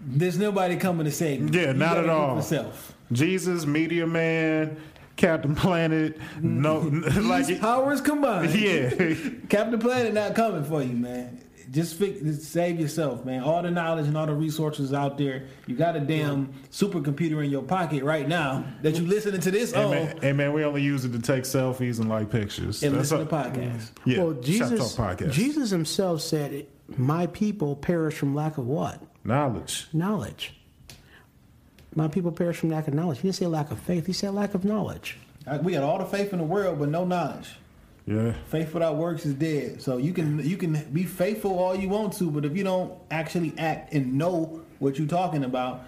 [0.06, 1.62] There's nobody coming to save you.
[1.62, 2.36] Yeah, not at all.
[2.36, 2.96] Yourself.
[3.12, 4.78] Jesus, Media Man,
[5.16, 6.80] Captain Planet, no,
[7.22, 8.54] like powers combined.
[8.56, 8.90] yeah,
[9.50, 11.40] Captain Planet not coming for you, man.
[11.74, 13.42] Just, fix, just save yourself, man.
[13.42, 15.48] All the knowledge and all the resources out there.
[15.66, 19.72] You got a damn supercomputer in your pocket right now that you're listening to this
[19.74, 22.84] hey on man, hey man, we only use it to take selfies and like pictures.
[22.84, 23.90] and That's listen to all- podcasts.
[24.06, 25.32] Yeah, well, Jesus, Talk podcast.
[25.32, 29.02] Jesus himself said, "My people perish from lack of what?
[29.24, 29.88] knowledge.
[29.94, 30.54] Knowledge."
[31.96, 33.18] My people perish from lack of knowledge.
[33.20, 34.06] He didn't say lack of faith.
[34.06, 35.18] He said lack of knowledge.
[35.64, 37.56] We got all the faith in the world, but no knowledge.
[38.06, 39.82] Yeah, Faith without works is dead.
[39.82, 42.94] So you can you can be faithful all you want to, but if you don't
[43.10, 45.84] actually act and know what you're talking about,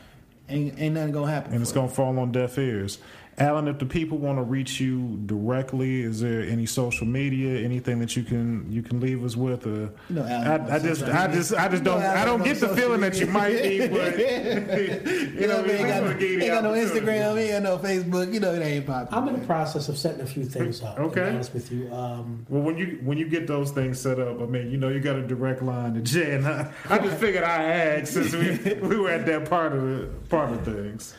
[0.48, 1.52] ain't ain't nothing gonna happen.
[1.54, 1.76] and it's you.
[1.76, 3.00] gonna fall on deaf ears.
[3.38, 7.99] Alan, if the people want to reach you directly, is there any social media, anything
[7.99, 9.68] that you can you can leave us with?
[9.68, 12.26] Or, know, Alan, I, I just, I just, I just You know don't, I Alan
[12.28, 14.18] don't on get the social feeling that you might be, but
[15.36, 16.99] You know, we ain't got, wanna give you ain't the got no opportunity.
[17.02, 18.34] Instagram, ain't got no Facebook.
[18.34, 19.22] You know, it ain't popular.
[19.22, 20.95] I'm in the process of setting a few things up.
[20.95, 21.22] To Okay.
[21.24, 24.41] be honest with you, um, Well, when you when you get those things set up,
[24.41, 27.18] I mean, you know, you got a direct line to Jay, and I, I just
[27.18, 31.16] figured I had since we we were at that part of the part of things.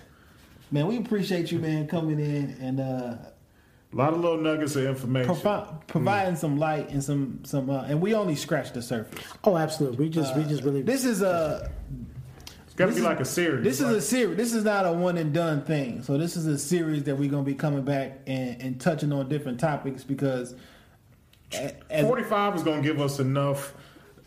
[0.71, 2.83] Man, we appreciate you, man, coming in and uh,
[3.93, 5.37] A lot of little nuggets of information.
[5.37, 7.71] provi- providing some light and some some.
[7.71, 9.25] Uh, and we only scratched the surface.
[9.45, 9.99] oh, absolutely.
[10.07, 10.83] We just, we just really.
[10.83, 11.71] This is a
[12.75, 13.65] Got to This be is- like a series.
[13.65, 14.37] This is a series.
[14.37, 16.03] This is not a one and done thing.
[16.03, 19.29] So this is a series that we're gonna be coming back and, and touching on
[19.31, 20.55] different topics because
[21.53, 21.73] as,
[22.05, 23.73] 45 is going to give us enough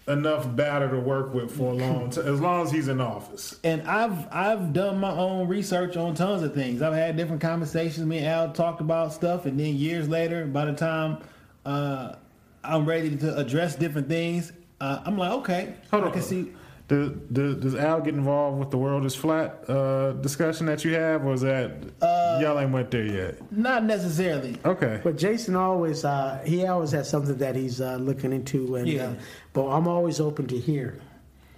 [0.07, 3.59] enough batter to work with for a long time, as long as he's in office.
[3.63, 6.81] and I've I've done my own research on tons of things.
[6.81, 8.05] I've had different conversations.
[8.05, 11.19] Me and Al talked about stuff, and then years later, by the time
[11.65, 12.15] uh,
[12.63, 14.51] I'm ready to address different things,
[14.81, 16.13] uh, I'm like, okay, Hold I on.
[16.13, 16.51] can see.
[16.88, 20.95] Does, does, does Al get involved with the world is flat uh, discussion that you
[20.95, 21.71] have, or is that
[22.01, 23.51] Uh, y'all ain't went there yet?
[23.51, 24.57] Not necessarily.
[24.65, 24.99] Okay.
[25.03, 29.13] But Jason always, uh, he always has something that he's uh, looking into, and Yeah.
[29.60, 30.99] But I'm always open to hear,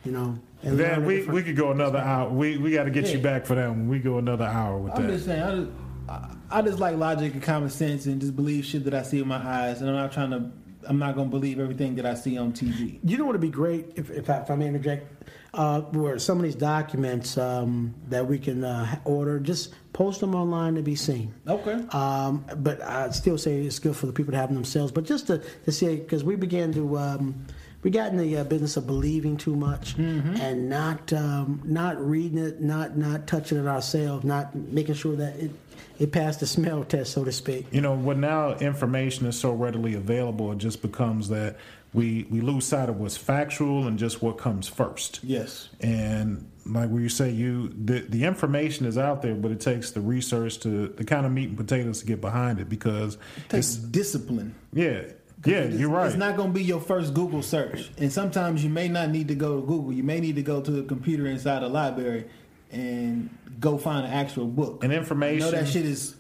[0.04, 0.40] you know.
[0.64, 2.30] And Then we, different- we could go another hour.
[2.30, 3.88] We we got to get you back for that one.
[3.88, 5.02] We go another hour with that.
[5.02, 5.42] I'm just saying.
[5.44, 5.72] I just,
[6.10, 9.20] I, I just like logic and common sense, and just believe shit that I see
[9.20, 10.52] with my eyes, and I'm not trying to.
[10.88, 13.00] I'm not gonna believe everything that I see on TV.
[13.04, 16.18] You know what would be great if, if, I, if I may interject, uh, where
[16.18, 20.82] some of these documents um, that we can uh, order, just post them online to
[20.82, 21.36] be seen.
[21.48, 21.74] Okay.
[21.92, 24.92] Um, but I still say it's good for the people to have them themselves.
[24.92, 27.46] But just to, to say, because we began to, um,
[27.84, 32.38] we got in the uh, business of believing too much and not um, not reading
[32.38, 35.52] it, not not touching it ourselves, not making sure that it
[36.00, 37.68] it passed the smell test, so to speak.
[37.72, 41.58] you know, when now information is so readily available, it just becomes that
[41.94, 45.20] we we lose sight of what's factual and just what comes first.
[45.24, 45.70] Yes.
[45.80, 49.92] And like where you say you the the information is out there, but it takes
[49.92, 53.50] the research to the kind of meat and potatoes to get behind it because It
[53.50, 54.56] takes it's discipline.
[54.72, 55.02] yeah
[55.46, 56.08] yeah you're right.
[56.08, 59.28] It's not going to be your first Google search, and sometimes you may not need
[59.30, 59.94] to go to Google.
[59.94, 62.26] You may need to go to a computer inside a library
[62.72, 64.84] and go find an actual book.
[64.84, 65.48] And information.
[65.48, 66.16] I know that shit is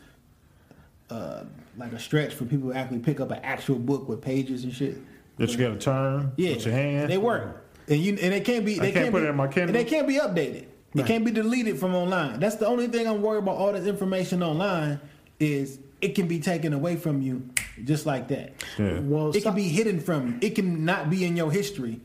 [1.09, 1.43] uh,
[1.77, 4.73] like a stretch for people to actually pick up an actual book with pages and
[4.73, 4.97] shit.
[5.37, 7.09] that you got to turn Yeah, with your hand.
[7.09, 8.79] They work, and you and they can't be.
[8.79, 9.75] They can't put be, it in my Kindle?
[9.75, 10.67] And they can't be updated.
[10.93, 11.07] Right.
[11.07, 12.39] can't be deleted from online.
[12.41, 13.55] That's the only thing I'm worried about.
[13.55, 14.99] All this information online
[15.39, 17.47] is it can be taken away from you
[17.83, 18.53] just like that.
[18.77, 18.99] Yeah.
[18.99, 20.37] Well, It some- can be hidden from you.
[20.41, 21.99] It can not be in your history.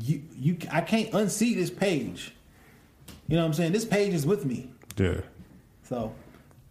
[0.00, 2.32] You you I can't unsee this page.
[3.28, 3.72] You know what I'm saying?
[3.72, 4.70] This page is with me.
[4.98, 5.20] Yeah.
[5.84, 6.12] So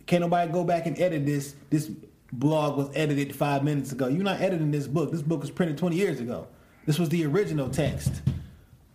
[0.05, 1.55] can't nobody go back and edit this.
[1.69, 1.89] This
[2.31, 4.07] blog was edited five minutes ago.
[4.07, 5.11] You're not editing this book.
[5.11, 6.47] This book was printed 20 years ago.
[6.85, 8.21] This was the original text.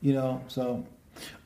[0.01, 0.87] You know, so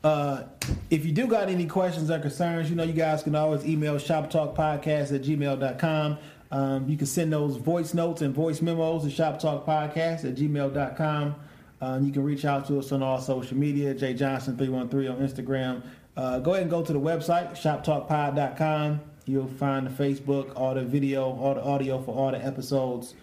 [0.03, 0.45] uh,
[0.91, 3.97] if you do got any questions or concerns, you know, you guys can always email
[3.97, 6.19] shoptalkpodcast at gmail.com.
[6.51, 11.35] Um, you can send those voice notes and voice memos to shoptalkpodcast at gmail.com.
[11.81, 15.83] Um, you can reach out to us on all social media, Jay Johnson313 on Instagram.
[16.17, 19.01] Uh, go ahead and go to the website, shoptalkpod.com.
[19.27, 23.15] You'll find the Facebook, all the video, all the audio for all the episodes.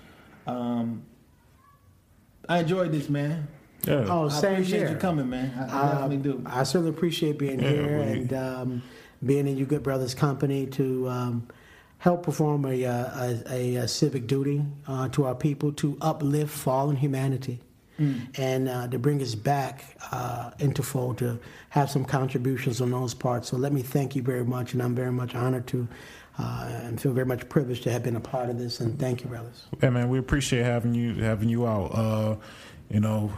[0.47, 1.03] Um,
[2.49, 3.47] I enjoyed this, man.
[3.85, 4.05] Yeah.
[4.07, 4.89] Oh, I same appreciate here.
[4.91, 5.51] you coming, man.
[5.57, 6.43] I, I Uh, definitely do.
[6.45, 8.83] I certainly appreciate being Yeah, here we- and um,
[9.25, 11.47] being in you good brothers' company to um,
[11.99, 12.91] help perform a, uh,
[13.49, 17.59] a, a, a civic duty uh, to our people to uplift fallen humanity
[18.35, 21.37] and uh, to bring us back uh, into fold to
[21.69, 23.47] have some contributions on those parts.
[23.49, 25.87] So let me thank you very much, and I'm very much honored to
[26.39, 28.79] uh, and feel very much privileged to have been a part of this.
[28.79, 29.67] And thank you, brothers.
[29.83, 31.91] Yeah, man, we appreciate having you having you out.
[31.93, 32.35] Uh,
[32.91, 33.31] you know,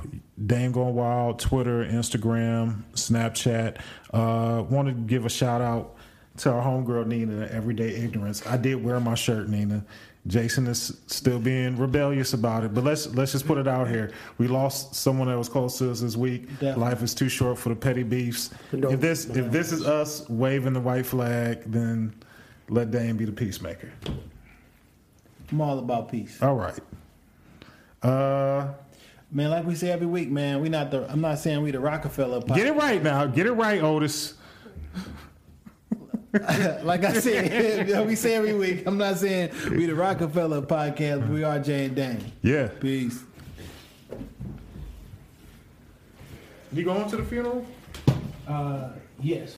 [0.45, 3.79] Dame Going Wild, Twitter, Instagram, Snapchat.
[4.11, 5.95] Uh, want to give a shout out
[6.37, 8.45] to our homegirl Nina, Everyday Ignorance.
[8.47, 9.85] I did wear my shirt, Nina.
[10.25, 14.11] Jason is still being rebellious about it, but let's let's just put it out here.
[14.37, 16.47] We lost someone that was close to us this week.
[16.47, 16.81] Definitely.
[16.81, 18.51] Life is too short for the petty beefs.
[18.71, 22.15] If this if this is us waving the white flag, then
[22.69, 23.91] let Dame be the peacemaker.
[25.51, 26.41] I'm all about peace.
[26.41, 26.79] All right.
[28.01, 28.73] Uh,
[29.35, 31.79] Man, like we say every week, man, we not the I'm not saying we the
[31.79, 32.55] Rockefeller podcast.
[32.55, 33.25] Get it right now.
[33.25, 34.35] Get it right, Otis.
[36.83, 38.85] like I said, we say every week.
[38.85, 42.31] I'm not saying we the Rockefeller podcast, but we are Jay and Dame.
[42.43, 42.67] Yeah.
[42.79, 43.23] Peace.
[46.71, 47.65] You going to the funeral?
[48.47, 48.89] Uh,
[49.19, 49.51] yes.